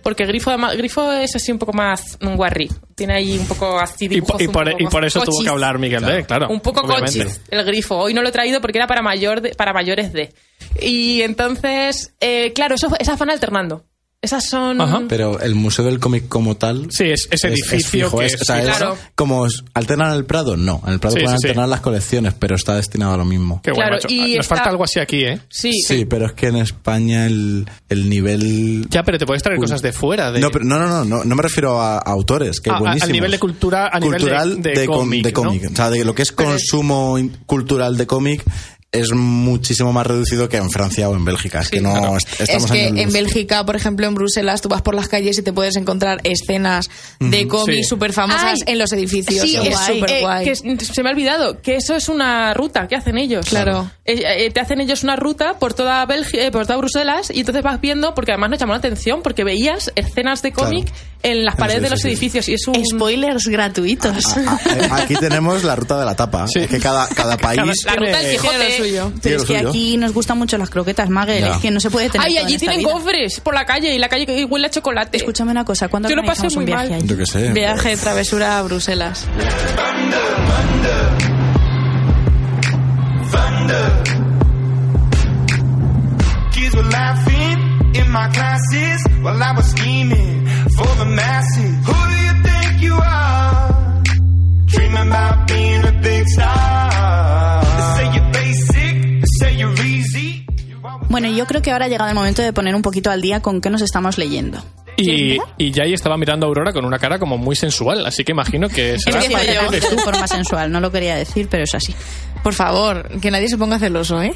Porque 0.03 0.25
Grifo, 0.25 0.51
Grifo 0.77 1.13
es 1.13 1.37
así 1.37 1.53
un 1.53 1.59
poco 1.59 1.75
más 1.75 2.17
mm, 2.21 2.35
guarri. 2.37 2.71
Tiene 2.95 3.15
ahí 3.15 3.37
un 3.39 3.47
poco 3.47 3.79
así 3.79 4.07
Y, 4.07 4.09
dibujos 4.09 4.37
po- 4.37 4.43
y 4.43 4.47
un 4.47 4.53
por, 4.53 4.71
poco 4.71 4.83
y 4.83 4.87
por 4.87 5.05
eso 5.05 5.21
tuvo 5.23 5.43
que 5.43 5.49
hablar 5.51 5.79
Miguel 5.79 6.05
de, 6.05 6.25
claro. 6.25 6.49
Un 6.49 6.61
poco 6.61 6.83
cochis, 6.83 7.41
el 7.51 7.65
grifo. 7.65 7.97
Hoy 7.99 8.15
no 8.15 8.23
lo 8.23 8.31
he 8.31 8.33
traído 8.33 8.61
porque 8.63 8.79
era 8.79 8.87
para, 8.87 9.03
mayor 9.03 9.43
de- 9.43 9.55
para 9.55 9.73
mayores 9.75 10.13
de. 10.13 10.33
Y 10.81 11.21
entonces, 11.21 12.15
eh, 12.21 12.53
claro, 12.55 12.77
eso, 12.77 12.89
esas 12.99 13.19
van 13.19 13.29
alternando. 13.31 13.85
Esas 14.23 14.49
son... 14.49 14.81
Ajá. 14.81 15.03
Pero 15.09 15.41
el 15.41 15.57
Museo 15.57 15.85
del 15.85 15.99
Cómic 15.99 16.29
como 16.29 16.57
tal... 16.57 16.87
Sí, 16.93 17.07
es 17.11 17.27
ese 17.33 17.49
edificio 17.49 18.07
fijo, 18.07 18.19
que 18.21 18.27
es- 18.27 18.35
es- 18.35 18.43
o 18.43 18.45
sea, 18.45 18.63
sí, 18.63 18.69
es 18.69 18.77
claro. 18.77 18.97
como 19.17 19.47
alternan 19.75 20.15
el 20.15 20.25
Prado, 20.25 20.57
no. 20.57 20.81
En 20.87 20.93
el 20.93 21.01
Prado 21.01 21.17
Sí, 21.17 21.23
pueden 21.25 21.39
sí, 21.39 21.43
sí. 21.43 21.49
alternar 21.49 21.69
las 21.69 21.81
colecciones, 21.81 22.33
pero 22.39 22.55
está 22.55 22.77
destinado 22.77 23.15
a 23.15 23.17
lo 23.17 23.25
mismo. 23.25 23.61
Qué 23.65 23.73
bueno, 23.73 23.89
Claro, 23.91 24.03
macho. 24.05 24.09
y 24.15 24.37
Nos 24.37 24.45
está- 24.45 24.55
falta 24.55 24.71
algo 24.71 24.85
así 24.85 25.01
aquí, 25.01 25.25
¿eh? 25.25 25.41
Sí. 25.49 25.73
Sí, 25.73 26.05
pero 26.05 26.27
es 26.27 26.35
que 26.35 26.47
en 26.47 26.57
España 26.57 27.27
el, 27.27 27.69
el 27.89 28.09
nivel... 28.09 28.87
Ya, 28.91 29.03
pero 29.03 29.19
te 29.19 29.27
puedes 29.27 29.43
traer 29.43 29.59
Cul- 29.59 29.63
cosas 29.63 29.83
de 29.83 29.93
fuera. 29.93 30.31
De... 30.31 30.39
No, 30.39 30.51
pero 30.53 30.65
no, 30.65 30.79
no, 30.79 30.87
no, 30.87 31.05
no, 31.05 31.25
no 31.25 31.35
me 31.35 31.43
refiero 31.43 31.81
a, 31.81 31.97
a 31.97 32.01
autores, 32.03 32.61
que 32.61 32.71
A- 32.71 32.75
a- 32.75 32.93
al 33.01 33.11
nivel 33.11 33.33
de 33.33 33.41
cultura- 33.41 33.89
a 33.93 33.99
nivel 33.99 34.21
de- 34.21 34.25
cultural 34.29 34.63
de 34.63 34.87
com- 34.87 34.97
cómic, 34.99 35.25
de 35.25 35.33
cómic. 35.33 35.63
¿no? 35.65 35.71
O 35.73 35.75
sea, 35.75 35.91
de 35.91 36.05
lo 36.05 36.15
que 36.15 36.23
es 36.23 36.31
consumo 36.31 37.19
cultural 37.47 37.97
de 37.97 38.07
cómic 38.07 38.45
es 38.93 39.11
muchísimo 39.15 39.91
más 39.91 40.07
reducido 40.07 40.51
que 40.51 40.59
en 40.59 40.71
Francia 40.71 41.09
o 41.09 41.17
en 41.17 41.25
Bélgica. 41.25 41.61
Es 41.61 41.71
que 41.71 41.81
no 41.81 41.93
claro. 41.95 42.17
est- 42.19 42.41
estamos 42.43 42.65
es 42.67 42.71
que 42.73 42.87
en 42.89 43.05
luz. 43.05 43.13
Bélgica, 43.15 43.65
por 43.65 43.75
ejemplo, 43.75 44.07
en 44.07 44.15
Bruselas, 44.15 44.61
tú 44.61 44.69
vas 44.69 44.83
por 44.83 44.95
las 44.95 45.09
calles 45.09 45.39
y 45.39 45.43
te 45.43 45.51
puedes 45.51 45.77
encontrar 45.77 46.21
escenas 46.25 46.91
de 47.19 47.49
cómics 47.49 47.79
Sí. 47.79 47.85
súper 47.85 48.13
famosas 48.13 48.59
Ay, 48.67 48.73
en 48.75 48.79
los 48.79 48.93
edificios. 48.93 49.41
Sí, 49.49 49.57
es 49.57 49.69
es 49.69 49.79
súper 49.79 50.11
eh, 50.11 50.21
guay. 50.21 50.45
que 50.45 50.55
se 50.55 51.03
me 51.03 51.09
ha 51.09 51.13
olvidado 51.13 51.63
que 51.63 51.77
eso 51.77 51.97
es 51.97 52.11
una 52.11 52.53
ruta 52.53 52.87
que 52.87 52.95
hacen 52.97 53.17
ellos. 53.17 53.47
Claro. 53.47 53.91
Eh, 54.05 54.21
eh, 54.45 54.51
te 54.51 54.61
hacen 54.61 54.79
ellos 54.83 55.03
una 55.05 55.17
ruta 55.17 55.59
por 55.59 55.73
toda 55.73 56.05
Bélgica, 56.05 56.51
por 56.51 56.67
toda 56.67 56.77
Bruselas 56.77 57.31
y 57.33 57.41
entonces 57.41 57.63
vas 57.63 57.81
viendo 57.81 58.15
porque 58.15 58.33
además 58.33 58.51
nos 58.51 58.59
llamó 58.61 58.73
la 58.75 58.79
atención 58.81 59.23
porque 59.23 59.43
veías 59.43 59.91
escenas 59.95 60.43
de 60.43 60.53
cómic 60.53 60.85
Claro. 60.85 61.03
en 61.23 61.45
las 61.47 61.55
En 61.55 61.61
paredes 61.61 61.83
de 61.83 61.89
los 61.91 62.05
edificios 62.05 62.47
y 62.51 62.55
es 62.55 62.67
un 62.69 62.75
Spoilers 62.85 63.47
gratuitos. 63.47 64.27
Ah, 64.37 64.61
eh, 64.77 64.89
Aquí 64.91 65.15
tenemos 65.15 65.65
la 65.65 65.77
ruta 65.77 65.99
de 65.99 66.05
la 66.05 66.15
tapa. 66.15 66.47
Sí. 66.47 66.59
Es 66.59 66.67
que 66.69 66.79
cada, 66.79 67.09
cada 67.09 67.39
país... 67.39 67.59
la 67.87 67.95
ruta 67.97 68.19
del 68.19 68.33
Quijote. 68.33 68.82
Suyo. 68.83 69.13
Pero 69.23 69.37
es 69.37 69.45
que 69.45 69.57
suyo. 69.59 69.69
aquí 69.71 69.97
nos 69.97 70.13
gustan 70.13 70.39
mucho 70.39 70.59
las 70.59 70.71
croquetas, 70.71 71.09
Magel. 71.09 71.45
Es 71.45 71.59
que 71.59 71.71
no 71.71 71.81
se 71.81 71.91
puede 71.91 72.11
tener 72.11 72.27
Ay, 72.27 72.39
allí 72.39 72.59
tienen 72.59 72.83
cofres 72.83 73.41
por 73.41 73.55
la 73.55 73.65
calle 73.65 73.95
y 73.95 73.99
la 73.99 74.09
calle 74.09 74.27
que 74.27 74.45
huele 74.45 74.67
a 74.67 74.71
chocolate. 74.71 75.17
Escúchame 75.17 75.51
una 75.51 75.65
cosa, 75.65 75.89
¿cuándo 75.89 76.09
Yo 76.09 76.17
lo 76.17 76.25
pasé 76.25 76.49
un 76.49 76.55
muy 76.55 76.65
viaje 76.65 76.89
mal. 76.91 76.99
allí? 76.99 77.09
Yo 77.09 77.17
qué 77.17 77.27
sé. 77.27 77.53
Viaje, 77.53 77.97
travesura 77.97 78.59
a 78.59 78.63
Bruselas. 78.63 79.27
Kids 86.53 86.75
were 86.77 86.83
laughing 86.85 87.95
in 87.97 88.11
my 88.11 88.29
classes 88.29 89.05
while 89.23 89.43
I 89.43 89.53
was 89.57 89.67
scheming 89.71 90.47
for 90.77 90.91
the 91.01 91.07
masses. 91.07 91.75
Who 91.87 91.97
do 92.11 92.17
you 92.27 92.35
think 92.49 92.83
you 92.83 92.95
are? 92.95 94.03
Dreaming 94.67 95.09
about 95.09 95.49
being 95.49 95.85
a 95.85 95.93
big 96.03 96.27
star. 96.29 97.72
Bueno, 101.13 101.29
yo 101.29 101.47
creo 101.47 101.61
que 101.61 101.71
ahora 101.71 101.85
ha 101.85 101.89
llegado 101.89 102.09
el 102.09 102.15
momento 102.15 102.41
de 102.41 102.55
poner 102.55 102.75
un 102.75 102.81
poquito 102.81 103.11
al 103.11 103.21
día 103.21 103.41
con 103.41 103.61
qué 103.61 103.69
nos 103.69 103.83
estamos 103.83 104.17
leyendo. 104.17 104.65
Y, 104.97 105.37
y 105.59 105.71
Jai 105.71 105.93
estaba 105.93 106.17
mirando 106.17 106.47
a 106.47 106.49
Aurora 106.49 106.73
con 106.73 106.87
una 106.87 106.99
cara 106.99 107.19
como 107.19 107.37
muy 107.37 107.55
sensual, 107.55 108.07
así 108.07 108.25
que 108.25 108.33
imagino 108.33 108.71
que 108.71 108.99
será 108.99 109.23
eres 109.23 109.87
tú. 109.87 109.97
de 109.97 110.03
forma 110.03 110.27
sensual, 110.27 110.73
no 110.73 110.81
lo 110.81 110.91
quería 110.91 111.15
decir, 111.15 111.49
pero 111.51 111.65
es 111.65 111.75
así. 111.75 111.95
Por 112.43 112.55
favor, 112.55 113.21
que 113.21 113.31
nadie 113.31 113.49
se 113.49 113.59
ponga 113.59 113.79
celoso, 113.79 114.23
¿eh? 114.23 114.33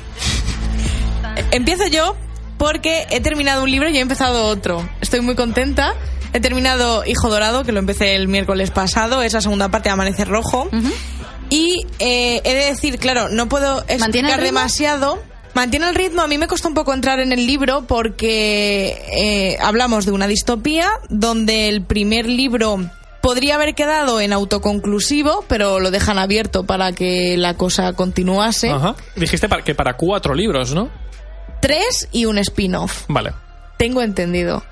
Empiezo 1.51 1.87
yo 1.87 2.15
porque 2.59 3.07
he 3.11 3.21
terminado 3.21 3.62
un 3.62 3.71
libro 3.71 3.89
y 3.89 3.97
he 3.97 4.01
empezado 4.01 4.45
otro. 4.47 4.87
Estoy 5.01 5.23
muy 5.23 5.35
contenta. 5.35 5.95
He 6.35 6.41
terminado 6.41 7.05
Hijo 7.07 7.31
Dorado, 7.31 7.65
que 7.65 7.73
lo 7.73 7.79
empecé 7.79 8.17
el 8.17 8.29
miércoles 8.29 8.71
pasado, 8.71 9.23
esa 9.23 9.41
segunda 9.41 9.71
parte 9.71 9.89
de 9.89 9.95
Amanecer 9.95 10.29
Rojo. 10.29 10.69
Y 11.49 11.87
eh, 12.01 12.43
he 12.45 12.55
de 12.55 12.65
decir, 12.67 12.99
claro, 12.99 13.31
no 13.31 13.49
puedo 13.49 13.77
¿Mantiene 13.77 14.29
el 14.29 14.35
explicar 14.35 14.43
demasiado. 14.43 15.23
Mantiene 15.57 15.88
el 15.88 15.95
ritmo. 15.95 16.21
A 16.21 16.27
mí 16.27 16.37
me 16.37 16.49
costó 16.49 16.69
un 16.69 16.75
poco 16.75 16.92
entrar 16.92 17.19
en 17.19 17.33
el 17.33 17.47
libro 17.47 17.87
porque 17.87 19.03
eh, 19.16 19.57
hablamos 19.59 20.05
de 20.05 20.12
una 20.12 20.27
distopía 20.27 20.90
donde 21.09 21.69
el 21.71 21.83
primer 21.83 22.27
libro 22.27 22.79
podría 23.23 23.55
haber 23.55 23.75
quedado 23.75 24.21
en 24.21 24.35
autoconclusivo, 24.35 25.47
pero 25.49 25.81
lo 25.81 25.90
dejan 25.90 26.19
abierto 26.19 26.64
para 26.66 26.92
que 26.92 27.38
la 27.38 27.55
cosa 27.55 27.95
continuase. 27.95 28.69
Ajá. 28.69 28.97
Dijiste 29.16 29.49
para- 29.49 29.64
que 29.64 29.75
para 29.75 29.97
cuatro 29.97 30.35
libros, 30.35 30.75
¿no? 30.75 30.90
Tres 31.62 32.07
y 32.12 32.27
un 32.27 32.37
spin-off. 32.37 33.05
Vale. 33.09 33.33
Tengo 33.79 34.03
entendido. 34.03 34.62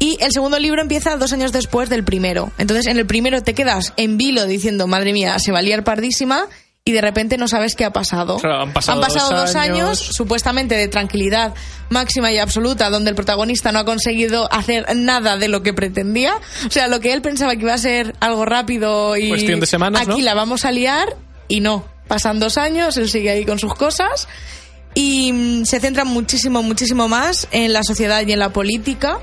Y 0.00 0.18
el 0.20 0.32
segundo 0.32 0.58
libro 0.58 0.82
empieza 0.82 1.16
dos 1.16 1.32
años 1.32 1.52
después 1.52 1.88
del 1.88 2.02
primero. 2.02 2.50
Entonces, 2.58 2.86
en 2.88 2.98
el 2.98 3.06
primero 3.06 3.42
te 3.42 3.54
quedas 3.54 3.92
en 3.96 4.18
vilo 4.18 4.44
diciendo, 4.46 4.88
madre 4.88 5.12
mía, 5.12 5.38
se 5.38 5.52
va 5.52 5.60
a 5.60 5.62
liar 5.62 5.84
pardísima. 5.84 6.46
Y 6.84 6.90
de 6.90 7.00
repente 7.00 7.38
no 7.38 7.46
sabes 7.46 7.76
qué 7.76 7.84
ha 7.84 7.92
pasado. 7.92 8.38
Claro, 8.38 8.62
han 8.62 8.72
pasado 8.72 9.00
dos 9.00 9.14
dos 9.30 9.54
años. 9.54 9.78
años. 9.78 9.98
supuestamente 9.98 10.74
de 10.74 10.88
tranquilidad 10.88 11.54
máxima 11.90 12.32
y 12.32 12.38
absoluta, 12.38 12.90
donde 12.90 13.10
el 13.10 13.16
protagonista 13.16 13.70
no 13.70 13.78
ha 13.78 13.84
conseguido 13.84 14.52
hacer 14.52 14.86
nada 14.96 15.36
de 15.36 15.46
lo 15.46 15.62
que 15.62 15.72
pretendía. 15.72 16.34
O 16.66 16.70
sea, 16.70 16.88
lo 16.88 16.98
que 16.98 17.12
él 17.12 17.22
pensaba 17.22 17.54
que 17.54 17.62
iba 17.62 17.74
a 17.74 17.78
ser 17.78 18.16
algo 18.18 18.44
rápido 18.44 19.16
y 19.16 19.28
Cuestión 19.28 19.60
de 19.60 19.66
semanas, 19.66 20.02
aquí 20.02 20.18
¿no? 20.18 20.24
la 20.24 20.34
vamos 20.34 20.64
a 20.64 20.72
liar 20.72 21.16
y 21.46 21.60
no. 21.60 21.84
Pasan 22.08 22.40
dos 22.40 22.58
años, 22.58 22.96
él 22.96 23.08
sigue 23.08 23.30
ahí 23.30 23.44
con 23.44 23.60
sus 23.60 23.74
cosas 23.74 24.26
y 24.94 25.32
mm, 25.32 25.64
se 25.64 25.80
centra 25.80 26.04
muchísimo, 26.04 26.62
muchísimo 26.62 27.08
más 27.08 27.48
en 27.52 27.72
la 27.72 27.82
sociedad 27.82 28.26
y 28.26 28.32
en 28.32 28.38
la 28.38 28.52
política, 28.52 29.18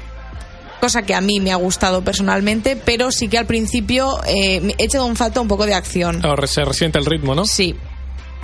cosa 0.80 1.02
que 1.04 1.14
a 1.14 1.22
mí 1.22 1.40
me 1.40 1.52
ha 1.52 1.56
gustado 1.56 2.04
personalmente, 2.04 2.76
pero 2.76 3.12
sí 3.12 3.28
que 3.28 3.38
al 3.38 3.46
principio 3.46 4.20
eh, 4.26 4.74
he 4.78 4.84
echado 4.86 5.06
un 5.06 5.16
falta 5.16 5.42
un 5.42 5.48
poco 5.48 5.66
de 5.66 5.74
acción. 5.74 6.26
Ahora 6.26 6.48
se 6.48 6.64
resiente 6.66 6.98
el 7.00 7.06
ritmo, 7.06 7.36
¿no? 7.36 7.46
Sí. 7.46 7.76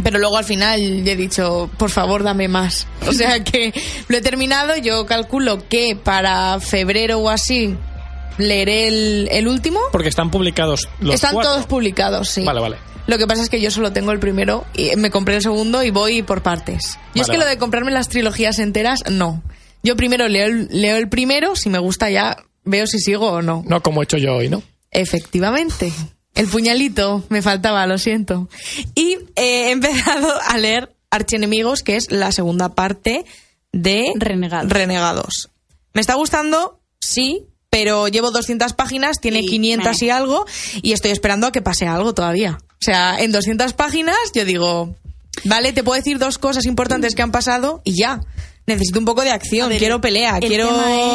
Pero 0.03 0.19
luego 0.19 0.37
al 0.37 0.43
final 0.43 1.07
he 1.07 1.15
dicho, 1.15 1.69
por 1.77 1.89
favor, 1.89 2.21
dame 2.23 2.47
más. 2.47 2.85
O 3.07 3.13
sea 3.13 3.43
que 3.43 3.73
lo 4.09 4.17
he 4.17 4.21
terminado. 4.21 4.75
Yo 4.77 5.05
calculo 5.05 5.67
que 5.69 5.95
para 5.95 6.59
febrero 6.59 7.19
o 7.19 7.29
así 7.29 7.75
leeré 8.37 8.87
el, 8.89 9.27
el 9.31 9.47
último. 9.47 9.79
Porque 9.91 10.09
están 10.09 10.29
publicados 10.31 10.89
los 10.99 11.15
Están 11.15 11.33
cuatro. 11.33 11.51
todos 11.53 11.65
publicados, 11.65 12.29
sí. 12.29 12.43
Vale, 12.43 12.59
vale. 12.59 12.77
Lo 13.07 13.17
que 13.19 13.27
pasa 13.27 13.43
es 13.43 13.49
que 13.49 13.61
yo 13.61 13.69
solo 13.71 13.93
tengo 13.93 14.11
el 14.11 14.19
primero 14.19 14.65
y 14.73 14.95
me 14.97 15.11
compré 15.11 15.35
el 15.35 15.41
segundo 15.43 15.83
y 15.83 15.91
voy 15.91 16.23
por 16.23 16.41
partes. 16.41 16.97
Yo 17.13 17.21
es 17.21 17.27
Vale, 17.27 17.39
que 17.39 17.43
lo 17.45 17.49
de 17.49 17.57
comprarme 17.57 17.91
las 17.91 18.09
trilogías 18.09 18.57
enteras, 18.59 19.03
no. 19.09 19.43
Yo 19.85 19.95
primero 19.95 20.27
leo 20.27 20.47
el, 20.47 20.67
leo 20.71 20.97
el 20.97 21.09
primero, 21.09 21.55
si 21.55 21.69
me 21.69 21.77
gusta 21.77 22.09
ya 22.09 22.37
veo 22.63 22.87
si 22.87 22.97
sigo 22.97 23.27
o 23.31 23.41
no. 23.43 23.63
No 23.67 23.83
como 23.83 24.01
he 24.01 24.05
hecho 24.05 24.17
yo 24.17 24.35
hoy, 24.35 24.49
¿no? 24.49 24.63
Efectivamente. 24.89 25.93
El 26.33 26.47
puñalito 26.47 27.23
me 27.29 27.43
faltaba, 27.43 27.85
lo 27.85 27.99
siento. 27.99 28.49
Y 28.95 29.13
eh, 29.35 29.67
he 29.67 29.71
empezado 29.71 30.33
a 30.47 30.57
leer 30.57 30.95
Archienemigos, 31.11 31.83
que 31.83 31.97
es 31.97 32.11
la 32.11 32.31
segunda 32.31 32.73
parte 32.73 33.25
de 33.71 34.11
Renegados. 34.15 34.71
Renegados. 34.71 35.49
Me 35.93 36.01
está 36.01 36.15
gustando, 36.15 36.81
sí, 36.99 37.45
pero 37.69 38.07
llevo 38.07 38.31
200 38.31 38.73
páginas, 38.73 39.21
tiene 39.21 39.41
Y, 39.41 39.47
500 39.47 40.01
meh. 40.01 40.07
y 40.07 40.09
algo, 40.09 40.45
y 40.81 40.93
estoy 40.93 41.11
esperando 41.11 41.45
a 41.45 41.51
que 41.51 41.61
pase 41.61 41.85
algo 41.85 42.15
todavía. 42.15 42.57
O 42.71 42.83
sea, 42.83 43.19
en 43.19 43.31
200 43.31 43.73
páginas 43.73 44.17
yo 44.33 44.45
digo, 44.45 44.95
vale, 45.43 45.73
te 45.73 45.83
puedo 45.83 45.95
decir 45.95 46.17
dos 46.17 46.39
cosas 46.39 46.65
importantes 46.65 47.13
que 47.13 47.21
han 47.21 47.31
pasado 47.31 47.81
y 47.83 47.95
ya. 47.99 48.21
Necesito 48.67 48.99
un 48.99 49.06
poco 49.06 49.21
de 49.21 49.32
acción, 49.32 49.69
ver, 49.69 49.78
quiero 49.80 50.01
pelea, 50.01 50.38
el 50.38 50.47
quiero 50.47 50.69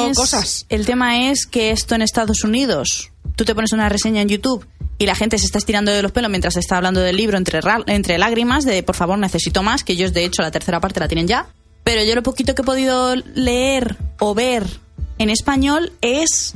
es- 0.08 0.16
cosas. 0.16 0.66
El 0.68 0.86
tema 0.86 1.30
es 1.30 1.46
que 1.46 1.70
esto 1.70 1.94
en 1.94 2.02
Estados 2.02 2.44
Unidos, 2.44 3.10
tú 3.36 3.44
te 3.44 3.54
pones 3.54 3.72
una 3.72 3.88
reseña 3.88 4.22
en 4.22 4.28
YouTube 4.28 4.66
y 4.98 5.06
la 5.06 5.14
gente 5.14 5.38
se 5.38 5.46
está 5.46 5.58
estirando 5.58 5.90
de 5.90 6.02
los 6.02 6.12
pelos 6.12 6.30
mientras 6.30 6.56
está 6.56 6.76
hablando 6.76 7.00
del 7.00 7.16
libro 7.16 7.36
entre, 7.38 7.60
entre 7.86 8.18
lágrimas 8.18 8.64
de 8.64 8.82
por 8.82 8.94
favor 8.94 9.18
necesito 9.18 9.62
más, 9.62 9.82
que 9.82 9.94
ellos 9.94 10.12
de 10.12 10.24
hecho 10.24 10.42
la 10.42 10.50
tercera 10.50 10.78
parte 10.80 11.00
la 11.00 11.08
tienen 11.08 11.26
ya. 11.26 11.46
Pero 11.82 12.04
yo 12.04 12.14
lo 12.14 12.22
poquito 12.22 12.54
que 12.54 12.62
he 12.62 12.64
podido 12.64 13.16
leer 13.16 13.96
o 14.20 14.34
ver 14.34 14.64
en 15.18 15.30
español 15.30 15.92
es 16.02 16.54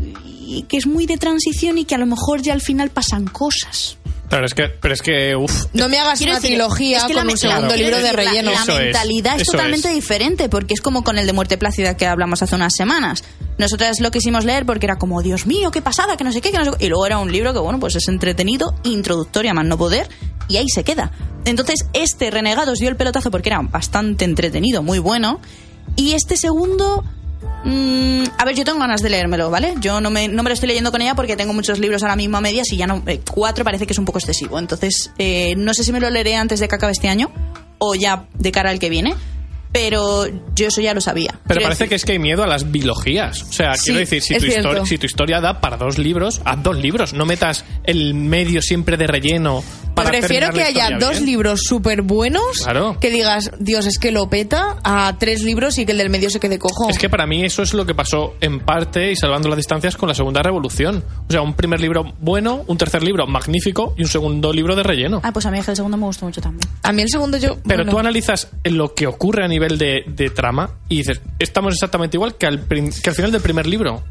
y 0.00 0.62
que 0.68 0.76
es 0.76 0.86
muy 0.86 1.06
de 1.06 1.16
transición 1.16 1.78
y 1.78 1.84
que 1.84 1.94
a 1.94 1.98
lo 1.98 2.06
mejor 2.06 2.42
ya 2.42 2.52
al 2.52 2.60
final 2.60 2.90
pasan 2.90 3.26
cosas. 3.26 3.98
Claro, 4.28 4.46
es 4.46 4.54
que, 4.54 4.68
pero 4.68 4.94
es 4.94 5.02
que, 5.02 5.36
uff. 5.36 5.66
No 5.74 5.88
me 5.88 5.98
hagas 5.98 6.18
Quiero 6.18 6.32
una 6.32 6.40
decir, 6.40 6.56
trilogía 6.56 6.96
es 6.96 7.04
que 7.04 7.14
con 7.14 7.26
la 7.26 7.32
un 7.32 7.38
segundo 7.38 7.76
libro 7.76 7.98
de 7.98 8.12
relleno. 8.12 8.50
La, 8.50 8.56
la 8.56 8.62
Eso 8.62 8.78
es, 8.78 8.84
mentalidad 8.84 9.40
es, 9.40 9.46
totalmente 9.46 9.88
es. 9.88 9.94
diferente, 9.94 10.48
porque 10.48 10.74
es 10.74 10.80
como 10.80 11.04
con 11.04 11.18
el 11.18 11.26
de 11.26 11.32
Muerte 11.32 11.58
Plácida 11.58 11.96
que 11.96 12.06
hablamos 12.06 12.42
hace 12.42 12.54
unas 12.54 12.74
semanas. 12.74 13.22
Nosotras 13.58 14.00
lo 14.00 14.10
quisimos 14.10 14.44
leer 14.44 14.66
porque 14.66 14.86
era 14.86 14.96
como, 14.96 15.22
Dios 15.22 15.46
mío, 15.46 15.70
qué 15.70 15.82
pasada, 15.82 16.16
que 16.16 16.24
no 16.24 16.32
sé 16.32 16.40
qué, 16.40 16.50
que 16.50 16.58
no 16.58 16.64
sé 16.64 16.70
qué. 16.76 16.86
Y 16.86 16.88
luego 16.88 17.06
era 17.06 17.18
un 17.18 17.30
libro 17.30 17.52
que, 17.52 17.60
bueno, 17.60 17.78
pues 17.78 17.94
es 17.96 18.08
entretenido, 18.08 18.74
introductorio 18.82 19.52
a 19.52 19.54
más 19.54 19.66
no 19.66 19.78
poder, 19.78 20.08
y 20.48 20.56
ahí 20.56 20.68
se 20.68 20.82
queda. 20.82 21.12
Entonces, 21.44 21.84
este 21.92 22.30
Renegados 22.30 22.78
dio 22.78 22.88
el 22.88 22.96
pelotazo 22.96 23.30
porque 23.30 23.50
era 23.50 23.60
bastante 23.60 24.24
entretenido, 24.24 24.82
muy 24.82 24.98
bueno. 24.98 25.40
Y 25.96 26.14
este 26.14 26.36
segundo. 26.36 27.04
Mm, 27.64 28.24
a 28.38 28.44
ver, 28.44 28.54
yo 28.54 28.64
tengo 28.64 28.78
ganas 28.78 29.02
de 29.02 29.10
leérmelo, 29.10 29.50
¿vale? 29.50 29.74
Yo 29.80 30.00
no 30.00 30.10
me, 30.10 30.28
no 30.28 30.42
me 30.42 30.50
lo 30.50 30.54
estoy 30.54 30.68
leyendo 30.68 30.90
con 30.90 31.02
ella 31.02 31.14
porque 31.14 31.36
tengo 31.36 31.52
muchos 31.52 31.78
libros 31.78 32.02
ahora 32.02 32.16
mismo 32.16 32.36
a 32.36 32.40
medias 32.40 32.70
y 32.72 32.76
ya 32.76 32.86
no. 32.86 33.02
eh, 33.06 33.20
cuatro 33.30 33.64
parece 33.64 33.86
que 33.86 33.92
es 33.92 33.98
un 33.98 34.04
poco 34.04 34.18
excesivo. 34.18 34.58
Entonces, 34.58 35.10
eh, 35.18 35.54
no 35.56 35.74
sé 35.74 35.84
si 35.84 35.92
me 35.92 36.00
lo 36.00 36.10
leeré 36.10 36.36
antes 36.36 36.60
de 36.60 36.68
que 36.68 36.74
acabe 36.74 36.92
este 36.92 37.08
año 37.08 37.30
o 37.78 37.94
ya 37.94 38.26
de 38.34 38.52
cara 38.52 38.70
al 38.70 38.78
que 38.78 38.90
viene. 38.90 39.14
Pero 39.74 40.26
yo 40.54 40.68
eso 40.68 40.80
ya 40.80 40.94
lo 40.94 41.00
sabía. 41.00 41.30
Pero 41.48 41.58
Quiero 41.58 41.62
parece 41.64 41.84
decir- 41.84 41.88
que 41.88 41.94
es 41.96 42.04
que 42.04 42.12
hay 42.12 42.18
miedo 42.20 42.44
a 42.44 42.46
las 42.46 42.70
biologías. 42.70 43.42
O 43.42 43.52
sea, 43.52 43.74
Sí, 43.74 43.86
quiero 43.86 43.98
decir, 43.98 44.22
si 44.22 44.36
tu, 44.38 44.46
histori- 44.46 44.86
si 44.86 44.98
tu 44.98 45.06
historia 45.06 45.40
da 45.40 45.60
para 45.60 45.76
dos 45.76 45.98
libros, 45.98 46.40
haz 46.44 46.62
dos 46.62 46.76
libros. 46.78 47.12
No 47.12 47.26
metas 47.26 47.64
el 47.82 48.14
medio 48.14 48.62
siempre 48.62 48.96
de 48.96 49.08
relleno 49.08 49.64
para 49.96 50.10
Prefiero 50.10 50.50
que 50.52 50.62
haya 50.62 50.90
dos 50.98 51.20
libros 51.20 51.60
súper 51.64 52.02
buenos 52.02 52.62
Claro. 52.62 52.96
que 53.00 53.10
digas, 53.10 53.50
Dios, 53.60 53.86
es 53.86 53.98
que 53.98 54.10
lo 54.12 54.28
peta, 54.28 54.76
a 54.84 55.16
tres 55.18 55.42
libros 55.42 55.78
y 55.78 55.86
que 55.86 55.92
el 55.92 55.98
del 55.98 56.10
medio 56.10 56.30
se 56.30 56.38
quede 56.40 56.58
cojo. 56.58 56.88
Es 56.88 56.98
que 56.98 57.08
para 57.08 57.26
mí 57.26 57.44
eso 57.44 57.62
es 57.62 57.74
lo 57.74 57.84
que 57.86 57.94
pasó 57.94 58.34
en 58.40 58.60
parte 58.60 59.10
y 59.12 59.16
salvando 59.16 59.48
las 59.48 59.56
distancias 59.56 59.96
con 59.96 60.08
la 60.08 60.14
segunda 60.14 60.42
revolución. 60.42 61.04
O 61.28 61.32
sea, 61.32 61.42
un 61.42 61.54
primer 61.54 61.80
libro 61.80 62.12
bueno, 62.20 62.62
un 62.66 62.76
tercer 62.78 63.02
libro 63.02 63.26
magnífico 63.26 63.94
y 63.96 64.02
un 64.02 64.08
segundo 64.08 64.52
libro 64.52 64.74
de 64.76 64.82
relleno. 64.84 65.20
Ah, 65.24 65.32
pues 65.32 65.46
a 65.46 65.50
mí 65.50 65.58
es 65.58 65.64
que 65.64 65.70
el 65.72 65.76
segundo 65.76 65.96
me 65.96 66.06
gustó 66.06 66.26
mucho 66.26 66.40
también. 66.40 66.68
A 66.82 66.92
mí 66.92 67.02
el 67.02 67.08
segundo 67.08 67.38
yo... 67.38 67.56
Pero 67.64 67.78
bueno, 67.84 67.90
tú 67.92 67.98
analizas 67.98 68.48
lo 68.64 68.94
que 68.94 69.06
ocurre 69.06 69.44
a 69.44 69.48
nivel 69.48 69.63
de, 69.72 70.04
de 70.06 70.30
trama 70.30 70.70
y 70.88 70.98
dices, 70.98 71.20
estamos 71.38 71.74
exactamente 71.74 72.16
igual 72.16 72.36
que 72.36 72.46
al, 72.46 72.60
que 72.66 73.10
al 73.10 73.14
final 73.14 73.32
del 73.32 73.40
primer 73.40 73.66
libro. 73.66 74.02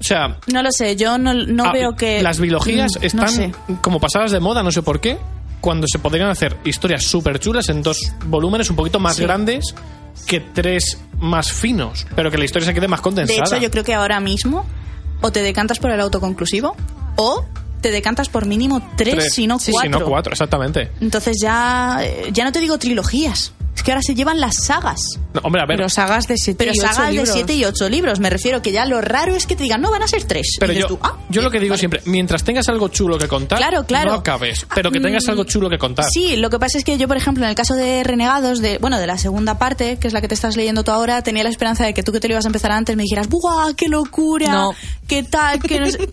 O 0.00 0.04
sea, 0.04 0.38
No 0.52 0.62
lo 0.62 0.72
sé, 0.72 0.96
yo 0.96 1.16
no, 1.18 1.32
no 1.32 1.64
ah, 1.66 1.72
veo 1.72 1.94
que... 1.94 2.22
las 2.22 2.40
biologías 2.40 2.92
Mm, 3.00 3.04
están 3.04 3.24
No 3.26 3.30
sé. 3.30 3.52
como 3.80 4.00
pasadas 4.00 4.32
de 4.32 4.40
moda, 4.40 4.62
no 4.64 4.72
sé 4.72 4.82
por 4.82 5.00
qué, 5.00 5.16
cuando 5.60 5.86
se 5.86 6.00
podrían 6.00 6.28
hacer 6.28 6.56
historias 6.64 7.04
súper 7.04 7.38
chulas 7.38 7.68
en 7.68 7.82
dos 7.82 7.98
volúmenes 8.26 8.68
un 8.70 8.74
poquito 8.76 8.98
más 8.98 9.14
Sí. 9.16 9.22
grandes 9.22 9.74
que 10.26 10.40
tres 10.40 10.98
más 11.20 11.52
finos, 11.52 12.04
pero 12.16 12.30
que 12.32 12.38
la 12.38 12.44
historia 12.44 12.66
se 12.66 12.74
quede 12.74 12.88
más 12.88 12.98
De 13.00 13.04
condensada. 13.04 13.42
hecho, 13.46 13.56
yo 13.58 13.70
creo 13.70 13.84
que 13.84 13.94
ahora 13.94 14.18
mismo 14.18 14.66
o 15.20 15.30
te 15.30 15.40
decantas 15.42 15.78
por 15.78 15.92
el 15.92 16.00
autoconclusivo 16.00 16.74
o 17.16 17.44
te 17.80 17.90
decantas 17.92 18.28
por 18.28 18.44
mínimo 18.46 18.82
tres, 18.96 19.14
Tres. 19.14 19.34
si 19.34 19.46
no 19.46 19.58
Sí, 19.60 19.70
cuatro. 19.72 19.92
Si 19.92 19.98
no 20.00 20.04
cuatro, 20.04 20.32
exactamente. 20.32 20.90
Entonces 21.00 21.36
ya, 21.40 22.00
eh, 22.02 22.30
ya 22.32 22.44
no 22.44 22.50
te 22.50 22.58
digo 22.60 22.76
trilogías. 22.78 23.52
Es 23.74 23.82
que 23.82 23.90
ahora 23.90 24.02
se 24.02 24.14
llevan 24.14 24.38
las 24.38 24.54
sagas. 24.64 25.00
No, 25.32 25.40
hombre, 25.44 25.62
a 25.62 25.66
ver, 25.66 25.78
Pero 25.78 25.88
sagas 25.88 26.28
de 26.28 26.36
siete 26.36 26.58
Pero 26.58 26.72
y 26.74 26.78
ocho 26.78 26.86
sagas 26.92 27.06
de 27.06 27.12
libros. 27.14 27.30
7 27.32 27.54
y 27.54 27.64
8 27.64 27.88
libros. 27.88 28.20
Me 28.20 28.28
refiero 28.28 28.60
que 28.60 28.70
ya 28.70 28.84
lo 28.84 29.00
raro 29.00 29.34
es 29.34 29.46
que 29.46 29.56
te 29.56 29.62
digan, 29.62 29.80
no, 29.80 29.90
van 29.90 30.02
a 30.02 30.06
ser 30.06 30.24
3. 30.24 30.56
Pero 30.60 30.72
yo, 30.74 30.86
tú, 30.86 30.98
ah, 31.02 31.16
yo 31.30 31.40
lo 31.40 31.50
que 31.50 31.58
digo 31.58 31.70
vale. 31.72 31.78
siempre, 31.78 32.02
mientras 32.04 32.44
tengas 32.44 32.68
algo 32.68 32.88
chulo 32.88 33.16
que 33.18 33.26
contar, 33.28 33.56
Claro, 33.58 33.84
claro. 33.86 34.10
no 34.10 34.16
acabes, 34.18 34.66
pero 34.74 34.90
que 34.90 35.00
tengas 35.00 35.26
algo 35.28 35.44
chulo 35.44 35.70
que 35.70 35.78
contar. 35.78 36.04
Sí, 36.12 36.36
lo 36.36 36.50
que 36.50 36.58
pasa 36.58 36.76
es 36.76 36.84
que 36.84 36.98
yo, 36.98 37.08
por 37.08 37.16
ejemplo, 37.16 37.44
en 37.44 37.48
el 37.50 37.56
caso 37.56 37.74
de 37.74 38.04
Renegados, 38.04 38.60
de 38.60 38.76
bueno, 38.78 38.98
de 38.98 39.06
la 39.06 39.16
segunda 39.16 39.58
parte, 39.58 39.96
que 39.98 40.06
es 40.06 40.12
la 40.12 40.20
que 40.20 40.28
te 40.28 40.34
estás 40.34 40.54
leyendo 40.56 40.84
tú 40.84 40.90
ahora, 40.90 41.22
tenía 41.22 41.42
la 41.42 41.50
esperanza 41.50 41.84
de 41.86 41.94
que 41.94 42.02
tú 42.02 42.12
que 42.12 42.20
te 42.20 42.28
lo 42.28 42.34
ibas 42.34 42.44
a 42.44 42.48
empezar 42.48 42.72
antes 42.72 42.94
me 42.94 43.04
dijeras, 43.04 43.28
¡buah, 43.28 43.72
qué 43.74 43.88
locura! 43.88 44.52
No. 44.52 44.72
¿Qué 45.08 45.22
tal? 45.22 45.60
¿Qué 45.62 45.80
no 45.80 45.86
sé?". 45.90 46.10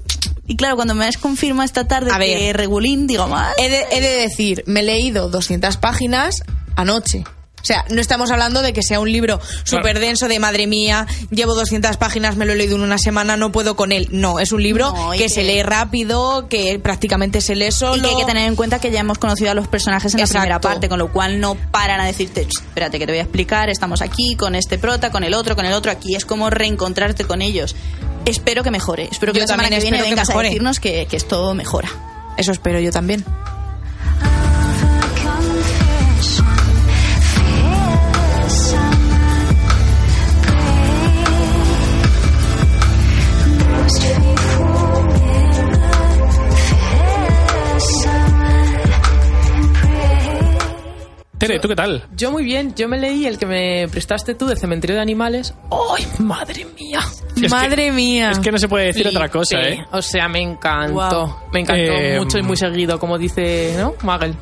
Y 0.48 0.56
claro, 0.56 0.78
cuando 0.78 0.96
me 0.96 1.06
has 1.06 1.18
confirmado 1.18 1.66
esta 1.66 1.88
tarde 1.88 2.10
A 2.12 2.18
que 2.18 2.36
ver. 2.36 2.58
Regulín, 2.58 3.06
digo, 3.06 3.28
más. 3.28 3.54
He 3.58 3.70
de, 3.70 3.86
he 3.92 4.00
de 4.02 4.22
decir, 4.22 4.64
me 4.66 4.80
he 4.80 4.84
leído 4.84 5.30
200 5.30 5.76
páginas 5.78 6.36
anoche. 6.76 7.24
O 7.62 7.66
sea, 7.66 7.86
no 7.90 8.02
estamos 8.02 8.32
hablando 8.32 8.62
de 8.62 8.74
que 8.74 8.82
sea 8.84 9.00
un 9.00 9.12
libro 9.12 9.40
súper 9.64 10.00
denso 10.00 10.28
de 10.28 10.40
madre 10.40 10.68
mía, 10.68 11.08
llevo 11.30 11.54
200 11.56 11.98
páginas, 11.98 12.36
me 12.36 12.46
lo 12.46 12.54
he 12.54 12.56
leído 12.56 12.76
en 12.76 12.82
una 12.82 12.98
semana, 12.98 13.38
no 13.38 13.52
puedo 13.52 13.76
con 13.76 13.92
él. 13.92 14.08
No, 14.12 14.40
es 14.40 14.52
un 14.52 14.64
libro 14.64 14.92
No, 14.94 15.12
que, 15.12 15.18
que- 15.20 15.30
se 15.30 15.44
lee 15.44 15.64
rápido, 15.64 16.48
que 16.50 16.80
prácticamente 16.80 17.42
se 17.42 17.56
lee 17.56 17.72
solo. 17.72 17.98
Y 17.98 18.02
que 18.02 18.08
hay 18.08 18.16
que 18.18 18.26
tener 18.26 18.48
en 18.48 18.56
cuenta 18.56 18.80
que 18.80 18.92
ya 18.92 19.00
hemos 19.02 19.18
conocido 19.18 19.52
a 19.52 19.54
los 19.54 19.68
personajes 19.68 20.14
en 20.14 20.20
la 20.22 20.28
primera 20.28 20.60
parte, 20.62 20.90
con 20.90 21.00
lo 21.00 21.12
cual 21.12 21.40
no 21.40 21.56
paran 21.56 22.00
a 22.00 22.06
decirte, 22.06 22.46
"Ch, 22.46 22.60
espérate 22.60 23.00
que 23.00 23.06
te 23.06 23.12
voy 23.12 23.20
a 23.20 23.24
explicar, 23.24 23.70
estamos 23.70 24.02
aquí 24.02 24.36
con 24.36 24.56
este 24.56 24.78
prota, 24.78 25.12
con 25.12 25.24
el 25.24 25.34
otro, 25.34 25.56
con 25.56 25.66
el 25.66 25.74
otro, 25.74 25.92
aquí 25.92 26.16
es 26.16 26.26
como 26.26 26.50
reencontrarte 26.50 27.26
con 27.26 27.42
ellos. 27.42 27.76
Espero 28.26 28.64
que 28.64 28.72
mejore, 28.72 29.08
espero 29.12 29.32
que 29.34 29.40
Yo 29.40 29.44
la 29.44 29.48
semana 29.48 29.64
también 29.70 29.80
que 29.80 29.84
viene 29.84 29.98
que 29.98 30.10
vengas 30.10 30.30
a 30.30 30.34
decirnos 30.50 30.80
que, 30.80 31.08
que 31.10 31.16
esto 31.18 31.54
mejora. 31.54 31.90
Eso 32.38 32.52
espero 32.52 32.80
yo 32.80 32.92
también. 32.92 33.26
Tere, 51.50 51.60
¿tú 51.60 51.68
qué 51.68 51.76
tal? 51.76 52.04
Yo 52.16 52.32
muy 52.32 52.44
bien, 52.44 52.76
yo 52.76 52.88
me 52.88 53.00
leí 53.00 53.26
el 53.26 53.40
que 53.40 53.48
me 53.48 53.88
prestaste 53.90 54.36
tú 54.36 54.46
de 54.46 54.56
Cementerio 54.56 54.96
de 54.98 55.02
Animales. 55.02 55.56
¡Ay, 55.72 56.06
madre 56.20 56.66
mía! 56.80 57.00
Es 57.36 57.42
que- 57.42 57.50
Madre 57.50 57.92
mía. 57.92 58.30
Es 58.32 58.40
que 58.40 58.52
no 58.52 58.60
se 58.60 58.68
puede 58.68 58.86
decir 58.88 59.08
otra 59.08 59.30
cosa. 59.30 59.60
¿eh? 59.62 59.80
O 59.92 60.02
sea, 60.02 60.28
me 60.30 60.42
encantó. 60.42 61.40
Me 61.52 61.62
encantó 61.62 61.82
Eh, 61.82 62.20
mucho 62.20 62.38
y 62.38 62.44
muy 62.44 62.56
seguido, 62.56 63.00
como 63.00 63.18
dice, 63.18 63.74
¿no? 63.80 63.96
Magel. 64.04 64.36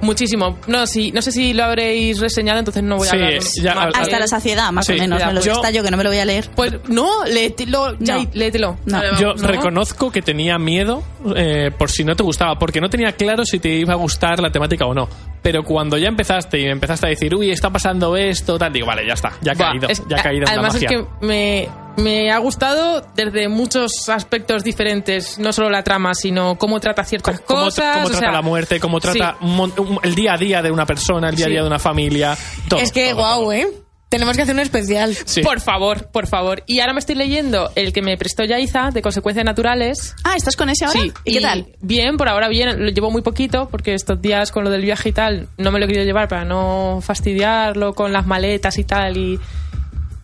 Muchísimo. 0.00 0.58
No, 0.66 0.86
sí, 0.86 1.10
no 1.12 1.22
sé 1.22 1.32
si 1.32 1.54
lo 1.54 1.64
habréis 1.64 2.20
reseñado, 2.20 2.58
entonces 2.58 2.82
no 2.82 2.96
voy 2.98 3.08
a 3.08 3.10
Sí, 3.10 3.16
hablar 3.16 3.40
ya- 3.62 3.74
más. 3.74 3.94
a- 3.94 4.00
Hasta 4.00 4.18
la 4.20 4.26
saciedad, 4.26 4.70
más 4.70 4.86
Sí, 4.86 4.92
o 4.92 4.96
menos. 4.98 5.18
ya, 5.18 5.28
Me 5.28 5.32
lo 5.34 5.40
yo- 5.40 5.52
está 5.52 5.70
yo 5.70 5.82
que 5.82 5.90
no 5.90 5.96
me 5.96 6.04
lo 6.04 6.10
voy 6.10 6.18
a 6.18 6.24
leer. 6.26 6.50
Pues 6.54 6.74
no, 6.88 7.24
léetelo, 7.24 7.96
ya, 7.98 8.18
No. 8.18 8.26
léetelo. 8.34 8.76
No. 8.84 9.02
Yo 9.18 9.32
¿No? 9.34 9.46
reconozco 9.48 10.10
que 10.10 10.20
tenía 10.20 10.58
miedo 10.58 11.02
eh, 11.34 11.70
por 11.76 11.90
si 11.90 12.04
no 12.04 12.14
te 12.14 12.22
gustaba, 12.22 12.58
porque 12.58 12.80
no 12.80 12.88
tenía 12.90 13.12
claro 13.12 13.44
si 13.46 13.58
te 13.58 13.70
iba 13.70 13.94
a 13.94 13.96
gustar 13.96 14.38
la 14.40 14.50
temática 14.50 14.84
o 14.86 14.92
no. 14.94 15.08
Pero 15.46 15.62
cuando 15.62 15.96
ya 15.96 16.08
empezaste 16.08 16.58
y 16.58 16.64
me 16.64 16.72
empezaste 16.72 17.06
a 17.06 17.10
decir, 17.10 17.32
uy, 17.32 17.52
está 17.52 17.70
pasando 17.70 18.16
esto, 18.16 18.58
tal, 18.58 18.72
digo, 18.72 18.84
vale, 18.88 19.06
ya 19.06 19.12
está, 19.14 19.32
ya 19.42 19.52
ha 19.52 19.54
caído, 19.54 19.88
es- 19.88 20.02
ya 20.08 20.16
ha 20.18 20.22
caído 20.24 20.40
en 20.40 20.46
la 20.46 20.50
Además 20.54 20.74
magia. 20.74 20.88
es 20.90 20.96
que 20.96 21.24
me, 21.24 21.68
me 21.98 22.32
ha 22.32 22.38
gustado 22.38 23.06
desde 23.14 23.46
muchos 23.46 24.08
aspectos 24.08 24.64
diferentes, 24.64 25.38
no 25.38 25.52
solo 25.52 25.70
la 25.70 25.84
trama, 25.84 26.14
sino 26.14 26.56
cómo 26.58 26.80
trata 26.80 27.04
ciertas 27.04 27.38
cómo, 27.42 27.60
cosas. 27.66 27.94
cómo 27.94 28.06
o 28.06 28.10
trata 28.10 28.26
sea, 28.26 28.32
la 28.32 28.42
muerte, 28.42 28.80
cómo 28.80 28.98
trata 28.98 29.36
sí. 29.40 29.62
el 30.02 30.14
día 30.16 30.32
a 30.34 30.36
día 30.36 30.62
de 30.62 30.72
una 30.72 30.84
persona, 30.84 31.28
el 31.28 31.36
día 31.36 31.44
a 31.44 31.48
Sí. 31.48 31.52
día 31.52 31.60
de 31.60 31.66
una 31.68 31.78
familia. 31.78 32.36
Todo, 32.68 32.80
es 32.80 32.90
que, 32.90 33.10
todo, 33.10 33.18
guau, 33.20 33.40
todo. 33.42 33.52
¿eh? 33.52 33.68
Tenemos 34.08 34.36
que 34.36 34.42
hacer 34.42 34.54
un 34.54 34.60
especial. 34.60 35.14
Sí. 35.14 35.42
Por 35.42 35.60
favor, 35.60 36.08
por 36.12 36.28
favor. 36.28 36.62
Y 36.66 36.78
ahora 36.78 36.92
me 36.92 37.00
estoy 37.00 37.16
leyendo 37.16 37.70
el 37.74 37.92
que 37.92 38.02
me 38.02 38.16
prestó 38.16 38.44
Yaiza, 38.44 38.90
de 38.92 39.02
Consecuencias 39.02 39.44
Naturales. 39.44 40.14
Ah, 40.22 40.34
¿estás 40.36 40.54
con 40.54 40.70
ese 40.70 40.84
ahora? 40.84 41.00
Sí. 41.00 41.12
¿Y 41.24 41.34
qué 41.34 41.40
tal? 41.40 41.66
Bien, 41.80 42.16
por 42.16 42.28
ahora 42.28 42.48
bien. 42.48 42.84
Lo 42.84 42.90
llevo 42.90 43.10
muy 43.10 43.22
poquito 43.22 43.68
porque 43.68 43.94
estos 43.94 44.22
días 44.22 44.52
con 44.52 44.62
lo 44.62 44.70
del 44.70 44.82
viaje 44.82 45.08
y 45.08 45.12
tal 45.12 45.48
no 45.58 45.72
me 45.72 45.80
lo 45.80 45.86
he 45.86 45.88
querido 45.88 46.06
llevar 46.06 46.28
para 46.28 46.44
no 46.44 47.00
fastidiarlo 47.02 47.94
con 47.94 48.12
las 48.12 48.26
maletas 48.26 48.78
y 48.78 48.84
tal. 48.84 49.16
Y, 49.16 49.40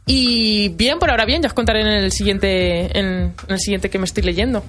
y 0.06 0.68
bien, 0.70 0.98
por 0.98 1.10
ahora 1.10 1.24
bien. 1.24 1.42
Ya 1.42 1.48
os 1.48 1.54
contaré 1.54 1.80
en 1.82 1.86
el 1.88 2.12
siguiente, 2.12 2.98
en, 2.98 3.06
en 3.06 3.32
el 3.48 3.58
siguiente 3.58 3.88
que 3.90 3.98
me 3.98 4.04
estoy 4.04 4.22
leyendo. 4.22 4.64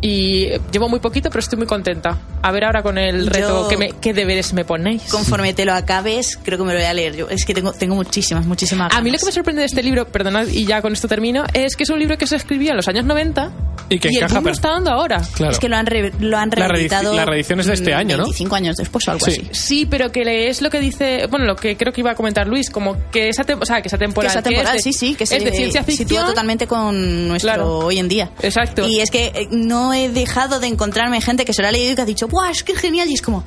Y 0.00 0.48
llevo 0.70 0.90
muy 0.90 1.00
poquito, 1.00 1.30
pero 1.30 1.40
estoy 1.40 1.56
muy 1.56 1.66
contenta. 1.66 2.18
A 2.42 2.52
ver 2.52 2.64
ahora 2.64 2.82
con 2.82 2.98
el 2.98 3.26
reto 3.26 3.62
Yo- 3.62 3.68
que 3.68 3.78
me, 3.78 3.92
qué 4.02 4.12
deberes 4.12 4.52
me 4.52 4.62
ponéis. 4.66 5.02
Conforme 5.10 5.54
te 5.54 5.64
lo 5.64 5.72
acabes, 5.72 6.38
creo 6.42 6.58
que 6.58 6.64
me 6.64 6.74
lo 6.74 6.78
voy 6.78 6.86
a 6.86 6.92
leer 6.92 7.16
yo. 7.16 7.30
Es 7.30 7.46
que 7.46 7.54
tengo, 7.54 7.72
tengo 7.72 7.94
muchísimas, 7.94 8.44
muchísimas 8.44 8.92
A 8.92 9.00
mí 9.00 9.04
lo 9.08 9.12
ganas. 9.12 9.20
que 9.22 9.26
me 9.26 9.32
sorprende 9.32 9.60
de 9.60 9.66
este 9.66 9.82
libro, 9.82 10.06
perdonad, 10.06 10.46
y 10.48 10.66
ya 10.66 10.82
con 10.82 10.92
esto 10.92 11.08
termino, 11.08 11.44
es 11.54 11.74
que 11.74 11.84
es 11.84 11.88
un 11.90 11.98
libro 11.98 12.18
que 12.18 12.26
se 12.26 12.36
escribía 12.36 12.72
en 12.72 12.76
los 12.76 12.86
años 12.88 13.06
90 13.06 13.50
Y 13.88 13.98
que 13.98 14.08
el 14.08 14.16
encaja 14.16 14.34
lo 14.34 14.42
per- 14.42 14.52
está 14.52 14.72
dando 14.72 14.90
ahora. 14.90 15.22
Claro. 15.36 15.52
Es 15.52 15.58
que 15.58 15.70
lo 15.70 15.76
han, 15.76 15.86
re- 15.86 16.12
lo 16.20 16.36
han 16.36 16.50
La 16.54 16.68
reeditado. 16.68 17.14
la 17.14 17.24
reedición 17.24 17.60
es 17.60 17.66
de 17.66 17.72
este 17.72 17.94
año, 17.94 18.18
¿no? 18.18 18.24
25 18.24 18.54
años 18.56 18.76
después 18.76 19.08
o 19.08 19.12
algo 19.12 19.24
Sí. 19.24 19.30
así. 19.32 19.48
Sí, 19.52 19.86
pero 19.86 20.12
que 20.12 20.48
es 20.50 20.60
lo 20.60 20.68
que 20.68 20.80
dice, 20.80 21.26
bueno, 21.30 21.46
lo 21.46 21.56
que 21.56 21.78
creo 21.78 21.94
que 21.94 22.02
iba 22.02 22.10
a 22.10 22.14
comentar 22.14 22.46
Luis, 22.46 22.68
como 22.68 22.98
que 23.10 23.30
esa, 23.30 23.42
tem- 23.46 23.58
o 23.58 23.64
sea, 23.64 23.80
que 23.80 23.88
esa 23.88 23.96
Que 23.96 24.04
temporada 24.04 24.34
esa 24.34 24.42
temporada, 24.42 24.73
es 24.76 24.82
sí, 24.84 24.92
sí, 24.92 25.14
que 25.14 25.24
es 25.24 25.30
se 25.30 25.40
de 25.40 25.52
ciencia 25.52 25.84
sitúa 25.84 26.26
totalmente 26.26 26.66
con 26.66 27.28
nuestro 27.28 27.48
Claro. 27.52 27.78
hoy 27.78 27.98
en 27.98 28.08
día. 28.08 28.30
Exacto. 28.42 28.86
Y 28.86 29.00
es 29.00 29.10
que 29.10 29.26
eh, 29.34 29.48
no 29.50 29.92
he 29.94 30.08
dejado 30.08 30.60
de 30.60 30.66
encontrarme 30.66 31.20
gente 31.20 31.44
que 31.44 31.52
se 31.52 31.62
lo 31.62 31.68
ha 31.68 31.72
leído 31.72 31.92
y 31.92 31.94
que 31.94 32.02
ha 32.02 32.06
dicho, 32.06 32.28
¡buah, 32.28 32.50
es 32.50 32.62
que 32.64 32.74
genial! 32.74 33.08
Y 33.10 33.14
es 33.14 33.22
como, 33.22 33.44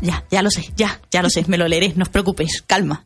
ya, 0.00 0.24
ya 0.30 0.42
lo 0.42 0.50
sé, 0.50 0.70
ya, 0.76 1.00
ya 1.10 1.22
lo 1.22 1.30
sé, 1.30 1.44
me 1.46 1.56
lo 1.56 1.68
leeré, 1.68 1.92
no 1.96 2.02
os 2.02 2.08
preocupéis, 2.08 2.62
calma. 2.66 3.04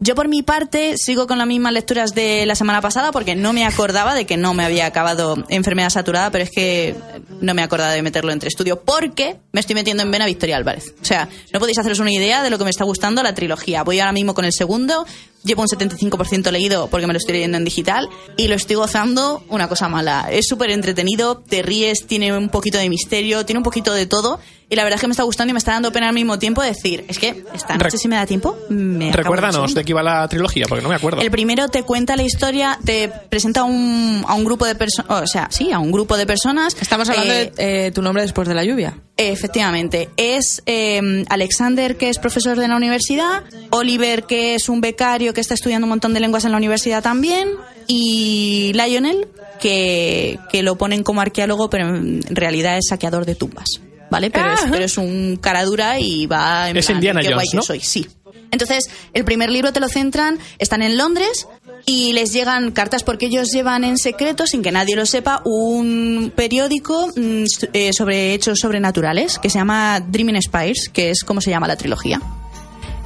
Yo 0.00 0.14
por 0.14 0.28
mi 0.28 0.44
parte 0.44 0.96
sigo 0.96 1.26
con 1.26 1.38
las 1.38 1.46
mismas 1.48 1.72
lecturas 1.72 2.14
de 2.14 2.46
la 2.46 2.54
semana 2.54 2.80
pasada 2.80 3.10
porque 3.10 3.34
no 3.34 3.52
me 3.52 3.64
acordaba 3.66 4.14
de 4.14 4.26
que 4.26 4.36
no 4.36 4.54
me 4.54 4.64
había 4.64 4.86
acabado 4.86 5.44
Enfermedad 5.48 5.90
Saturada, 5.90 6.30
pero 6.30 6.44
es 6.44 6.52
que 6.52 6.94
no 7.40 7.52
me 7.52 7.64
acordaba 7.64 7.90
de 7.90 8.00
meterlo 8.02 8.30
entre 8.30 8.48
estudio 8.48 8.80
porque 8.80 9.38
me 9.50 9.58
estoy 9.58 9.74
metiendo 9.74 10.04
en 10.04 10.12
vena 10.12 10.26
Victoria 10.26 10.56
Álvarez. 10.56 10.94
O 11.02 11.04
sea, 11.04 11.28
no 11.52 11.58
podéis 11.58 11.78
haceros 11.80 11.98
una 11.98 12.12
idea 12.12 12.44
de 12.44 12.50
lo 12.50 12.58
que 12.58 12.64
me 12.64 12.70
está 12.70 12.84
gustando 12.84 13.24
la 13.24 13.34
trilogía. 13.34 13.82
Voy 13.82 13.98
ahora 13.98 14.12
mismo 14.12 14.34
con 14.34 14.44
el 14.44 14.52
segundo, 14.52 15.04
llevo 15.48 15.62
un 15.62 15.68
75% 15.68 16.52
leído 16.52 16.86
porque 16.88 17.06
me 17.08 17.12
lo 17.12 17.18
estoy 17.18 17.32
leyendo 17.34 17.56
en 17.58 17.64
digital 17.64 18.08
y 18.36 18.46
lo 18.46 18.54
estoy 18.54 18.76
gozando 18.76 19.42
una 19.48 19.68
cosa 19.68 19.88
mala. 19.88 20.28
Es 20.30 20.46
súper 20.46 20.70
entretenido, 20.70 21.38
te 21.38 21.62
ríes, 21.62 22.06
tiene 22.06 22.36
un 22.36 22.48
poquito 22.50 22.78
de 22.78 22.88
misterio, 22.88 23.44
tiene 23.44 23.58
un 23.58 23.64
poquito 23.64 23.92
de 23.92 24.06
todo 24.06 24.38
y 24.70 24.76
la 24.76 24.84
verdad 24.84 24.96
es 24.96 25.00
que 25.00 25.06
me 25.06 25.12
está 25.12 25.22
gustando 25.22 25.50
y 25.50 25.54
me 25.54 25.58
está 25.58 25.72
dando 25.72 25.90
pena 25.92 26.08
al 26.08 26.14
mismo 26.14 26.38
tiempo 26.38 26.60
decir, 26.62 27.06
es 27.08 27.18
que 27.18 27.42
esta 27.54 27.74
noche 27.78 27.96
Rec- 27.96 28.00
si 28.00 28.06
me 28.06 28.16
da 28.16 28.26
tiempo, 28.26 28.54
me 28.68 29.10
Recuérdanos 29.10 29.74
de 29.74 29.82
qué 29.82 29.92
iba 29.92 30.02
la 30.02 30.28
trilogía, 30.28 30.66
porque 30.68 30.82
no 30.82 30.90
me 30.90 30.94
acuerdo. 30.96 31.22
El 31.22 31.30
primero 31.30 31.68
te 31.68 31.84
cuenta 31.84 32.16
la 32.16 32.22
historia, 32.22 32.78
te 32.84 33.08
presenta 33.30 33.64
un, 33.64 34.22
a 34.28 34.34
un 34.34 34.44
grupo 34.44 34.66
de 34.66 34.74
personas, 34.74 35.22
o 35.22 35.26
sea, 35.26 35.48
sí, 35.50 35.72
a 35.72 35.78
un 35.78 35.90
grupo 35.90 36.18
de 36.18 36.26
personas. 36.26 36.76
Estamos 36.78 37.08
hablando 37.08 37.32
Eh, 37.32 37.52
de 37.56 37.86
eh, 37.86 37.90
tu 37.92 38.02
nombre 38.02 38.22
después 38.22 38.46
de 38.46 38.54
la 38.54 38.62
lluvia. 38.62 38.94
Efectivamente, 39.16 40.10
es 40.18 40.62
eh, 40.66 41.24
Alexander, 41.30 41.96
que 41.96 42.10
es 42.10 42.18
profesor 42.18 42.58
de 42.58 42.68
la 42.68 42.76
universidad, 42.76 43.44
Oliver, 43.70 44.24
que 44.24 44.54
es 44.54 44.68
un 44.68 44.80
becario 44.82 45.32
que 45.38 45.42
está 45.42 45.54
estudiando 45.54 45.84
un 45.84 45.90
montón 45.90 46.14
de 46.14 46.18
lenguas 46.20 46.44
en 46.44 46.50
la 46.50 46.56
universidad 46.56 47.00
también, 47.00 47.48
y 47.86 48.72
Lionel, 48.74 49.28
que, 49.60 50.36
que 50.50 50.64
lo 50.64 50.76
ponen 50.76 51.04
como 51.04 51.20
arqueólogo, 51.20 51.70
pero 51.70 51.94
en 51.94 52.22
realidad 52.28 52.76
es 52.76 52.86
saqueador 52.88 53.24
de 53.24 53.36
tumbas. 53.36 53.68
¿Vale? 54.10 54.30
Pero, 54.30 54.52
es, 54.52 54.60
Ah. 54.62 54.68
pero 54.70 54.84
es 54.84 54.98
un 54.98 55.38
cara 55.40 55.62
dura 55.64 56.00
y 56.00 56.26
va 56.26 56.70
en 56.70 56.76
Es 56.76 56.86
plan, 56.86 56.96
Indiana 56.96 57.20
qué 57.20 57.28
guay 57.28 57.46
Jones, 57.46 57.50
que 57.52 57.56
¿no? 57.56 57.62
soy, 57.62 57.80
sí. 57.80 58.06
Entonces, 58.50 58.88
el 59.12 59.24
primer 59.24 59.50
libro 59.50 59.72
te 59.72 59.78
lo 59.80 59.88
centran, 59.88 60.38
están 60.58 60.82
en 60.82 60.96
Londres, 60.96 61.46
y 61.86 62.12
les 62.14 62.32
llegan 62.32 62.72
cartas 62.72 63.04
porque 63.04 63.26
ellos 63.26 63.50
llevan 63.52 63.84
en 63.84 63.96
secreto, 63.96 64.46
sin 64.48 64.62
que 64.62 64.72
nadie 64.72 64.96
lo 64.96 65.06
sepa, 65.06 65.40
un 65.44 66.32
periódico 66.34 67.12
mm, 67.14 67.44
eh, 67.74 67.92
sobre 67.92 68.34
hechos 68.34 68.58
sobrenaturales 68.58 69.38
que 69.38 69.50
se 69.50 69.58
llama 69.58 70.00
Dreaming 70.00 70.42
Spires, 70.42 70.88
que 70.92 71.10
es 71.10 71.22
como 71.22 71.40
se 71.40 71.50
llama 71.50 71.68
la 71.68 71.76
trilogía. 71.76 72.20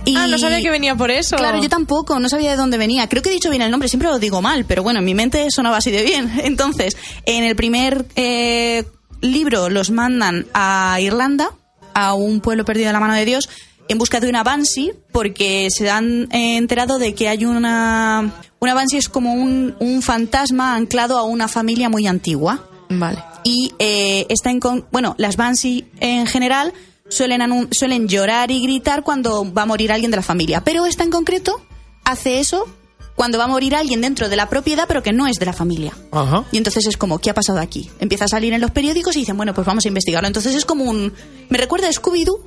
Y- 0.04 0.16
Ah, 0.16 0.26
no 0.26 0.38
sabía 0.38 0.60
que 0.60 0.70
venía 0.70 0.96
por 0.96 1.10
eso. 1.10 1.36
Claro, 1.36 1.60
yo 1.62 1.68
tampoco, 1.68 2.18
no 2.18 2.28
sabía 2.28 2.50
de 2.50 2.56
dónde 2.56 2.76
venía. 2.78 3.08
Creo 3.08 3.22
que 3.22 3.30
he 3.30 3.32
dicho 3.32 3.50
bien 3.50 3.62
el 3.62 3.70
nombre, 3.70 3.88
siempre 3.88 4.08
lo 4.08 4.18
digo 4.18 4.42
mal, 4.42 4.64
pero 4.64 4.82
bueno, 4.82 4.98
en 4.98 5.04
mi 5.04 5.14
mente 5.14 5.46
sonaba 5.50 5.76
así 5.78 5.90
de 5.90 6.02
bien. 6.02 6.30
Entonces, 6.44 6.96
en 7.24 7.44
el 7.44 7.54
primer 7.56 8.06
eh, 8.16 8.84
libro 9.20 9.68
los 9.68 9.90
mandan 9.90 10.46
a 10.54 10.98
Irlanda, 11.00 11.50
a 11.94 12.14
un 12.14 12.40
pueblo 12.40 12.64
perdido 12.64 12.88
de 12.88 12.92
la 12.94 13.00
mano 13.00 13.14
de 13.14 13.24
Dios, 13.24 13.48
en 13.88 13.98
busca 13.98 14.18
de 14.20 14.28
una 14.28 14.42
Banshee, 14.42 14.92
porque 15.12 15.68
se 15.70 15.90
han 15.90 16.28
eh, 16.32 16.56
enterado 16.56 16.98
de 16.98 17.14
que 17.14 17.28
hay 17.28 17.44
una... 17.44 18.32
Una 18.60 18.74
Banshee 18.74 18.96
es 18.98 19.08
como 19.08 19.34
un, 19.34 19.74
un 19.80 20.02
fantasma 20.02 20.76
anclado 20.76 21.18
a 21.18 21.24
una 21.24 21.48
familia 21.48 21.88
muy 21.88 22.06
antigua 22.06 22.64
Vale. 22.88 23.18
y 23.42 23.72
eh, 23.80 24.24
está 24.28 24.50
en 24.52 24.60
con- 24.60 24.86
bueno 24.92 25.16
las 25.18 25.36
Banshee 25.36 25.84
en 25.98 26.28
general 26.28 26.72
suelen 27.12 27.68
suelen 27.72 28.08
llorar 28.08 28.50
y 28.50 28.62
gritar 28.62 29.02
cuando 29.02 29.50
va 29.52 29.62
a 29.62 29.66
morir 29.66 29.92
alguien 29.92 30.10
de 30.10 30.16
la 30.16 30.22
familia 30.22 30.62
pero 30.64 30.86
esta 30.86 31.02
en 31.04 31.10
concreto 31.10 31.60
hace 32.04 32.40
eso 32.40 32.66
cuando 33.14 33.36
va 33.38 33.44
a 33.44 33.48
morir 33.48 33.74
alguien 33.76 34.00
dentro 34.00 34.28
de 34.30 34.36
la 34.36 34.48
propiedad 34.48 34.86
pero 34.88 35.02
que 35.02 35.12
no 35.12 35.26
es 35.26 35.36
de 35.36 35.44
la 35.46 35.52
familia 35.52 35.92
Ajá. 36.10 36.44
y 36.50 36.56
entonces 36.56 36.86
es 36.86 36.96
como, 36.96 37.18
¿qué 37.18 37.28
ha 37.30 37.34
pasado 37.34 37.58
aquí? 37.60 37.90
Empieza 38.00 38.24
a 38.24 38.28
salir 38.28 38.52
en 38.54 38.60
los 38.60 38.70
periódicos 38.70 39.14
y 39.16 39.20
dicen, 39.20 39.36
bueno, 39.36 39.52
pues 39.52 39.66
vamos 39.66 39.84
a 39.84 39.88
investigarlo. 39.88 40.26
Entonces 40.26 40.54
es 40.54 40.64
como 40.64 40.84
un... 40.84 41.12
Me 41.50 41.58
recuerda 41.58 41.88
a 41.88 41.92
Scooby-Doo, 41.92 42.40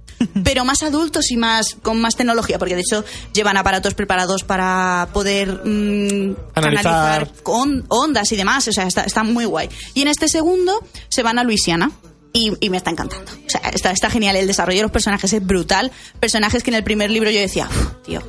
pero 0.44 0.64
más 0.64 0.82
adultos 0.84 1.30
y 1.32 1.36
más 1.36 1.74
con 1.82 2.00
más 2.00 2.14
tecnología, 2.14 2.58
porque 2.58 2.76
de 2.76 2.82
hecho 2.82 3.04
llevan 3.34 3.56
aparatos 3.56 3.94
preparados 3.94 4.44
para 4.44 5.08
poder 5.12 5.62
mm, 5.64 6.36
Analizar. 6.54 6.86
analizar 6.86 7.32
on- 7.44 7.84
ondas 7.88 8.30
y 8.30 8.36
demás. 8.36 8.68
O 8.68 8.72
sea, 8.72 8.86
está, 8.86 9.02
está 9.02 9.24
muy 9.24 9.44
guay. 9.44 9.68
Y 9.94 10.02
en 10.02 10.08
este 10.08 10.28
segundo 10.28 10.80
se 11.08 11.24
van 11.24 11.40
a 11.40 11.44
Luisiana. 11.44 11.90
Y, 12.32 12.52
y 12.60 12.70
me 12.70 12.78
está 12.78 12.90
encantando. 12.90 13.30
O 13.46 13.50
sea, 13.50 13.60
está, 13.72 13.90
está 13.90 14.08
genial. 14.10 14.36
El 14.36 14.46
desarrollo 14.46 14.78
de 14.78 14.82
los 14.84 14.90
personajes 14.90 15.32
es 15.32 15.44
brutal. 15.46 15.92
Personajes 16.18 16.62
que 16.62 16.70
en 16.70 16.76
el 16.76 16.84
primer 16.84 17.10
libro 17.10 17.30
yo 17.30 17.38
decía, 17.40 17.68
"Uf, 17.70 18.02
tío, 18.04 18.22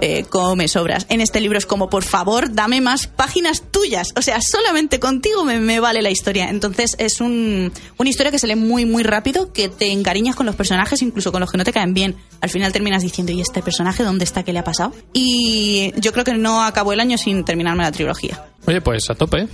eh, 0.00 0.24
cómo 0.28 0.54
me 0.56 0.68
sobras. 0.68 1.06
En 1.08 1.20
este 1.20 1.40
libro 1.40 1.58
es 1.58 1.66
como, 1.66 1.90
por 1.90 2.04
favor, 2.04 2.52
dame 2.52 2.80
más 2.80 3.06
páginas 3.08 3.62
tuyas. 3.70 4.08
O 4.16 4.22
sea, 4.22 4.38
solamente 4.40 5.00
contigo 5.00 5.44
me, 5.44 5.58
me 5.58 5.80
vale 5.80 6.02
la 6.02 6.10
historia. 6.10 6.50
Entonces 6.50 6.94
es 6.98 7.20
un, 7.20 7.72
una 7.96 8.10
historia 8.10 8.30
que 8.30 8.38
se 8.38 8.46
lee 8.46 8.54
muy, 8.54 8.86
muy 8.86 9.02
rápido, 9.02 9.52
que 9.52 9.68
te 9.68 9.90
encariñas 9.90 10.36
con 10.36 10.46
los 10.46 10.54
personajes, 10.56 11.02
incluso 11.02 11.32
con 11.32 11.40
los 11.40 11.50
que 11.50 11.58
no 11.58 11.64
te 11.64 11.72
caen 11.72 11.94
bien. 11.94 12.16
Al 12.40 12.50
final 12.50 12.72
terminas 12.72 13.02
diciendo, 13.02 13.32
¿y 13.32 13.40
este 13.40 13.62
personaje 13.62 14.04
dónde 14.04 14.24
está? 14.24 14.44
¿Qué 14.44 14.52
le 14.52 14.60
ha 14.60 14.64
pasado? 14.64 14.92
Y 15.12 15.92
yo 15.96 16.12
creo 16.12 16.24
que 16.24 16.34
no 16.34 16.62
acabó 16.62 16.92
el 16.92 17.00
año 17.00 17.18
sin 17.18 17.44
terminarme 17.44 17.82
la 17.82 17.92
trilogía. 17.92 18.44
Oye, 18.66 18.80
pues 18.80 19.10
a 19.10 19.14
tope. 19.14 19.48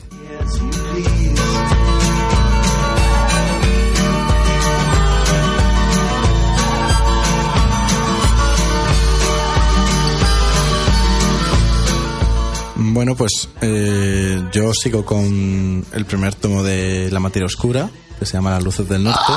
Bueno, 12.95 13.17
pues 13.17 13.49
eh, 13.61 14.41
yo 14.53 14.73
sigo 14.73 15.05
con 15.05 15.85
el 15.93 16.05
primer 16.05 16.35
tomo 16.37 16.63
de 16.63 17.11
La 17.11 17.19
materia 17.19 17.45
oscura, 17.47 17.91
que 18.21 18.25
se 18.25 18.35
llama 18.35 18.53
Las 18.53 18.63
luces 18.63 18.89
del 18.89 19.03
norte. 19.03 19.21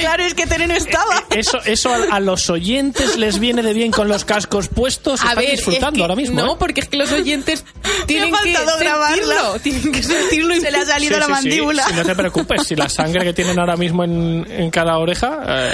Claro, 0.00 0.24
es 0.24 0.34
que 0.34 0.46
Tere 0.46 0.66
no 0.66 0.74
estaba. 0.74 1.24
Eso, 1.30 1.58
eso 1.64 1.90
a, 1.92 2.16
a 2.16 2.20
los 2.20 2.50
oyentes 2.50 3.16
les 3.16 3.38
viene 3.38 3.62
de 3.62 3.72
bien 3.72 3.90
con 3.90 4.08
los 4.08 4.26
cascos 4.26 4.68
puestos. 4.68 5.22
A 5.22 5.28
Están 5.30 5.38
ver, 5.44 5.50
disfrutando 5.52 5.88
es 5.88 5.94
que- 5.94 6.02
ahora 6.02 6.16
mismo. 6.16 6.40
No, 6.40 6.52
¿eh? 6.52 6.56
porque 6.58 6.80
es 6.82 6.88
que 6.88 6.96
los 6.98 7.10
oyentes 7.12 7.64
tienen 8.06 8.30
que 8.34 8.54
sentirlo. 8.54 9.58
Tienen 9.62 9.92
que 9.92 10.02
sentirlo. 10.02 10.54
y- 10.54 10.60
Se 10.60 10.70
le 10.70 10.78
ha 10.78 10.84
salido 10.86 11.14
Sí, 11.14 11.20
la 11.20 11.26
sí, 11.26 11.32
sí. 11.32 11.32
mandíbula. 11.48 11.86
Si 11.86 11.94
no 11.94 12.04
te 12.04 12.14
preocupes, 12.14 12.62
si 12.66 12.76
la 12.76 12.88
sangre 12.90 13.24
que 13.24 13.32
tienen 13.32 13.58
ahora 13.58 13.76
mismo 13.76 14.04
en, 14.04 14.46
en 14.50 14.70
cada 14.70 14.98
oreja. 14.98 15.40
eh, 15.46 15.72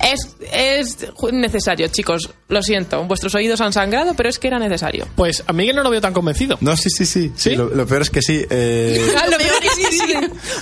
Es, 0.00 0.36
es 0.52 0.96
necesario, 1.32 1.88
chicos. 1.88 2.30
Lo 2.48 2.62
siento. 2.62 3.04
Vuestros 3.04 3.34
oídos 3.34 3.60
han 3.60 3.72
sangrado, 3.72 4.14
pero 4.14 4.28
es 4.28 4.38
que 4.38 4.48
era 4.48 4.58
necesario. 4.58 5.06
pues 5.14 5.44
a 5.46 5.52
Miguel 5.52 5.76
no 5.76 5.82
lo 5.82 5.90
veo 5.90 6.00
tan 6.00 6.12
convencido. 6.12 6.56
No, 6.60 6.76
sí, 6.76 6.88
sí, 6.90 7.04
sí. 7.06 7.30
sí, 7.36 7.50
¿Sí? 7.50 7.56
Lo, 7.56 7.68
lo 7.68 7.86
peor 7.86 8.02
es 8.02 8.10
que 8.10 8.22
sí. 8.22 8.44
eh, 8.48 9.06
Ah, 9.18 9.26
lo 9.30 9.36
peor 9.36 9.52
es 9.62 9.70
que 9.78 9.92
sí. 9.92 10.12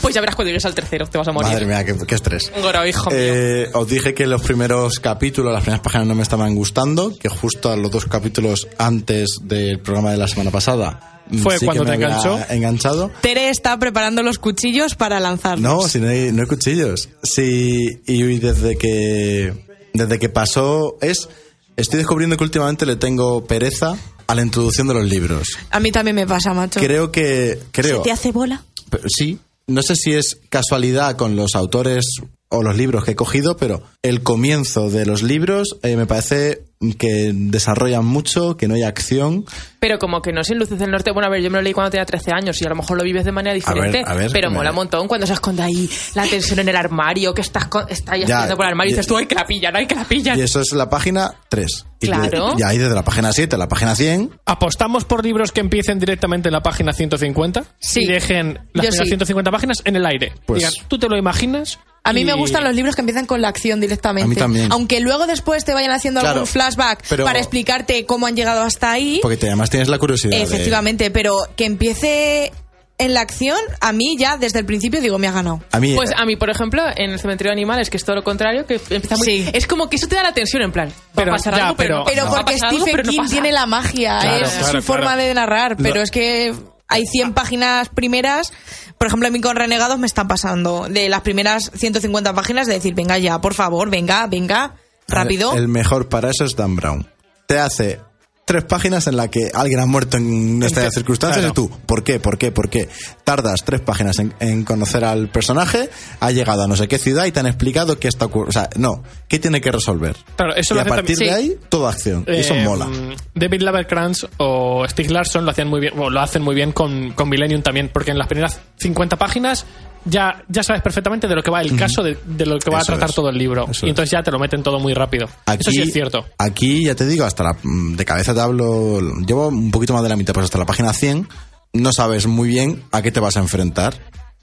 Pues 0.03 0.15
ya 0.15 0.21
verás 0.21 0.35
cuando 0.37 0.49
llegues 0.49 0.65
al 0.67 0.75
tercero, 0.75 1.07
te 1.07 1.19
vas 1.19 1.29
a 1.29 1.33
morir. 1.33 1.53
madre 1.53 1.67
mía, 1.67 1.85
qué, 1.85 1.97
qué 2.07 2.15
estrés. 2.15 2.51
Goro, 2.61 2.85
hijo 2.87 3.11
mío. 3.11 3.19
Eh, 3.21 3.71
os 3.75 3.89
dije 3.89 4.13
que 4.15 4.27
los 4.27 4.43
primeros 4.43 4.99
capítulos, 5.01 5.53
las 5.53 5.63
primeras 5.63 5.83
páginas 5.83 6.07
no 6.09 6.15
me 6.15 6.23
estaban 6.23 6.55
gustando, 6.55 7.17
que 7.17 7.29
justo 7.29 7.71
a 7.71 7.77
los 7.77 7.91
dos 7.91 8.07
capítulos 8.07 8.67
antes 8.79 9.39
del 9.43 9.79
programa 9.81 10.11
de 10.11 10.17
la 10.19 10.29
semana 10.29 10.51
pasada 10.51 11.18
Fue 11.43 11.59
sí 11.59 11.65
cuando 11.65 11.85
que 11.85 11.91
me 11.91 11.97
te 11.99 12.05
había 12.05 12.17
enganchó. 12.19 12.53
enganchado. 12.53 13.11
Tere 13.21 13.51
está 13.51 13.79
preparando 13.79 14.23
los 14.23 14.39
cuchillos 14.39 14.95
para 14.95 15.21
lanzarlos. 15.21 15.61
No, 15.61 15.89
si 15.89 15.99
no 16.01 16.09
hay, 16.09 16.33
no 16.33 16.43
hay 16.43 16.49
cuchillos. 16.49 17.09
Sí, 17.23 18.01
y 18.07 18.23
desde 18.39 18.77
que 18.77 19.53
desde 19.95 20.19
que 20.19 20.29
pasó 20.29 20.97
es 21.01 21.29
estoy 21.77 21.99
descubriendo 21.99 22.37
que 22.37 22.45
últimamente 22.45 22.87
le 22.87 22.97
tengo 22.97 23.45
pereza 23.47 23.97
a 24.27 24.35
la 24.35 24.43
introducción 24.43 24.89
de 24.89 24.95
los 24.95 25.05
libros. 25.05 25.49
A 25.71 25.81
mí 25.81 25.91
también 25.91 26.15
me 26.17 26.27
pasa, 26.27 26.53
macho. 26.53 26.81
Creo 26.81 27.11
que 27.11 27.59
creo 27.73 28.03
¿Te 28.03 28.13
hace 28.13 28.31
bola? 28.33 28.63
Pero 28.91 29.05
sí, 29.09 29.39
no 29.67 29.83
sé 29.83 29.97
si 29.97 30.13
es 30.15 30.39
casualidad 30.49 31.17
con 31.17 31.37
los 31.37 31.55
autores 31.55 32.05
o 32.51 32.63
los 32.63 32.77
libros 32.77 33.05
que 33.05 33.11
he 33.13 33.17
cogido, 33.17 33.57
pero 33.57 33.83
el 34.03 34.23
comienzo 34.23 34.91
de 34.91 35.05
los 35.05 35.23
libros 35.23 35.77
eh, 35.83 35.97
me 35.97 36.07
parece 36.07 36.63
que 36.99 37.33
desarrollan 37.35 38.05
mucho, 38.07 38.57
que 38.57 38.69
no 38.69 38.75
hay 38.75 38.83
acción. 38.85 39.45
Pero 39.81 39.99
como 39.99 40.21
que 40.23 40.33
no 40.33 40.43
sin 40.43 40.59
luces 40.59 40.79
del 40.79 40.91
norte. 40.91 41.13
Bueno, 41.13 41.29
a 41.29 41.31
ver, 41.31 41.41
yo 41.41 41.51
me 41.51 41.59
lo 41.59 41.63
leí 41.63 41.73
cuando 41.73 41.91
tenía 41.91 42.05
13 42.05 42.33
años 42.33 42.61
y 42.61 42.65
a 42.67 42.69
lo 42.69 42.75
mejor 42.75 42.97
lo 42.99 43.05
vives 43.05 43.25
de 43.25 43.31
manera 43.33 43.55
diferente. 43.55 44.03
a 44.05 44.15
ver, 44.15 44.31
pero 44.33 44.49
que 44.49 44.53
me- 44.53 44.57
mola 44.59 44.71
un 44.71 44.77
montón 44.77 45.07
cuando 45.07 45.27
se 45.27 45.35
esconde 45.35 45.63
ahí 45.63 45.89
la 46.15 46.25
tensión 46.27 46.59
en 46.59 46.69
el 46.69 46.77
armario, 46.77 47.33
que 47.33 47.43
estás, 47.43 47.67
con- 47.69 47.87
está 47.89 48.13
ahí 48.15 48.25
Ya, 48.27 48.49
por 48.57 48.65
el 48.65 48.71
armario 48.71 48.91
y 48.91 48.95
ya- 48.95 48.97
dices 48.97 49.07
tú, 49.07 49.17
hay 49.17 49.27
que 49.27 49.35
la 49.37 49.47
pillan, 49.47 49.77
hay 49.77 49.87
que 49.87 49.95
la 49.95 50.05
pillan. 50.05 50.39
Y 50.39 50.43
eso 50.43 50.61
es 50.61 50.73
la 50.73 50.91
página 50.91 51.35
3. 51.49 51.85
Y, 52.01 52.07
Claro. 52.07 52.55
y 52.59 52.63
ahí 52.63 52.79
desde 52.79 52.95
la 52.95 53.03
página 53.05 53.33
7 53.33 53.55
a 53.57 53.59
la 53.59 53.69
página 53.69 53.95
100, 53.95 54.31
¿Apostamos 54.47 55.05
por 55.05 55.25
libros 55.25 55.53
que 55.53 55.61
empiecen 55.61 55.99
directamente 55.99 56.49
en 56.49 56.53
la 56.55 56.63
página 56.63 56.93
150? 56.93 57.65
Sí. 57.79 58.01
Y 58.03 58.07
dejen 58.07 58.59
las 58.73 58.95
sí. 58.95 59.05
150 59.05 59.51
páginas 59.51 59.79
en 59.85 59.95
el 59.97 60.07
aire. 60.07 60.33
Pues- 60.47 60.59
Digan, 60.61 60.73
tú 60.89 60.99
te 60.99 61.09
lo 61.09 61.17
imaginas. 61.17 61.79
A 62.05 62.13
mí 62.13 62.25
me 62.25 62.33
y- 62.33 62.37
gustan 62.37 62.65
los 62.65 62.75
libros 62.75 62.95
que 62.95 63.03
empiezan 63.03 63.27
con 63.27 63.43
la 63.43 63.49
acción 63.49 63.81
directamente. 63.81 64.25
A 64.25 64.29
mí 64.29 64.37
también. 64.37 64.73
Aunque 64.73 65.01
luego 65.01 65.27
después 65.27 65.65
te 65.65 65.75
vayan 65.75 65.91
haciendo 65.91 66.21
Claro, 66.21 66.35
algún 66.37 66.47
flashback 66.47 67.03
pero- 67.09 67.25
para 67.25 67.39
explicarte 67.41 68.07
cómo 68.07 68.27
han 68.27 68.35
llegado 68.37 68.63
hasta 68.63 68.93
ahí. 68.93 69.19
porque 69.21 69.37
te- 69.37 69.51
además 69.69 69.71
tienes 69.71 69.89
la 69.89 69.99
curiosidad. 69.99 70.37
de- 70.37 70.43
Efectivamente, 70.43 71.11
pero 71.11 71.37
que 71.57 71.65
empiece 71.65 72.53
en 73.01 73.15
la 73.15 73.21
acción, 73.21 73.57
a 73.81 73.93
mí 73.93 74.17
ya 74.19 74.37
desde 74.39 74.59
el 74.59 74.67
principio 74.67 75.01
digo, 75.01 75.19
me 75.19 75.29
ha 75.29 75.33
ganado. 75.33 75.63
a 75.71 75.79
mí, 75.79 75.95
Pues 75.95 76.11
eh, 76.11 76.15
a 76.17 76.25
mí, 76.27 76.35
por 76.37 76.51
ejemplo, 76.51 76.83
en 76.97 77.11
el 77.13 77.21
cementerio 77.21 77.51
de 77.51 77.53
animales, 77.53 77.91
que 77.91 77.97
es 77.97 78.05
todo 78.05 78.17
lo 78.17 78.25
contrario, 78.25 78.67
que 78.67 78.75
empieza 78.91 79.17
muy... 79.17 79.25
Sí. 79.27 79.51
Es 79.53 79.69
como 79.69 79.89
que 79.89 79.97
eso 79.97 80.09
te 80.09 80.17
da 80.17 80.25
la 80.25 80.35
tensión 80.35 80.63
en 80.63 80.73
plan. 80.73 80.89
Va 80.89 80.95
Pero, 81.15 81.33
a 81.33 81.37
pasar 81.37 81.55
ya, 81.55 81.65
algo, 81.67 81.77
pero, 81.77 82.03
pero- 82.05 82.05
no 82.05 82.05
Pero 82.07 82.23
pasa. 82.23 82.35
Va 82.35 82.41
a 82.41 82.45
porque 82.45 82.61
algo, 82.67 82.79
Stephen 82.85 82.97
pero 82.97 83.11
King 83.11 83.29
tiene 83.31 83.53
la 83.53 83.67
magia, 83.67 84.19
Claro, 84.21 84.45
es 84.47 84.51
claro, 84.51 84.65
su 84.67 84.71
claro. 84.71 84.83
forma 84.83 85.17
de 85.17 85.33
narrar, 85.35 85.77
pero 85.77 85.95
Lo- 85.97 86.03
es 86.03 86.11
que 86.11 86.53
hay 86.89 87.07
100 87.07 87.35
páginas 87.35 87.89
primeras, 87.91 88.53
por 88.99 89.07
ejemplo, 89.07 89.29
a 89.29 89.31
mí 89.31 89.41
con 89.41 89.55
Renegados 89.55 89.99
me 90.01 90.07
están 90.09 90.27
pasando 90.27 90.89
de 90.89 91.09
las 91.09 91.21
primeras 91.21 91.71
150 91.77 92.33
páginas 92.35 92.67
de 92.67 92.73
decir, 92.75 92.95
venga 92.95 93.17
ya, 93.19 93.41
por 93.41 93.55
favor, 93.55 93.91
venga, 93.91 94.27
venga, 94.27 94.75
rápido. 95.07 95.53
El 95.55 95.69
mejor 95.69 96.09
para 96.09 96.31
eso 96.31 96.45
es 96.45 96.57
Dan 96.57 96.75
Brown. 96.75 97.07
Te 97.47 97.59
hace 97.61 98.01
tres 98.49 98.65
páginas 98.65 99.07
en 99.09 99.17
la 99.19 99.29
que 99.29 99.51
alguien 99.53 99.79
ha 99.79 99.85
muerto 99.87 100.17
en 100.17 100.63
estas 100.63 100.95
circunstancias 100.95 101.45
claro. 101.45 101.53
y 101.53 101.55
tú, 101.55 101.71
¿por 101.85 102.03
qué? 102.03 102.19
¿Por 102.19 102.39
qué? 102.39 102.51
¿Por 102.51 102.71
qué? 102.71 102.89
Tardas 103.23 103.63
tres 103.63 103.83
páginas 103.83 104.19
en, 104.19 104.33
en 104.41 104.65
conocer 104.65 105.05
al 105.05 105.29
personaje, 105.29 105.91
ha 106.19 106.31
llegado 106.31 106.63
a 106.63 106.67
no 106.67 106.75
sé 106.75 106.89
qué 106.89 106.99
ciudad 106.99 107.27
y 107.27 107.33
te 107.33 107.41
han 107.41 107.47
explicado 107.47 107.99
qué 107.99 108.09
está 108.09 108.25
ocurriendo. 108.25 108.49
O 108.49 108.53
sea, 108.53 108.71
no, 108.77 109.03
¿qué 109.29 109.39
tiene 109.39 109.61
que 109.61 109.71
resolver? 109.71 110.17
Claro, 110.37 110.55
eso 110.57 110.73
y 110.73 110.77
lo 110.77 110.81
a 110.81 110.85
partir 110.87 111.17
también- 111.19 111.35
de 111.37 111.43
sí. 111.43 111.51
ahí, 111.51 111.57
toda 111.69 111.91
acción. 111.91 112.25
Y 112.27 112.37
eso 112.37 112.55
Eh, 112.55 112.65
mola. 112.65 112.89
David 113.35 113.61
Laverkrantz 113.61 114.27
o 114.39 114.87
Stig 114.89 115.11
Larsson 115.11 115.45
lo 115.45 115.51
hacían 115.51 115.69
muy 115.69 115.81
bien, 115.81 115.93
lo 115.95 116.21
hacen 116.21 116.41
muy 116.41 116.55
bien 116.55 116.73
con, 116.73 117.13
con 117.13 117.29
Millennium 117.29 117.61
también, 117.61 117.91
porque 117.93 118.13
en 118.13 118.19
las 118.19 118.29
primeras 118.29 118.59
50 118.79 119.17
páginas 119.17 119.67
ya, 120.09 120.43
ya 120.49 120.63
sabes 120.63 120.83
perfectamente 120.83 121.27
de 121.29 121.35
lo 121.35 121.43
que 121.43 121.51
va 121.51 121.61
el 121.63 121.77
caso, 121.77 122.03
de, 122.03 122.19
de 122.27 122.47
lo 122.47 122.59
que 122.59 122.71
va 122.71 122.79
Eso 122.79 122.93
a 122.93 122.95
tratar 122.95 123.11
es. 123.11 123.15
todo 123.15 123.29
el 123.29 123.39
libro. 123.39 123.67
Eso 123.71 123.87
y 123.87 123.89
es. 123.89 123.93
entonces 123.93 124.11
ya 124.11 124.23
te 124.23 124.31
lo 124.31 124.39
meten 124.39 124.63
todo 124.63 124.79
muy 124.79 124.95
rápido. 124.95 125.27
Eso 125.47 125.71
sí 125.71 125.83
es 125.83 125.93
cierto. 125.93 126.25
Aquí, 126.39 126.85
ya 126.85 126.95
te 126.95 127.07
digo, 127.07 127.25
hasta 127.25 127.45
la, 127.45 127.57
mm, 127.63 127.97
de 127.97 128.05
cabeza 128.05 128.35
te 128.35 128.41
hablo, 128.41 129.01
llevo 129.27 129.49
un 129.49 129.71
poquito 129.71 129.93
más 129.93 130.03
de 130.03 130.09
la 130.09 130.17
mitad, 130.17 130.33
pues 130.35 130.45
hasta 130.45 130.59
la 130.59 130.67
página 130.67 130.93
100 130.93 131.29
no 131.75 131.93
sabes 131.93 132.27
muy 132.27 132.49
bien 132.49 132.83
a 132.93 133.03
qué 133.03 133.13
te 133.13 133.21
vas 133.21 133.37
a 133.37 133.41
enfrentar. 133.41 133.95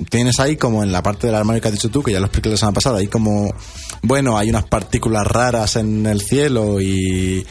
Tienes 0.09 0.39
ahí 0.39 0.57
como 0.57 0.83
en 0.83 0.91
la 0.91 1.01
parte 1.01 1.27
del 1.27 1.35
armario 1.35 1.61
que 1.61 1.69
has 1.69 1.73
dicho 1.73 1.89
tú, 1.89 2.03
que 2.03 2.11
ya 2.11 2.19
lo 2.19 2.25
expliqué 2.25 2.49
la 2.49 2.57
semana 2.57 2.73
pasada, 2.75 2.99
ahí 2.99 3.07
como, 3.07 3.53
bueno, 4.01 4.37
hay 4.37 4.49
unas 4.49 4.65
partículas 4.65 5.25
raras 5.25 5.77
en 5.77 6.05
el 6.05 6.21
cielo 6.21 6.81
y 6.81 7.45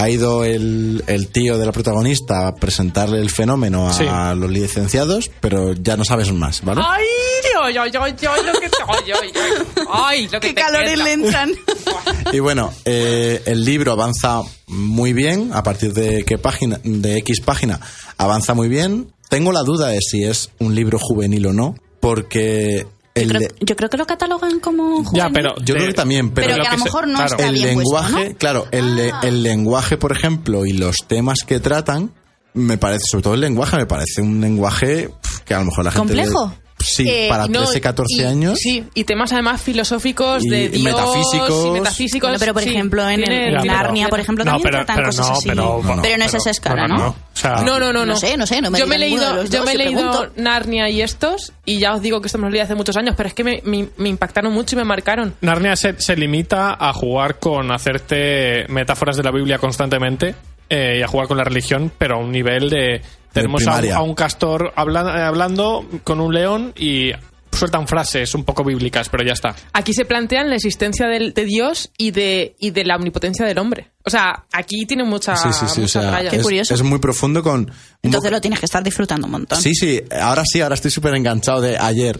ha 0.00 0.08
ido 0.08 0.44
el, 0.44 1.02
el 1.08 1.26
tío 1.26 1.58
de 1.58 1.66
la 1.66 1.72
protagonista 1.72 2.46
a 2.46 2.54
presentarle 2.54 3.18
el 3.20 3.30
fenómeno 3.30 3.88
a 3.88 3.92
Sí. 3.92 4.04
los 4.38 4.48
licenciados, 4.48 5.28
pero 5.40 5.72
ya 5.72 5.96
no 5.96 6.04
sabes 6.04 6.32
más, 6.32 6.62
¿vale? 6.64 6.82
¡Ay, 6.86 7.04
Dios, 7.42 7.74
yo, 7.74 7.86
yo, 7.86 8.06
yo, 8.16 8.42
lo 8.44 8.52
que 8.60 8.66
ay, 8.86 9.12
ay, 9.22 9.32
ay, 9.34 9.84
ay, 9.90 10.24
lo 10.28 10.38
que 10.40 10.48
Qué 10.48 10.54
te 10.54 10.60
calores 10.62 10.94
queda. 10.94 11.04
le 11.04 11.12
entran. 11.12 11.50
Y 12.32 12.38
bueno, 12.40 12.70
eh, 12.84 13.42
el 13.46 13.64
libro 13.64 13.90
avanza 13.92 14.42
muy 14.68 15.12
bien, 15.14 15.50
a 15.54 15.62
partir 15.62 15.92
de 15.94 16.24
qué 16.24 16.36
página, 16.38 16.78
de 16.84 17.16
X 17.18 17.40
página, 17.40 17.80
avanza 18.18 18.52
muy 18.54 18.68
bien. 18.68 19.12
Tengo 19.30 19.50
la 19.50 19.62
duda 19.62 19.88
de 19.88 19.98
si 20.00 20.24
es 20.24 20.50
un 20.58 20.74
libro 20.74 20.98
juvenil 21.00 21.46
o 21.46 21.52
no, 21.54 21.74
porque 22.00 22.86
Yo 23.22 23.28
creo, 23.28 23.48
yo 23.60 23.76
creo 23.76 23.90
que 23.90 23.96
lo 23.96 24.06
catalogan 24.06 24.60
como 24.60 25.04
Ya, 25.12 25.30
pero. 25.32 25.54
yo 25.64 25.74
creo 25.74 25.86
que 25.88 25.94
también, 25.94 26.30
pero, 26.30 26.46
Pero 26.48 26.56
lo 26.58 26.62
que 26.62 26.68
a 26.68 26.72
lo 26.72 26.78
se- 26.78 26.84
mejor 26.84 27.08
no 27.08 27.14
claro. 27.18 27.30
está 27.30 27.46
el 27.48 27.52
bien 27.54 27.74
puesto, 27.74 27.78
lenguaje, 27.96 28.28
¿no? 28.30 28.36
claro, 28.36 28.66
el, 28.70 28.96
le- 28.96 29.10
Ah. 29.12 29.20
el 29.22 29.42
lenguaje, 29.42 29.96
por 29.96 30.12
ejemplo, 30.12 30.64
y 30.66 30.72
los 30.72 30.96
temas 31.06 31.38
que 31.46 31.60
tratan, 31.60 32.12
me 32.54 32.78
parece, 32.78 33.04
sobre 33.10 33.22
todo 33.22 33.34
el 33.34 33.40
lenguaje, 33.40 33.76
me 33.76 33.86
parece 33.86 34.22
un 34.22 34.40
lenguaje 34.40 35.10
que 35.44 35.54
a 35.54 35.58
lo 35.60 35.66
mejor 35.66 35.84
la 35.84 35.90
gente... 35.92 36.06
¿Complejo? 36.14 36.46
le- 36.48 36.67
sí, 36.88 37.04
Eh, 37.08 37.26
para 37.28 37.46
no, 37.46 37.64
13, 37.64 37.80
14 37.80 38.22
y- 38.22 38.24
años. 38.24 38.58
Sí, 38.58 38.84
y 38.94 39.04
temas 39.04 39.32
además 39.32 39.60
filosóficos 39.62 40.44
Y 40.44 40.48
de 40.48 40.68
Dios 40.70 40.82
metafísicos. 40.84 41.66
y 41.66 41.70
metafísicos. 41.70 42.28
Bueno, 42.28 42.38
pero 42.40 42.54
por 42.54 42.62
sí, 42.62 42.70
ejemplo, 42.70 43.08
en, 43.08 43.30
el, 43.30 43.54
Narnia, 43.66 44.08
por 44.08 44.20
ejemplo, 44.20 44.44
No, 44.44 44.52
también 44.52 44.70
pero, 44.70 44.78
tratan 44.84 44.96
pero 44.96 45.08
cosas 45.08 45.28
no, 45.28 45.32
así. 45.36 45.48
pero, 45.48 45.80
No, 45.84 45.96
no. 45.96 46.02
Pero 46.02 46.18
no 46.18 46.24
es 46.24 46.34
esa 46.34 46.50
escala, 46.50 46.86
¿no? 46.88 47.08
O 47.08 47.14
sea, 47.32 47.56
No, 47.62 47.78
no, 47.78 47.92
no, 47.92 48.04
no. 48.04 48.16
Sé, 48.16 48.36
no 48.36 48.46
sé, 48.46 48.60
no 48.60 48.70
me 48.70 48.78
Yo 48.78 48.86
me 48.86 48.96
he 48.96 48.98
leído, 48.98 49.44
yo 49.44 49.58
dos, 49.58 49.66
me 49.66 49.72
he 49.72 49.76
leído. 49.78 50.30
Narnia 50.36 50.88
y 50.88 51.02
estos 51.02 51.52
y 51.64 51.78
ya 51.78 51.94
os 51.94 52.02
digo 52.02 52.20
que 52.20 52.26
esto 52.26 52.38
me 52.38 52.44
lo 52.44 52.50
leí 52.50 52.60
hace 52.60 52.74
muchos 52.74 52.96
años, 52.96 53.14
pero 53.16 53.28
es 53.28 53.34
que 53.34 53.44
me, 53.44 53.60
me- 53.64 53.88
me 53.96 54.08
impactaron 54.08 54.52
mucho 54.52 54.74
y 54.74 54.78
me 54.78 54.84
marcaron. 54.84 55.34
Narnia 55.40 55.76
se, 55.76 56.00
se 56.00 56.16
limita 56.16 56.76
a 56.78 56.92
jugar 56.92 57.38
con 57.38 57.70
hacerte 57.70 58.66
metáforas 58.68 59.16
de 59.16 59.22
la 59.22 59.30
Biblia 59.30 59.58
constantemente 59.58 60.34
eh, 60.70 60.96
y 60.98 61.02
a 61.02 61.06
jugar 61.08 61.28
con 61.28 61.36
la 61.38 61.44
religión, 61.44 61.90
pero 61.96 62.16
a 62.16 62.18
un 62.18 62.30
nivel 62.32 62.68
de... 62.70 63.00
Tenemos 63.42 63.66
a 63.66 63.70
un, 63.70 63.76
primaria. 63.76 63.96
a 63.96 64.02
un 64.02 64.14
castor 64.14 64.72
habla- 64.76 65.26
hablando 65.26 65.84
con 66.04 66.20
un 66.20 66.32
león 66.34 66.72
y 66.76 67.12
sueltan 67.52 67.86
frases 67.88 68.34
un 68.34 68.44
poco 68.44 68.64
bíblicas, 68.64 69.08
pero 69.08 69.24
ya 69.24 69.32
está. 69.32 69.54
Aquí 69.72 69.92
se 69.92 70.04
plantean 70.04 70.48
la 70.48 70.56
existencia 70.56 71.06
del- 71.06 71.34
de, 71.34 71.44
Dios 71.44 71.90
y 71.98 72.10
de, 72.10 72.54
y 72.58 72.70
de 72.70 72.84
la 72.84 72.96
omnipotencia 72.96 73.44
del 73.46 73.58
hombre. 73.58 73.90
O 74.04 74.10
sea, 74.10 74.46
aquí 74.52 74.86
tiene 74.86 75.04
mucha, 75.04 75.36
Sí, 75.36 75.48
sí, 75.52 75.66
sí, 75.68 75.80
o 75.80 75.82
mucha 75.82 76.00
sea, 76.00 76.10
raya. 76.10 76.30
Qué 76.30 76.36
es, 76.36 76.42
curioso. 76.42 76.72
es 76.74 76.82
muy 76.82 76.98
profundo 76.98 77.42
con... 77.42 77.70
Entonces 78.02 78.30
lo 78.30 78.40
tienes 78.40 78.58
que 78.58 78.64
estar 78.64 78.82
disfrutando 78.82 79.26
un 79.26 79.32
montón. 79.32 79.60
Sí, 79.60 79.74
sí, 79.74 80.00
ahora 80.18 80.44
sí, 80.50 80.60
ahora 80.62 80.76
estoy 80.76 80.90
súper 80.90 81.14
enganchado 81.14 81.60
de 81.60 81.76
ayer. 81.76 82.18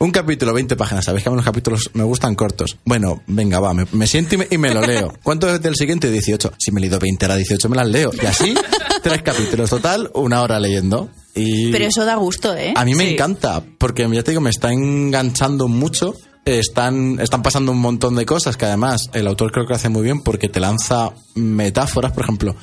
Un 0.00 0.10
capítulo, 0.10 0.52
20 0.52 0.76
páginas. 0.76 1.04
Sabéis 1.06 1.22
que 1.24 1.30
a 1.30 1.32
mí 1.32 1.36
los 1.36 1.44
capítulos 1.44 1.90
me 1.94 2.02
gustan 2.02 2.34
cortos. 2.34 2.76
Bueno, 2.84 3.22
venga, 3.26 3.58
va, 3.58 3.72
me, 3.72 3.86
me 3.92 4.06
siento 4.06 4.34
y 4.34 4.38
me, 4.38 4.48
y 4.50 4.58
me 4.58 4.74
lo 4.74 4.82
leo. 4.82 5.14
¿Cuánto 5.22 5.48
es 5.54 5.62
del 5.62 5.76
siguiente? 5.76 6.10
18. 6.10 6.52
Si 6.58 6.72
me 6.72 6.80
he 6.80 6.82
leído 6.82 6.98
20, 6.98 7.24
era 7.24 7.36
18, 7.36 7.68
me 7.70 7.76
las 7.76 7.88
leo. 7.88 8.10
Y 8.20 8.26
así, 8.26 8.52
tres 9.02 9.22
capítulos. 9.22 9.70
Total, 9.70 10.10
una 10.14 10.42
hora 10.42 10.60
leyendo. 10.60 11.08
Y 11.34 11.70
Pero 11.70 11.84
eso 11.86 12.04
da 12.04 12.16
gusto, 12.16 12.56
¿eh? 12.56 12.72
a 12.76 12.84
mí 12.84 12.94
me 12.94 13.04
Sí. 13.06 13.12
encanta, 13.14 13.62
porque 13.78 14.08
ya 14.12 14.22
te 14.22 14.32
digo, 14.32 14.40
me 14.40 14.50
está 14.50 14.72
enganchando 14.72 15.68
mucho. 15.68 16.14
Están, 16.44 17.20
están 17.20 17.42
pasando 17.42 17.70
un 17.70 17.78
montón 17.78 18.16
de 18.16 18.24
cosas 18.26 18.56
que 18.56 18.64
además 18.64 19.10
el 19.12 19.26
autor 19.26 19.52
creo 19.52 19.66
que 19.66 19.74
hace 19.74 19.90
muy 19.90 20.02
bien 20.02 20.22
porque 20.22 20.48
te 20.48 20.58
lanza 20.58 21.10
metáforas, 21.34 22.12
por 22.12 22.24
ejemplo, 22.24 22.56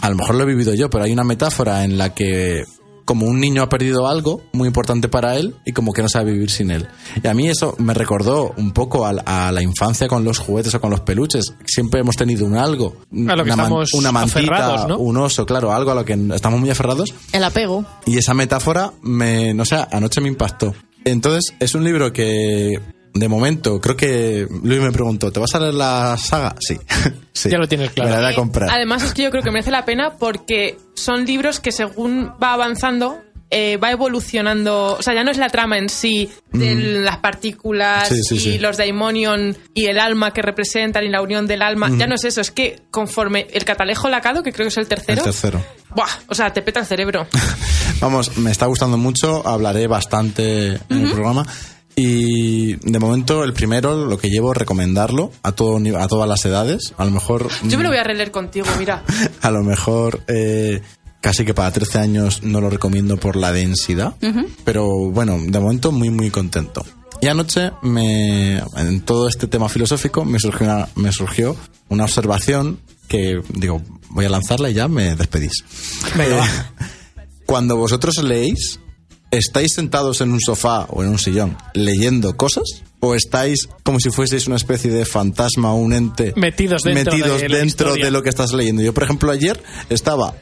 a 0.00 0.08
lo 0.08 0.16
mejor 0.16 0.34
lo 0.36 0.42
he 0.44 0.46
vivido 0.46 0.72
yo, 0.74 0.88
pero 0.88 1.04
hay 1.04 1.12
una 1.12 1.22
metáfora 1.22 1.84
en 1.84 1.98
la 1.98 2.14
que 2.14 2.64
como 3.10 3.26
un 3.26 3.40
niño 3.40 3.60
ha 3.64 3.68
perdido 3.68 4.06
algo 4.06 4.40
muy 4.52 4.68
importante 4.68 5.08
para 5.08 5.34
él 5.36 5.56
y 5.66 5.72
como 5.72 5.92
que 5.92 6.00
no 6.00 6.08
sabe 6.08 6.30
vivir 6.30 6.48
sin 6.48 6.70
él. 6.70 6.86
Y 7.20 7.26
a 7.26 7.34
mí 7.34 7.48
eso 7.48 7.74
me 7.78 7.92
recordó 7.92 8.54
un 8.56 8.70
poco 8.70 9.04
a, 9.04 9.12
la- 9.12 9.22
a 9.48 9.50
la 9.50 9.62
infancia 9.64 10.06
con 10.06 10.22
los 10.22 10.38
juguetes 10.38 10.72
o 10.76 10.80
con 10.80 10.90
los 10.92 11.00
peluches. 11.00 11.52
Siempre 11.66 12.02
hemos 12.02 12.14
tenido 12.14 12.46
un 12.46 12.56
algo, 12.56 12.94
A 13.28 13.34
lo 13.34 13.42
que 13.44 13.50
una, 13.50 13.56
man- 13.56 13.64
estamos 13.66 13.92
una 13.94 14.12
mantita, 14.12 14.86
un 14.96 15.16
oso, 15.16 15.44
claro, 15.44 15.72
algo 15.72 15.90
a 15.90 15.96
lo 15.96 16.04
que 16.04 16.12
estamos 16.34 16.60
muy 16.60 16.70
aferrados. 16.70 17.12
El 17.32 17.42
apego. 17.42 17.84
Y 18.06 18.16
esa 18.16 18.32
metáfora, 18.32 18.92
me, 19.02 19.54
no 19.54 19.64
sé, 19.64 19.76
anoche 19.90 20.20
me 20.20 20.28
impactó. 20.28 20.72
Entonces, 21.04 21.52
es 21.58 21.74
un 21.74 21.82
libro 21.82 22.12
que, 22.12 22.78
de 23.14 23.28
momento, 23.28 23.80
creo 23.80 23.96
que 23.96 24.46
Luis 24.62 24.80
me 24.80 24.92
preguntó, 24.92 25.32
¿te 25.32 25.40
vas 25.40 25.54
a 25.54 25.60
leer 25.60 25.74
la 25.74 26.16
saga? 26.16 26.54
Sí. 26.60 26.78
sí. 27.32 27.50
Ya 27.50 27.58
lo 27.58 27.68
tienes 27.68 27.90
claro. 27.90 28.10
Me 28.10 28.16
la 28.16 28.22
voy 28.22 28.32
a 28.32 28.36
comprar. 28.36 28.70
Además 28.70 29.02
es 29.02 29.14
que 29.14 29.22
yo 29.22 29.30
creo 29.30 29.42
que 29.42 29.50
merece 29.50 29.70
la 29.70 29.84
pena 29.84 30.16
porque 30.18 30.78
son 30.94 31.24
libros 31.24 31.60
que 31.60 31.72
según 31.72 32.32
va 32.42 32.52
avanzando 32.54 33.20
eh, 33.52 33.78
va 33.78 33.90
evolucionando, 33.90 34.96
o 34.96 35.02
sea, 35.02 35.12
ya 35.12 35.24
no 35.24 35.32
es 35.32 35.36
la 35.36 35.48
trama 35.48 35.76
en 35.76 35.88
sí 35.88 36.30
de 36.52 36.76
las 37.00 37.16
partículas 37.16 38.06
Sí, 38.08 38.22
sí, 38.22 38.34
y 38.36 38.38
sí. 38.38 38.58
los 38.60 38.76
daimonion 38.76 39.56
y 39.74 39.86
el 39.86 39.98
alma 39.98 40.32
que 40.32 40.40
representan 40.40 41.02
y 41.02 41.08
la 41.08 41.20
unión 41.20 41.48
del 41.48 41.62
alma, 41.62 41.90
ya 41.98 42.06
no 42.06 42.14
es 42.14 42.22
eso, 42.22 42.40
es 42.40 42.52
que 42.52 42.82
conforme 42.92 43.48
el 43.52 43.64
catalejo 43.64 44.08
lacado, 44.08 44.44
que 44.44 44.52
creo 44.52 44.66
que 44.66 44.68
es 44.68 44.76
el 44.76 44.86
tercero, 44.86 45.18
El 45.18 45.24
tercero. 45.24 45.64
¡buah! 45.96 46.06
o 46.28 46.34
sea, 46.36 46.52
te 46.52 46.62
peta 46.62 46.78
el 46.78 46.86
cerebro. 46.86 47.26
Vamos, 48.00 48.38
me 48.38 48.52
está 48.52 48.66
gustando 48.66 48.96
mucho, 48.96 49.44
hablaré 49.44 49.88
bastante 49.88 50.74
en 50.88 51.06
el 51.06 51.10
programa. 51.10 51.44
Y 52.02 52.76
de 52.76 52.98
momento, 52.98 53.44
el 53.44 53.52
primero, 53.52 54.06
lo 54.06 54.16
que 54.18 54.30
llevo, 54.30 54.54
recomendarlo 54.54 55.32
a, 55.42 55.52
todo, 55.52 55.78
a 55.98 56.08
todas 56.08 56.26
las 56.26 56.42
edades. 56.46 56.94
A 56.96 57.04
lo 57.04 57.10
mejor. 57.10 57.50
Yo 57.64 57.76
me 57.76 57.84
lo 57.84 57.90
voy 57.90 57.98
a 57.98 58.04
releer 58.04 58.30
contigo, 58.30 58.66
mira. 58.78 59.04
a 59.42 59.50
lo 59.50 59.62
mejor 59.62 60.22
eh, 60.26 60.80
casi 61.20 61.44
que 61.44 61.52
para 61.52 61.70
13 61.70 61.98
años 61.98 62.42
no 62.42 62.62
lo 62.62 62.70
recomiendo 62.70 63.18
por 63.18 63.36
la 63.36 63.52
densidad, 63.52 64.14
pero 64.64 65.10
bueno, 65.10 65.38
de 65.38 65.60
momento 65.60 65.92
muy 65.92 66.08
muy 66.08 66.30
contento. 66.30 66.86
Y 67.20 67.26
anoche 67.26 67.72
me, 67.82 68.56
en 68.76 69.02
todo 69.02 69.28
este 69.28 69.46
tema 69.46 69.68
filosófico 69.68 70.24
me 70.24 70.38
surgió 70.38 70.66
una, 70.66 70.88
me 70.96 71.12
surgió 71.12 71.54
una 71.90 72.04
observación 72.04 72.80
que 73.08 73.42
digo, 73.50 73.82
voy 74.08 74.24
a 74.24 74.30
lanzarla 74.30 74.70
y 74.70 74.74
ya 74.74 74.88
me 74.88 75.14
despedís. 75.16 75.52
Venga, 76.16 76.36
va. 76.36 76.48
Cuando 77.44 77.76
vosotros 77.76 78.22
leéis, 78.22 78.80
¿estáis 79.30 79.72
sentados 79.74 80.20
en 80.20 80.32
un 80.32 80.40
sofá 80.40 80.86
o 80.90 81.02
en 81.02 81.10
un 81.10 81.18
sillón 81.18 81.56
leyendo 81.74 82.36
cosas? 82.36 82.64
¿O 83.00 83.14
estáis 83.14 83.68
como 83.82 83.98
si 83.98 84.10
fueseis 84.10 84.46
una 84.46 84.56
especie 84.56 84.90
de 84.90 85.04
fantasma 85.06 85.72
o 85.72 85.76
un 85.76 85.92
ente 85.94 86.34
Metidos 86.36 86.82
dentro 86.82 87.12
metidos 87.14 87.40
de 87.40 87.48
dentro 87.48 87.94
de 87.94 88.10
lo 88.10 88.22
que 88.22 88.28
estás 88.28 88.52
leyendo? 88.52 88.82
Yo, 88.82 88.92
por 88.92 89.04
ejemplo, 89.04 89.30
ayer 89.32 89.62
estaba, 89.88 90.34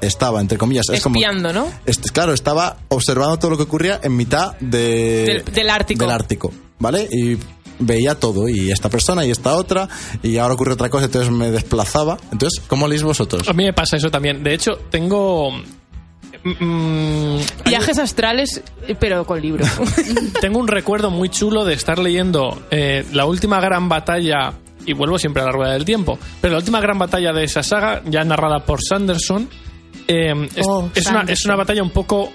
estaba, 0.00 0.40
entre 0.40 0.56
comillas, 0.56 0.86
es 0.92 1.02
como... 1.02 1.16
Espiando, 1.16 1.52
¿no? 1.52 1.66
Claro, 2.12 2.32
estaba 2.32 2.76
observando 2.88 3.38
todo 3.38 3.50
lo 3.52 3.56
que 3.56 3.64
ocurría 3.64 3.98
en 4.02 4.14
mitad 4.16 4.56
de, 4.60 5.42
Del- 5.44 5.54
del 5.54 5.70
Ártico. 5.70 6.04
Del 6.04 6.10
Ártico, 6.12 6.52
¿vale? 6.78 7.08
Y 7.10 7.36
veía 7.78 8.14
todo, 8.14 8.48
y 8.48 8.70
esta 8.70 8.88
persona 8.88 9.26
y 9.26 9.30
esta 9.32 9.56
otra, 9.56 9.88
y 10.22 10.36
ahora 10.38 10.54
ocurre 10.54 10.74
otra 10.74 10.88
cosa, 10.88 11.06
entonces 11.06 11.30
me 11.32 11.50
desplazaba. 11.50 12.18
Entonces, 12.30 12.62
¿cómo 12.68 12.86
leéis 12.86 13.02
vosotros? 13.02 13.48
A 13.48 13.52
mí 13.52 13.64
me 13.64 13.72
pasa 13.72 13.96
eso 13.96 14.10
también. 14.10 14.44
De 14.44 14.54
hecho, 14.54 14.76
tengo... 14.90 15.50
mm, 16.46 17.38
Viajes 17.66 17.98
astrales, 17.98 18.62
pero 19.00 19.24
con 19.24 19.40
libros. 19.40 19.68
tengo 20.40 20.58
un 20.58 20.68
recuerdo 20.68 21.10
muy 21.10 21.28
chulo 21.28 21.64
de 21.64 21.74
estar 21.74 21.98
leyendo 21.98 22.62
eh, 22.70 23.04
la 23.12 23.26
última 23.26 23.60
gran 23.60 23.88
batalla, 23.88 24.52
y 24.84 24.92
vuelvo 24.92 25.18
siempre 25.18 25.42
a 25.42 25.46
la 25.46 25.52
rueda 25.52 25.72
del 25.72 25.84
tiempo, 25.84 26.18
pero 26.40 26.52
la 26.52 26.58
última 26.58 26.80
gran 26.80 26.98
batalla 26.98 27.32
de 27.32 27.44
esa 27.44 27.62
saga, 27.62 28.02
ya 28.06 28.22
narrada 28.24 28.60
por 28.60 28.80
Sanderson, 28.82 29.48
eh, 30.08 30.32
es, 30.54 30.66
Oh, 30.66 30.88
es 30.94 31.06
una, 31.06 31.20
Sanderson. 31.20 31.28
es 31.30 31.44
una 31.44 31.56
batalla 31.56 31.82
un 31.82 31.90
poco, 31.90 32.32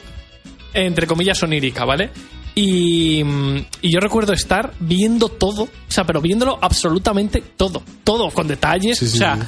entre 0.74 1.08
comillas, 1.08 1.42
onírica, 1.44 1.86
¿vale? 1.86 2.10
Y, 2.54 3.24
mm, 3.24 3.58
y 3.84 3.94
yo 3.94 4.00
recuerdo 4.02 4.34
estar 4.34 4.74
viendo 4.82 5.30
todo, 5.30 5.64
o 5.64 5.70
sea, 5.88 6.04
pero 6.04 6.20
viéndolo 6.20 6.60
absolutamente 6.62 7.42
todo, 7.56 7.82
todo, 8.04 8.30
con 8.32 8.48
detalles, 8.48 8.98
Sí, 8.98 9.08
sí, 9.08 9.16
o 9.16 9.20
sea... 9.20 9.36
sí. 9.38 9.42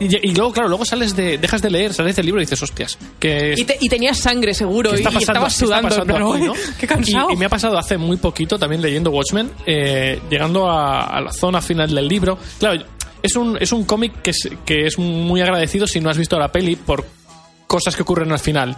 Y, 0.00 0.30
y 0.30 0.34
luego, 0.34 0.50
claro, 0.52 0.68
luego 0.68 0.84
sales 0.84 1.14
de, 1.14 1.36
dejas 1.38 1.60
de 1.62 1.70
leer, 1.70 1.92
sales 1.94 2.16
del 2.16 2.24
libro 2.26 2.40
y 2.40 2.44
dices, 2.44 2.62
hostias, 2.62 2.98
que 3.18 3.54
y, 3.56 3.64
te- 3.64 3.76
y 3.80 3.88
tenías 3.88 4.18
sangre 4.18 4.54
seguro 4.54 4.90
¿Qué 4.92 5.00
y, 5.00 5.04
pasando, 5.04 5.20
estabas 5.20 5.56
¿Qué 5.58 5.64
está 5.64 5.66
sudando. 5.66 5.88
pasando 5.88 6.14
pero, 6.14 6.32
aquí, 6.32 6.44
no? 6.44 6.54
Qué 6.80 6.86
cansado. 6.86 7.30
Y, 7.30 7.34
y 7.34 7.36
me 7.36 7.44
ha 7.44 7.48
pasado 7.50 7.76
hace 7.78 7.98
muy 7.98 8.16
poquito 8.16 8.58
también 8.58 8.80
leyendo 8.82 9.10
Watchmen, 9.10 9.50
eh, 9.66 10.18
llegando 10.30 10.68
a, 10.70 11.04
a 11.04 11.20
la 11.20 11.32
zona 11.32 11.60
final 11.60 11.94
del 11.94 12.08
libro. 12.08 12.38
Claro, 12.58 12.82
es 13.22 13.36
un, 13.36 13.58
es 13.60 13.70
un 13.72 13.84
cómic 13.84 14.22
que 14.22 14.30
es, 14.30 14.48
que 14.64 14.86
es 14.86 14.98
muy 14.98 15.42
agradecido 15.42 15.86
si 15.86 16.00
no 16.00 16.08
has 16.08 16.16
visto 16.16 16.38
la 16.38 16.50
peli 16.50 16.76
por 16.76 17.04
cosas 17.66 17.94
que 17.94 18.02
ocurren 18.02 18.32
al 18.32 18.38
final. 18.40 18.76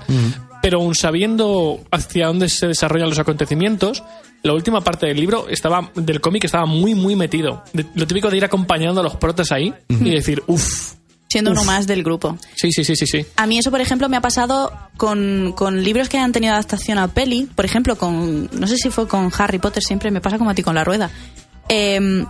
Pero 0.60 0.80
aún 0.80 0.94
sabiendo 0.94 1.78
hacia 1.90 2.26
dónde 2.26 2.48
se 2.48 2.66
desarrollan 2.66 3.08
los 3.08 3.18
acontecimientos, 3.18 4.02
la 4.42 4.52
última 4.52 4.80
parte 4.80 5.06
del 5.06 5.16
libro 5.16 5.46
estaba 5.48 5.90
del 5.94 6.20
cómic 6.20 6.44
estaba 6.44 6.66
muy 6.66 6.94
muy 6.94 7.14
metido. 7.16 7.62
De- 7.72 7.86
lo 7.94 8.06
típico 8.06 8.28
de 8.28 8.36
ir 8.36 8.44
acompañando 8.44 9.00
a 9.00 9.04
los 9.04 9.16
protas 9.16 9.50
ahí 9.52 9.72
y 9.88 10.10
decir, 10.10 10.42
uff, 10.46 10.94
Siendo 11.32 11.50
uno 11.52 11.64
más 11.64 11.86
del 11.86 12.02
grupo. 12.02 12.36
sí, 12.54 12.70
sí, 12.72 12.84
sí, 12.84 12.94
sí, 12.94 13.06
sí. 13.06 13.26
A 13.36 13.46
mí 13.46 13.58
eso, 13.58 13.70
por 13.70 13.80
ejemplo, 13.80 14.10
me 14.10 14.18
ha 14.18 14.20
pasado 14.20 14.70
con, 14.98 15.54
con 15.56 15.82
libros 15.82 16.10
que 16.10 16.18
han 16.18 16.30
tenido 16.30 16.52
adaptación 16.52 16.98
a 16.98 17.08
peli. 17.08 17.48
Por 17.54 17.64
ejemplo, 17.64 17.96
con. 17.96 18.50
No 18.52 18.66
sé 18.66 18.76
si 18.76 18.90
fue 18.90 19.08
con 19.08 19.32
Harry 19.38 19.58
Potter, 19.58 19.82
siempre 19.82 20.10
me 20.10 20.20
pasa 20.20 20.36
como 20.36 20.50
a 20.50 20.54
ti 20.54 20.62
con 20.62 20.74
la 20.74 20.84
rueda. 20.84 21.10
Em, 21.70 22.26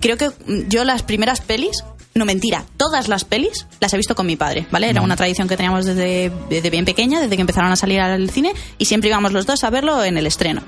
creo 0.00 0.18
que 0.18 0.30
yo 0.68 0.84
las 0.84 1.02
primeras 1.02 1.40
pelis. 1.40 1.82
No 2.14 2.26
mentira, 2.26 2.66
todas 2.76 3.08
las 3.08 3.24
pelis 3.24 3.66
las 3.80 3.94
he 3.94 3.96
visto 3.96 4.14
con 4.14 4.26
mi 4.26 4.36
padre, 4.36 4.66
¿vale? 4.70 4.90
Era 4.90 5.00
una 5.00 5.16
tradición 5.16 5.48
que 5.48 5.56
teníamos 5.56 5.86
desde, 5.86 6.30
desde 6.50 6.68
bien 6.68 6.84
pequeña, 6.84 7.22
desde 7.22 7.36
que 7.36 7.40
empezaron 7.40 7.72
a 7.72 7.76
salir 7.76 8.00
al 8.00 8.28
cine, 8.28 8.52
y 8.76 8.84
siempre 8.84 9.08
íbamos 9.08 9.32
los 9.32 9.46
dos 9.46 9.64
a 9.64 9.70
verlo 9.70 10.04
en 10.04 10.18
el 10.18 10.26
estreno. 10.26 10.60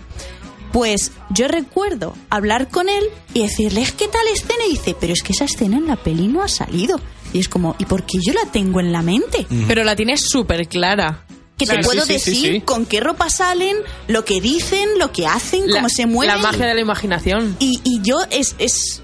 Pues 0.72 1.12
yo 1.28 1.46
recuerdo 1.46 2.16
hablar 2.30 2.68
con 2.68 2.88
él 2.88 3.04
y 3.34 3.42
decirle, 3.42 3.82
es 3.82 3.92
que 3.92 4.08
tal 4.08 4.26
escena, 4.26 4.64
y 4.66 4.70
dice, 4.70 4.96
pero 4.98 5.12
es 5.12 5.22
que 5.22 5.34
esa 5.34 5.44
escena 5.44 5.76
en 5.76 5.86
la 5.86 5.96
peli 5.96 6.26
no 6.26 6.42
ha 6.42 6.48
salido. 6.48 6.98
Y 7.34 7.40
es 7.40 7.48
como, 7.50 7.76
¿y 7.78 7.84
por 7.84 8.04
qué 8.04 8.16
yo 8.24 8.32
la 8.32 8.50
tengo 8.50 8.80
en 8.80 8.92
la 8.92 9.02
mente? 9.02 9.46
Pero 9.68 9.84
la 9.84 9.94
tienes 9.94 10.22
súper 10.26 10.66
clara. 10.68 11.26
Que 11.58 11.66
Claro, 11.66 11.80
te 11.82 11.84
puedo 11.86 12.04
sí, 12.06 12.14
sí, 12.14 12.18
sí, 12.18 12.30
decir 12.30 12.52
sí. 12.54 12.60
con 12.62 12.84
qué 12.86 13.00
ropa 13.00 13.28
salen, 13.30 13.76
lo 14.08 14.24
que 14.24 14.40
dicen, 14.40 14.88
lo 14.98 15.12
que 15.12 15.26
hacen, 15.26 15.68
La- 15.68 15.76
cómo 15.76 15.88
se 15.88 16.06
mueven. 16.06 16.34
La 16.34 16.42
magia 16.42 16.66
de 16.66 16.74
la 16.74 16.80
imaginación. 16.80 17.56
Y, 17.60 17.80
y 17.84 18.00
yo 18.02 18.18
es, 18.30 18.56
es, 18.58 19.02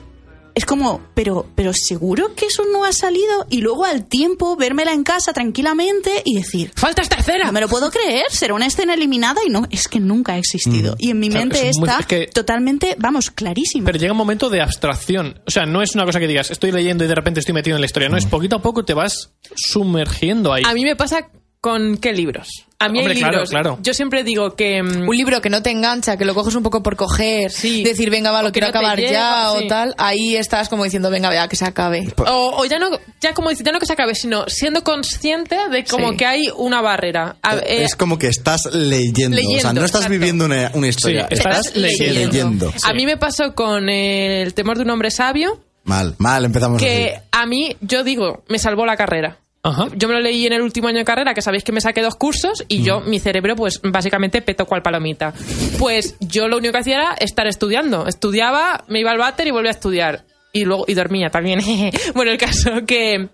es 0.55 0.65
como, 0.67 1.01
pero, 1.15 1.47
pero 1.55 1.73
seguro 1.75 2.35
que 2.35 2.47
eso 2.47 2.65
no 2.73 2.85
ha 2.85 2.93
salido. 2.93 3.47
Y 3.51 3.61
luego 3.61 3.85
al 3.85 4.07
tiempo 4.07 4.57
vérmela 4.57 4.93
en 4.93 5.05
casa 5.05 5.33
tranquilamente 5.33 6.23
y 6.25 6.35
decir, 6.37 6.73
¡Faltas 6.75 7.09
tercera! 7.09 7.47
no 7.47 7.53
me 7.53 7.61
lo 7.61 7.69
puedo 7.69 7.91
creer, 7.91 8.25
será 8.31 8.55
una 8.55 8.67
escena 8.67 8.95
eliminada 8.95 9.41
y 9.47 9.51
no, 9.51 9.67
es 9.71 9.89
que 9.89 10.01
nunca 10.01 10.35
ha 10.35 10.39
existido. 10.39 10.97
Y 10.99 11.11
en 11.11 11.19
mi 11.21 11.29
Claro, 11.29 11.47
mente 11.47 11.69
es 11.69 11.77
muy- 11.79 11.89
está 11.89 12.01
es 12.01 12.07
que- 12.07 12.27
totalmente, 12.27 12.97
vamos, 12.99 13.31
clarísima. 13.31 13.87
Pero 13.87 13.99
llega 13.99 14.13
un 14.13 14.19
momento 14.19 14.51
de 14.51 14.61
abstracción. 14.61 15.41
O 15.47 15.51
sea, 15.51 15.67
no 15.67 15.83
es 15.83 15.95
una 15.95 16.05
cosa 16.05 16.19
que 16.21 16.27
digas, 16.27 16.51
estoy 16.51 16.73
leyendo 16.73 17.05
y 17.05 17.09
de 17.09 17.15
repente 17.15 17.41
estoy 17.41 17.55
metido 17.55 17.77
en 17.77 17.81
la 17.83 17.87
historia. 17.87 18.09
No, 18.09 18.17
es 18.17 18.27
poquito 18.27 18.57
a 18.57 18.63
poco 18.63 18.85
te 18.85 18.95
vas 18.95 19.33
sumergiendo 19.55 20.53
ahí. 20.53 20.63
A 20.67 20.75
mí 20.75 20.85
me 20.85 20.97
pasa 20.97 21.29
con 21.61 21.99
qué 21.99 22.13
libros. 22.13 22.49
A 22.79 22.89
mí 22.89 23.01
Hombre, 23.01 23.13
hay 23.15 23.21
libros. 23.23 23.51
claro. 23.51 23.79
Yo 23.83 23.93
siempre 23.93 24.25
digo 24.25 24.57
que. 24.57 24.83
mm, 24.83 25.07
Un 25.07 25.15
libro 25.15 25.43
que 25.43 25.51
no 25.51 25.63
te 25.63 25.71
engancha, 25.71 26.17
que 26.17 26.25
lo 26.25 26.35
coges 26.35 26.55
un 26.55 26.63
poco 26.63 26.83
por 26.83 26.97
coger, 26.97 27.51
Sí. 27.51 27.83
decir, 27.85 28.09
venga, 28.09 28.31
va, 28.31 28.41
lo 28.43 28.49
que 28.49 28.61
quiero 28.61 28.69
no 28.73 28.79
acabar 28.79 28.99
ya 28.99 29.51
sí. 29.53 29.65
o 29.65 29.69
tal, 29.69 29.95
ahí 29.99 30.37
estás 30.37 30.71
como 30.71 30.85
diciendo, 30.85 31.11
venga, 31.11 31.29
vea, 31.29 31.47
que 31.49 31.57
se 31.57 31.67
acabe. 31.67 32.11
O, 32.17 32.55
o 32.57 32.65
ya 32.65 32.79
no, 32.79 32.89
ya 33.21 33.35
como 33.35 33.51
dice, 33.51 33.63
ya 33.63 33.73
no 33.73 33.79
que 33.79 33.85
se 33.85 33.93
acabe, 33.93 34.15
sino 34.15 34.47
siendo 34.49 34.83
consciente 34.83 35.57
de 35.71 35.85
como 35.85 36.13
Sí. 36.13 36.17
que 36.17 36.25
hay 36.27 36.51
una 36.57 36.81
barrera. 36.81 37.37
A- 37.43 37.57
eh, 37.57 37.83
es 37.85 37.95
como 37.97 38.19
que 38.19 38.29
estás 38.29 38.63
leyendo. 38.73 39.37
o 39.37 39.41
sea, 39.41 39.47
leyendo, 39.51 39.81
no 39.81 39.85
estás 39.87 40.01
exacto. 40.03 40.13
viviendo 40.13 40.45
una, 40.47 40.71
una 40.73 40.87
historia. 40.89 41.27
Sí, 41.29 41.35
estás 41.35 41.67
estás 41.67 41.77
leyendo. 41.77 42.15
leyendo. 42.33 42.73
A 42.85 42.95
mí 42.95 43.05
me 43.05 43.19
pasó 43.19 43.55
con 43.55 43.91
eh, 43.91 44.41
el 44.41 44.55
temor 44.55 44.79
de 44.79 44.85
un 44.85 44.91
hombre 44.91 45.11
sabio, 45.11 45.61
Mal, 45.85 46.15
mal, 46.19 46.45
empezamos 46.47 46.81
que 46.81 47.15
así. 47.17 47.25
a 47.33 47.45
mí, 47.47 47.77
yo 47.83 48.05
digo, 48.05 48.43
me 48.49 48.59
salvó 48.59 48.87
la 48.87 48.97
carrera. 48.97 49.39
Ajá. 49.63 49.89
Yo 49.95 50.09
me 50.09 50.15
lo 50.15 50.21
leí 50.21 50.47
en 50.47 50.55
el 50.55 50.63
último 50.63 50.89
año 50.89 50.99
de 50.99 51.05
carrera, 51.05 51.35
que 51.35 51.43
sabéis 51.43 51.65
que 51.65 51.73
me 51.73 51.81
saqué 51.81 52.01
dos 52.01 52.15
cursos 52.15 52.65
y 52.67 52.83
yo, 52.83 53.01
mi 53.01 53.19
cerebro, 53.19 53.57
pues 53.57 53.81
básicamente 53.83 54.41
petó 54.41 54.65
cual 54.65 54.83
palomita. 54.83 55.35
Pues 55.79 56.17
yo 56.21 56.49
lo 56.49 56.57
único 56.57 56.73
que 56.73 56.79
hacía 56.79 56.95
era 56.97 57.15
estar 57.15 57.47
estudiando. 57.47 58.07
Estudiaba, 58.07 58.85
me 58.89 59.01
iba 59.01 59.11
al 59.11 59.19
váter 59.19 59.47
y 59.49 59.51
volvía 59.51 59.71
a 59.71 59.73
estudiar. 59.73 60.25
Y 60.53 60.65
luego, 60.65 60.85
y 60.89 60.95
dormía 60.95 61.29
también. 61.29 61.61
bueno, 62.15 62.31
el 62.31 62.39
caso 62.39 62.71
que, 62.87 63.29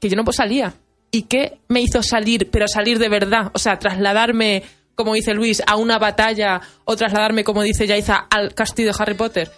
que 0.00 0.08
yo 0.08 0.16
no 0.16 0.24
pues 0.24 0.36
salía. 0.36 0.74
¿Y 1.10 1.22
qué 1.22 1.58
me 1.68 1.82
hizo 1.82 2.02
salir, 2.02 2.48
pero 2.50 2.68
salir 2.68 2.98
de 2.98 3.08
verdad? 3.08 3.50
O 3.52 3.58
sea, 3.58 3.78
trasladarme, 3.78 4.62
como 4.94 5.14
dice 5.14 5.34
Luis, 5.34 5.62
a 5.66 5.76
una 5.76 5.98
batalla 5.98 6.60
o 6.84 6.96
trasladarme, 6.96 7.44
como 7.44 7.62
dice 7.62 7.86
Yaiza, 7.86 8.28
al 8.30 8.54
castillo 8.54 8.92
de 8.92 8.96
Harry 8.98 9.14
Potter. 9.14 9.50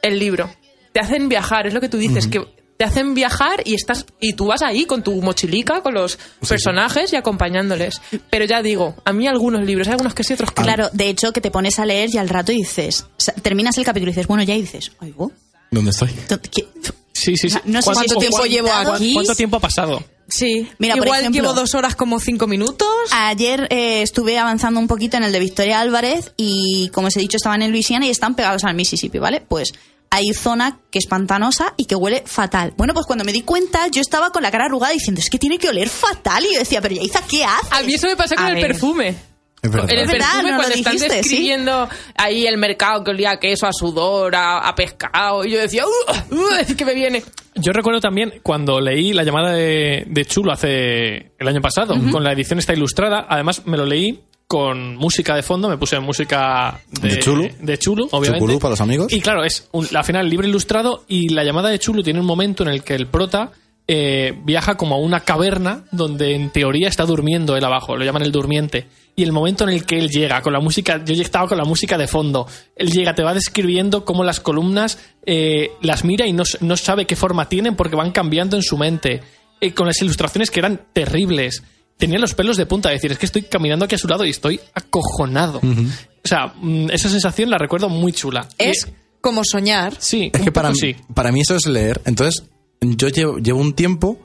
El 0.00 0.18
libro. 0.18 0.50
Te 0.92 1.00
hacen 1.00 1.28
viajar, 1.28 1.66
es 1.66 1.74
lo 1.74 1.80
que 1.80 1.88
tú 1.88 1.98
dices, 1.98 2.26
que 2.26 2.44
te 2.82 2.88
hacen 2.88 3.14
viajar 3.14 3.62
y 3.64 3.74
estás 3.74 4.04
y 4.18 4.32
tú 4.32 4.46
vas 4.46 4.60
ahí 4.62 4.86
con 4.86 5.04
tu 5.04 5.22
mochilica, 5.22 5.82
con 5.82 5.94
los 5.94 6.18
personajes 6.48 7.12
y 7.12 7.16
acompañándoles. 7.16 8.00
Pero 8.28 8.44
ya 8.44 8.60
digo, 8.60 8.96
a 9.04 9.12
mí 9.12 9.28
algunos 9.28 9.62
libros, 9.64 9.86
hay 9.86 9.92
algunos 9.92 10.14
que 10.14 10.24
sí, 10.24 10.32
otros 10.32 10.50
que 10.50 10.62
no. 10.62 10.66
Claro, 10.66 10.90
de 10.92 11.08
hecho, 11.08 11.32
que 11.32 11.40
te 11.40 11.52
pones 11.52 11.78
a 11.78 11.86
leer 11.86 12.10
y 12.12 12.18
al 12.18 12.28
rato 12.28 12.50
dices, 12.50 13.02
o 13.02 13.20
sea, 13.20 13.34
terminas 13.34 13.78
el 13.78 13.84
capítulo 13.84 14.10
y 14.10 14.14
dices, 14.14 14.26
bueno, 14.26 14.42
ya 14.42 14.56
y 14.56 14.62
dices, 14.62 14.90
oigo, 15.00 15.30
¿Dónde 15.70 15.92
estoy? 15.92 16.10
¿qué- 16.50 16.66
Sí, 17.12 17.36
sí, 17.36 17.50
sí. 17.50 17.58
No 17.66 17.80
sé 17.80 17.92
¿Cuánto 17.92 18.16
tiempo 18.16 18.44
llevo 18.46 18.72
aquí? 18.72 19.12
¿Cuánto 19.14 19.36
tiempo 19.36 19.56
ha 19.58 19.60
pasado? 19.60 20.02
Sí. 20.28 20.68
Mira, 20.78 20.96
por 20.96 21.06
Igual 21.06 21.20
ejemplo- 21.20 21.40
llevo 21.42 21.54
dos 21.54 21.74
horas 21.76 21.94
como 21.94 22.18
cinco 22.18 22.48
minutos. 22.48 22.88
Ayer 23.12 23.68
eh, 23.70 24.02
estuve 24.02 24.38
avanzando 24.38 24.80
un 24.80 24.88
poquito 24.88 25.18
en 25.18 25.22
el 25.22 25.30
de 25.30 25.38
Victoria 25.38 25.78
Álvarez 25.80 26.32
y, 26.36 26.88
como 26.92 27.06
os 27.06 27.16
he 27.16 27.20
dicho, 27.20 27.36
estaban 27.36 27.62
en 27.62 27.70
Luisiana 27.70 28.06
y 28.06 28.10
están 28.10 28.34
pegados 28.34 28.64
al 28.64 28.74
Mississippi, 28.74 29.18
¿vale? 29.18 29.40
Pues 29.46 29.72
hay 30.14 30.34
zona 30.34 30.78
que 30.90 30.98
es 30.98 31.06
pantanosa 31.06 31.72
y 31.78 31.86
que 31.86 31.94
huele 31.96 32.22
fatal. 32.26 32.74
Bueno, 32.76 32.92
pues 32.92 33.06
cuando 33.06 33.24
me 33.24 33.32
di 33.32 33.40
cuenta, 33.40 33.88
yo 33.88 34.02
estaba 34.02 34.28
con 34.30 34.42
la 34.42 34.50
cara 34.50 34.66
arrugada 34.66 34.92
diciendo, 34.92 35.20
es 35.22 35.30
que 35.30 35.38
tiene 35.38 35.56
que 35.56 35.70
oler 35.70 35.88
fatal. 35.88 36.44
Y 36.44 36.52
yo 36.52 36.58
decía, 36.58 36.82
pero 36.82 36.94
Yaiza, 36.94 37.22
¿qué 37.26 37.44
haces? 37.44 37.72
A 37.72 37.82
mí 37.82 37.94
eso 37.94 38.06
me 38.08 38.14
pasó 38.14 38.34
con 38.34 38.44
A 38.44 38.48
el 38.50 38.56
ver. 38.56 38.66
perfume. 38.66 39.16
Es 39.62 39.70
verdad. 39.70 39.90
En 39.90 39.98
el 39.98 40.04
Es 40.04 40.12
verdad, 40.12 40.26
perfume, 40.26 40.42
no 40.42 40.50
lo 40.50 40.56
cuando 40.62 40.74
están 40.74 40.92
dijiste, 40.96 41.14
sí. 41.14 41.16
describiendo 41.30 41.88
ahí 42.16 42.46
el 42.46 42.58
mercado 42.58 43.02
que 43.04 43.10
olía 43.12 43.30
a 43.30 43.40
queso, 43.40 43.66
a 43.66 43.72
sudor, 43.72 44.34
a, 44.36 44.58
a 44.58 44.74
pescado, 44.74 45.44
y 45.46 45.52
yo 45.52 45.60
decía, 45.60 45.84
¡uh! 45.86 46.34
uh, 46.34 46.54
es 46.60 46.74
que 46.74 46.84
me 46.84 46.94
viene. 46.94 47.22
Yo 47.54 47.72
recuerdo 47.72 48.00
también 48.00 48.34
cuando 48.42 48.80
leí 48.80 49.12
la 49.14 49.22
llamada 49.24 49.52
de, 49.52 50.04
de 50.08 50.24
Chulo 50.26 50.52
hace 50.52 51.32
el 51.38 51.48
año 51.48 51.62
pasado, 51.62 51.94
con 52.10 52.22
la 52.24 52.32
edición 52.32 52.58
esta 52.58 52.74
ilustrada. 52.74 53.24
Además, 53.28 53.62
me 53.64 53.76
lo 53.78 53.86
leí 53.86 54.20
con 54.52 54.96
música 54.96 55.34
de 55.34 55.42
fondo, 55.42 55.66
me 55.66 55.78
puse 55.78 55.98
música 55.98 56.78
de, 57.00 57.08
¿De 57.08 57.18
Chulo? 57.20 57.48
de 57.58 57.78
Chulo, 57.78 58.06
obviamente. 58.10 58.58
Para 58.58 58.72
los 58.72 58.80
amigos. 58.82 59.10
Y 59.10 59.18
claro, 59.22 59.44
es 59.44 59.66
un- 59.72 59.88
al 59.96 60.04
final 60.04 60.28
libro 60.28 60.46
ilustrado 60.46 61.04
y 61.08 61.30
la 61.30 61.42
llamada 61.42 61.70
de 61.70 61.78
Chulo 61.78 62.02
tiene 62.02 62.20
un 62.20 62.26
momento 62.26 62.62
en 62.62 62.68
el 62.68 62.84
que 62.84 62.94
el 62.94 63.06
prota 63.06 63.50
eh, 63.88 64.34
viaja 64.44 64.76
como 64.76 64.94
a 64.94 64.98
una 64.98 65.20
caverna 65.20 65.84
donde 65.90 66.34
en 66.34 66.50
teoría 66.50 66.88
está 66.88 67.04
durmiendo 67.06 67.56
él 67.56 67.64
abajo, 67.64 67.96
lo 67.96 68.04
llaman 68.04 68.22
el 68.22 68.30
durmiente. 68.30 68.86
Y 69.16 69.22
el 69.22 69.32
momento 69.32 69.64
en 69.64 69.70
el 69.70 69.84
que 69.86 69.98
él 69.98 70.08
llega 70.10 70.42
con 70.42 70.52
la 70.52 70.60
música, 70.60 71.02
yo 71.02 71.14
ya 71.14 71.22
estaba 71.22 71.48
con 71.48 71.56
la 71.58 71.64
música 71.64 71.96
de 71.96 72.06
fondo, 72.06 72.46
él 72.76 72.90
llega, 72.90 73.14
te 73.14 73.22
va 73.24 73.32
describiendo 73.32 74.04
cómo 74.04 74.22
las 74.22 74.38
columnas 74.40 74.98
eh, 75.24 75.70
las 75.80 76.04
mira 76.04 76.26
y 76.26 76.32
no, 76.34 76.42
no 76.60 76.76
sabe 76.76 77.06
qué 77.06 77.16
forma 77.16 77.48
tienen 77.48 77.74
porque 77.74 77.96
van 77.96 78.12
cambiando 78.12 78.56
en 78.56 78.62
su 78.62 78.76
mente, 78.76 79.20
eh, 79.62 79.72
con 79.72 79.86
las 79.86 80.00
ilustraciones 80.02 80.50
que 80.50 80.60
eran 80.60 80.80
terribles. 80.92 81.62
Tenía 82.06 82.18
los 82.18 82.34
pelos 82.34 82.56
de 82.56 82.66
punta, 82.66 82.90
es 82.92 82.96
decir, 83.00 83.12
es 83.12 83.18
que 83.18 83.26
estoy 83.26 83.42
caminando 83.42 83.84
aquí 83.84 83.94
a 83.94 83.98
su 83.98 84.08
lado 84.08 84.24
y 84.24 84.30
estoy 84.30 84.60
acojonado. 84.74 85.58
O 85.60 86.28
sea, 86.28 86.52
mm, 86.60 86.90
esa 86.90 87.08
sensación 87.08 87.48
la 87.50 87.58
recuerdo 87.58 87.88
muy 87.88 88.12
chula. 88.12 88.48
Es 88.58 88.86
Y- 88.88 88.92
como 89.20 89.44
soñar. 89.44 89.94
sí, 90.00 90.30
Es 90.34 90.40
que 90.42 90.50
para 90.52 90.70
mí, 90.70 90.76
sí. 90.78 90.96
para 91.14 91.30
mí 91.32 91.40
eso 91.40 91.54
es 91.56 91.66
leer. 91.66 92.00
Entonces, 92.04 92.44
yo 92.80 93.08
llevo, 93.08 93.38
llevo 93.38 93.60
un 93.60 93.74
tiempo 93.74 94.18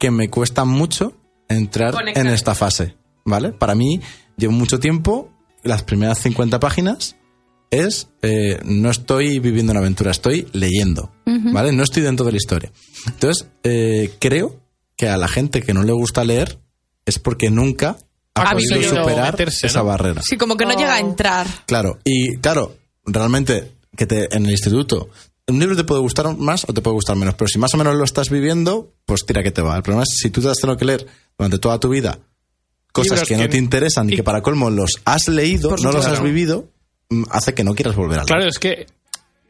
que 0.00 0.10
me 0.10 0.28
cuesta 0.28 0.64
mucho 0.64 1.12
entrar 1.48 1.94
Conectar. 1.94 2.26
en 2.26 2.32
esta 2.32 2.54
fase, 2.56 2.96
¿vale? 3.24 3.52
Para 3.52 3.74
mí, 3.76 4.00
llevo 4.36 4.52
mucho 4.52 4.80
tiempo, 4.80 5.30
las 5.62 5.84
primeras 5.84 6.18
50 6.18 6.58
páginas 6.58 7.14
es, 7.70 8.08
eh, 8.22 8.58
no 8.64 8.90
estoy 8.90 9.38
viviendo 9.38 9.70
una 9.72 9.80
aventura, 9.80 10.10
estoy 10.10 10.48
leyendo, 10.52 11.12
¿vale? 11.24 11.70
No 11.72 11.84
estoy 11.84 12.02
dentro 12.02 12.26
de 12.26 12.32
la 12.32 12.36
historia. 12.38 12.72
Entonces, 13.06 13.46
eh, 13.62 14.12
creo 14.18 14.60
que 14.96 15.08
a 15.08 15.16
la 15.16 15.28
gente 15.28 15.62
que 15.62 15.72
no 15.72 15.82
le 15.84 15.92
gusta 15.92 16.24
leer 16.24 16.58
es 17.06 17.18
porque 17.18 17.50
nunca 17.50 17.96
ha, 18.34 18.42
Ha 18.42 18.52
podido 18.52 18.82
superar 18.82 19.32
meterse, 19.32 19.66
esa 19.66 19.80
¿no? 19.80 19.86
barrera. 19.86 20.22
Sí, 20.24 20.36
como 20.36 20.56
que 20.56 20.64
no 20.64 20.74
Oh. 20.74 20.78
llega 20.78 20.94
a 20.94 21.00
entrar. 21.00 21.46
Claro, 21.66 21.98
y 22.04 22.36
claro, 22.38 22.76
realmente 23.04 23.72
que 23.96 24.06
te, 24.06 24.34
en 24.34 24.46
el 24.46 24.52
instituto 24.52 25.10
un 25.48 25.58
libro 25.58 25.74
te 25.76 25.84
puede 25.84 26.00
gustar 26.00 26.34
más 26.38 26.64
o 26.68 26.72
te 26.72 26.80
puede 26.80 26.94
gustar 26.94 27.16
menos, 27.16 27.34
pero 27.34 27.48
si 27.48 27.58
más 27.58 27.74
o 27.74 27.76
menos 27.76 27.94
lo 27.96 28.04
estás 28.04 28.30
viviendo, 28.30 28.92
pues 29.04 29.26
tira 29.26 29.42
que 29.42 29.50
te 29.50 29.60
va. 29.60 29.76
El 29.76 29.82
problema 29.82 30.04
es 30.04 30.16
si 30.18 30.30
tú 30.30 30.40
te 30.40 30.48
has 30.48 30.56
tenido 30.56 30.76
que 30.78 30.84
leer 30.84 31.06
durante 31.36 31.58
toda 31.58 31.78
tu 31.80 31.88
vida 31.88 32.18
cosas 32.92 33.12
Libros 33.20 33.28
que 33.28 33.36
no 33.36 33.48
te 33.48 33.56
interesan 33.58 34.08
y 34.08 34.12
y- 34.12 34.16
que 34.16 34.22
para 34.22 34.40
colmo 34.42 34.70
los 34.70 34.92
has 35.04 35.28
leído, 35.28 35.76
no 35.78 35.92
los 35.92 36.06
has 36.06 36.22
vivido, 36.22 36.68
mm, 37.10 37.24
hace 37.30 37.54
que 37.54 37.64
no 37.64 37.74
quieras 37.74 37.96
volver 37.96 38.20
a 38.20 38.22
leer. 38.22 38.26
Claro, 38.28 38.46
es 38.48 38.58
que 38.58 38.86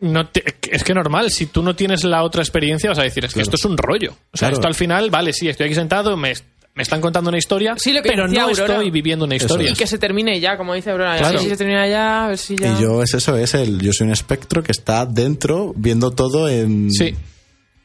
no 0.00 0.28
te- 0.28 0.42
es 0.70 0.82
que 0.82 0.94
normal, 0.94 1.30
si 1.30 1.46
tú 1.46 1.62
no 1.62 1.76
tienes 1.76 2.02
la 2.04 2.22
otra 2.24 2.42
experiencia, 2.42 2.90
vas 2.90 2.98
a 2.98 3.02
decir, 3.02 3.24
es 3.24 3.32
que 3.34 3.40
Claro. 3.42 3.50
esto 3.54 3.56
es 3.56 3.70
un 3.70 3.76
rollo. 3.76 4.12
O 4.32 4.36
sea, 4.36 4.48
Claro. 4.48 4.54
esto 4.54 4.66
al 4.68 4.74
final, 4.74 5.10
vale, 5.10 5.32
sí, 5.32 5.48
estoy 5.48 5.66
aquí 5.66 5.74
sentado, 5.74 6.16
me, 6.16 6.32
me 6.74 6.82
están 6.82 7.00
contando 7.00 7.28
una 7.28 7.38
historia, 7.38 7.74
Sí, 7.76 7.92
lo 7.92 8.02
que 8.02 8.08
pero 8.08 8.26
no 8.28 8.40
Aurora. 8.42 8.74
estoy 8.74 8.90
viviendo 8.90 9.24
una 9.26 9.36
historia. 9.36 9.70
Y 9.70 9.74
que 9.74 9.86
se 9.86 9.98
termine 9.98 10.40
ya, 10.40 10.56
como 10.56 10.72
dice 10.74 10.90
Aurora. 10.90 11.16
Claro. 11.18 11.38
Si 11.38 11.48
se 11.48 11.56
termina 11.56 11.86
ya, 11.86 12.24
a 12.24 12.28
ver 12.28 12.38
si 12.38 12.56
ya. 12.56 12.78
Y 12.78 12.82
yo 12.82 13.02
es 13.02 13.12
eso, 13.14 13.36
es 13.36 13.54
el 13.54 13.80
yo 13.80 13.92
soy 13.92 14.06
un 14.06 14.12
espectro 14.12 14.62
que 14.62 14.72
está 14.72 15.04
dentro 15.06 15.72
viendo 15.76 16.10
todo 16.12 16.48
en 16.48 16.90
Sí, 16.90 17.14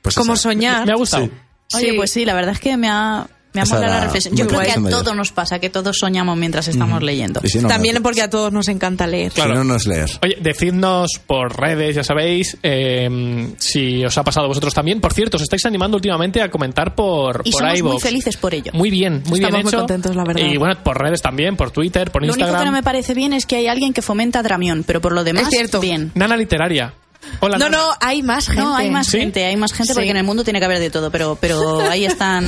pues 0.01 0.15
Como 0.15 0.33
esa- 0.33 0.43
soñar. 0.43 0.85
me 0.85 0.93
ha 0.93 0.95
gustado. 0.95 1.25
Sí. 1.25 1.31
Oye, 1.77 1.89
Sí. 1.91 1.97
pues 1.97 2.11
sí, 2.11 2.23
la 2.25 2.33
verdad 2.33 2.53
es 2.53 2.61
que 2.61 2.77
me 2.77 2.87
ha, 2.89 3.27
me 3.57 3.61
ha 3.61 3.65
molado 3.65 3.93
la 3.93 4.03
reflexión. 4.05 4.35
Yo 4.35 4.47
creo 4.47 4.61
que 4.61 4.71
a 4.71 4.75
todos 4.89 5.15
nos 5.15 5.31
pasa, 5.31 5.59
que 5.59 5.69
todos 5.69 5.97
soñamos 5.97 6.37
mientras 6.37 6.67
estamos 6.67 7.01
leyendo. 7.03 7.41
Y 7.43 7.49
si 7.49 7.59
no, 7.59 7.67
También 7.67 7.95
no, 7.95 8.01
porque 8.01 8.21
a 8.21 8.29
todos 8.29 8.51
nos 8.53 8.67
encanta 8.67 9.07
leer. 9.07 9.31
Claro. 9.31 9.51
si 9.51 9.57
no, 9.57 9.63
no 9.63 9.75
es 9.75 9.85
leer. 9.87 10.09
Oye, 10.23 10.37
decidnos 10.41 11.11
por 11.25 11.59
redes, 11.59 11.95
ya 11.95 12.03
sabéis, 12.03 12.57
eh, 12.63 13.53
si 13.57 14.03
os 14.05 14.17
ha 14.17 14.23
pasado 14.23 14.45
a 14.45 14.47
vosotros 14.49 14.73
también. 14.73 14.99
Por 15.01 15.13
cierto, 15.13 15.37
os 15.37 15.43
estáis 15.43 15.65
animando 15.65 15.97
últimamente 15.97 16.41
a 16.41 16.49
comentar 16.49 16.95
por, 16.95 17.41
Y 17.45 17.51
por 17.51 17.61
somos 17.61 17.81
muy 17.93 17.99
felices 18.01 18.37
por 18.37 18.53
ello. 18.53 18.71
Muy 18.73 18.89
bien, 18.89 19.23
muy 19.25 19.39
Estamos 19.39 19.51
bien 19.51 19.63
muy 19.63 19.69
hecho. 19.69 19.77
contentos, 19.79 20.15
la 20.15 20.23
verdad. 20.23 20.41
Y 20.45 20.57
bueno, 20.57 20.75
por 20.83 20.97
redes 21.01 21.21
también, 21.21 21.55
por 21.55 21.71
Twitter, 21.71 22.11
por 22.11 22.21
Lo 22.21 22.27
único 22.27 22.39
Instagram. 22.39 22.61
que 22.61 22.65
no 22.65 22.71
me 22.71 22.83
parece 22.83 23.13
bien 23.13 23.33
es 23.33 23.45
que 23.45 23.55
hay 23.57 23.67
alguien 23.67 23.93
que 23.93 24.01
fomenta 24.01 24.43
Dramión, 24.43 24.83
pero 24.85 25.01
por 25.01 25.13
lo 25.13 25.23
demás, 25.23 25.43
Es 25.43 25.49
cierto. 25.49 25.79
bien. 25.79 26.11
Nana 26.15 26.37
Literaria. 26.37 26.93
Hola, 27.39 27.57
No, 27.57 27.65
Nana. 27.65 27.77
no, 27.77 27.83
hay 27.99 28.21
más 28.23 28.45
gente. 28.47 28.61
No, 28.61 28.75
hay 28.75 28.89
más 28.91 29.07
¿Sí? 29.07 29.17
gente, 29.19 29.43
hay 29.45 29.55
más 29.57 29.73
gente 29.73 29.93
Sí. 29.93 29.97
porque 29.97 30.11
en 30.11 30.17
el 30.17 30.23
mundo 30.23 30.43
tiene 30.43 30.59
que 30.59 30.65
haber 30.65 30.79
de 30.79 30.89
todo, 30.89 31.09
pero, 31.11 31.37
pero 31.41 31.79
ahí 31.89 32.05
están 32.05 32.45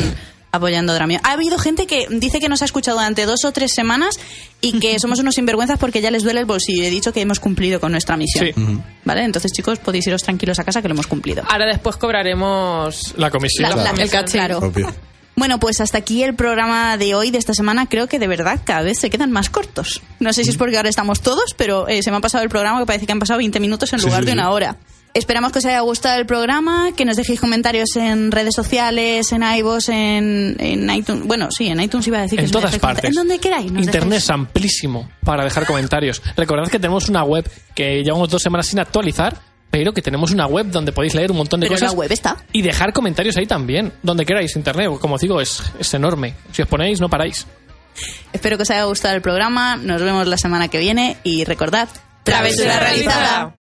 apoyando 0.51 0.93
Dramión. 0.93 1.21
Ha 1.23 1.31
habido 1.33 1.57
gente 1.59 1.85
que 1.87 2.07
dice 2.09 2.39
que 2.39 2.49
nos 2.49 2.61
ha 2.61 2.65
escuchado 2.65 2.97
durante 2.97 3.25
dos 3.25 3.45
o 3.45 3.51
tres 3.51 3.71
semanas 3.73 4.19
y 4.61 4.79
que 4.79 4.99
somos 4.99 5.19
unos 5.19 5.35
sinvergüenzas 5.35 5.77
porque 5.79 6.01
ya 6.01 6.11
les 6.11 6.23
duele 6.23 6.39
el 6.39 6.45
bolsillo. 6.45 6.83
He 6.83 6.89
dicho 6.89 7.13
que 7.13 7.21
hemos 7.21 7.39
cumplido 7.39 7.79
con 7.79 7.91
nuestra 7.91 8.17
misión. 8.17 8.45
Sí. 8.45 8.53
¿Vale? 9.05 9.23
Entonces, 9.23 9.51
chicos, 9.51 9.79
podéis 9.79 10.07
iros 10.07 10.23
tranquilos 10.23 10.57
a 10.59 10.63
casa 10.63 10.81
que 10.81 10.87
lo 10.87 10.93
hemos 10.95 11.07
cumplido. 11.07 11.43
Ahora 11.47 11.65
después 11.67 11.97
cobraremos. 11.97 13.13
La 13.17 13.29
comisión. 13.29 13.69
La- 13.69 13.75
la- 13.75 13.91
El 14.01 14.09
caché. 14.09 14.33
claro. 14.37 14.59
Obvio. 14.59 14.93
Bueno, 15.35 15.57
pues 15.57 15.79
hasta 15.79 15.97
aquí 15.99 16.21
el 16.23 16.35
programa 16.35 16.97
de 16.97 17.15
hoy, 17.15 17.31
de 17.31 17.37
esta 17.37 17.53
semana. 17.53 17.85
Creo 17.87 18.07
que 18.07 18.19
de 18.19 18.27
verdad 18.27 18.59
cada 18.65 18.81
vez 18.81 18.99
se 18.99 19.09
quedan 19.09 19.31
más 19.31 19.49
cortos. 19.49 20.01
No 20.19 20.33
sé 20.33 20.43
si 20.43 20.49
es 20.49 20.57
porque 20.57 20.75
ahora 20.75 20.89
estamos 20.89 21.21
todos, 21.21 21.53
pero 21.55 21.87
eh, 21.87 22.03
se 22.03 22.11
me 22.11 22.17
ha 22.17 22.19
pasado 22.19 22.43
el 22.43 22.49
programa 22.49 22.79
que 22.79 22.85
parece 22.85 23.05
que 23.05 23.13
han 23.13 23.19
pasado 23.19 23.37
20 23.37 23.59
minutos 23.61 23.93
en 23.93 23.99
Sí, 23.99 24.05
lugar 24.05 24.21
sí, 24.21 24.25
de 24.25 24.33
una 24.33 24.49
hora. 24.49 24.75
Esperamos 25.13 25.51
que 25.51 25.59
os 25.59 25.65
haya 25.65 25.79
gustado 25.81 26.19
el 26.19 26.25
programa, 26.27 26.89
que 26.95 27.03
nos 27.03 27.17
dejéis 27.17 27.39
comentarios 27.39 27.95
en 27.95 28.31
redes 28.31 28.53
sociales, 28.55 29.31
en 29.31 29.41
iVoox, 29.43 29.89
en, 29.89 30.55
en 30.59 30.89
iTunes. 30.91 31.25
Bueno, 31.25 31.49
sí, 31.51 31.67
en 31.67 31.81
iTunes 31.81 32.05
iba 32.07 32.19
a 32.19 32.21
decir 32.21 32.37
que 32.37 32.45
En 32.45 32.45
os 32.45 32.51
todas 32.51 32.77
partes. 32.77 33.05
En 33.09 33.15
donde 33.15 33.39
queráis. 33.39 33.71
nos 33.71 33.85
Internet 33.85 34.03
dejáis. 34.09 34.23
es 34.23 34.29
amplísimo 34.29 35.09
para 35.25 35.43
dejar 35.43 35.65
comentarios. 35.65 36.21
Recordad 36.37 36.69
que 36.69 36.79
tenemos 36.79 37.09
una 37.09 37.23
web 37.23 37.49
que 37.73 38.03
llevamos 38.03 38.29
dos 38.29 38.41
semanas 38.41 38.67
sin 38.67 38.79
actualizar, 38.79 39.35
pero 39.71 39.93
que 39.93 40.01
tenemos 40.03 40.31
una 40.31 40.45
web 40.45 40.67
donde 40.67 40.91
podéis 40.91 41.15
leer 41.15 41.31
un 41.31 41.37
montón 41.37 41.59
de 41.59 41.65
Pero 41.67 41.75
cosas. 41.79 41.91
la 41.93 41.97
web 41.99 42.11
está. 42.11 42.37
Y 42.53 42.61
dejar 42.61 42.93
comentarios 42.93 43.35
ahí 43.37 43.47
también, 43.47 43.91
donde 44.03 44.25
queráis. 44.25 44.55
Internet, 44.55 44.89
como 45.01 45.15
os 45.15 45.21
digo, 45.21 45.41
es, 45.41 45.61
es 45.79 45.93
enorme. 45.93 46.35
Si 46.51 46.61
os 46.61 46.67
ponéis, 46.67 47.01
no 47.01 47.09
paráis. 47.09 47.45
Espero 48.31 48.57
que 48.57 48.63
os 48.63 48.69
haya 48.69 48.83
gustado 48.83 49.15
el 49.15 49.21
programa. 49.21 49.75
Nos 49.75 50.01
vemos 50.03 50.27
la 50.27 50.37
semana 50.37 50.67
que 50.67 50.77
viene 50.79 51.17
y 51.23 51.43
recordad, 51.45 51.89
Travesura 52.23 52.79
realizada. 52.79 53.55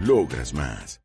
Logras 0.00 0.54
más. 0.54 1.00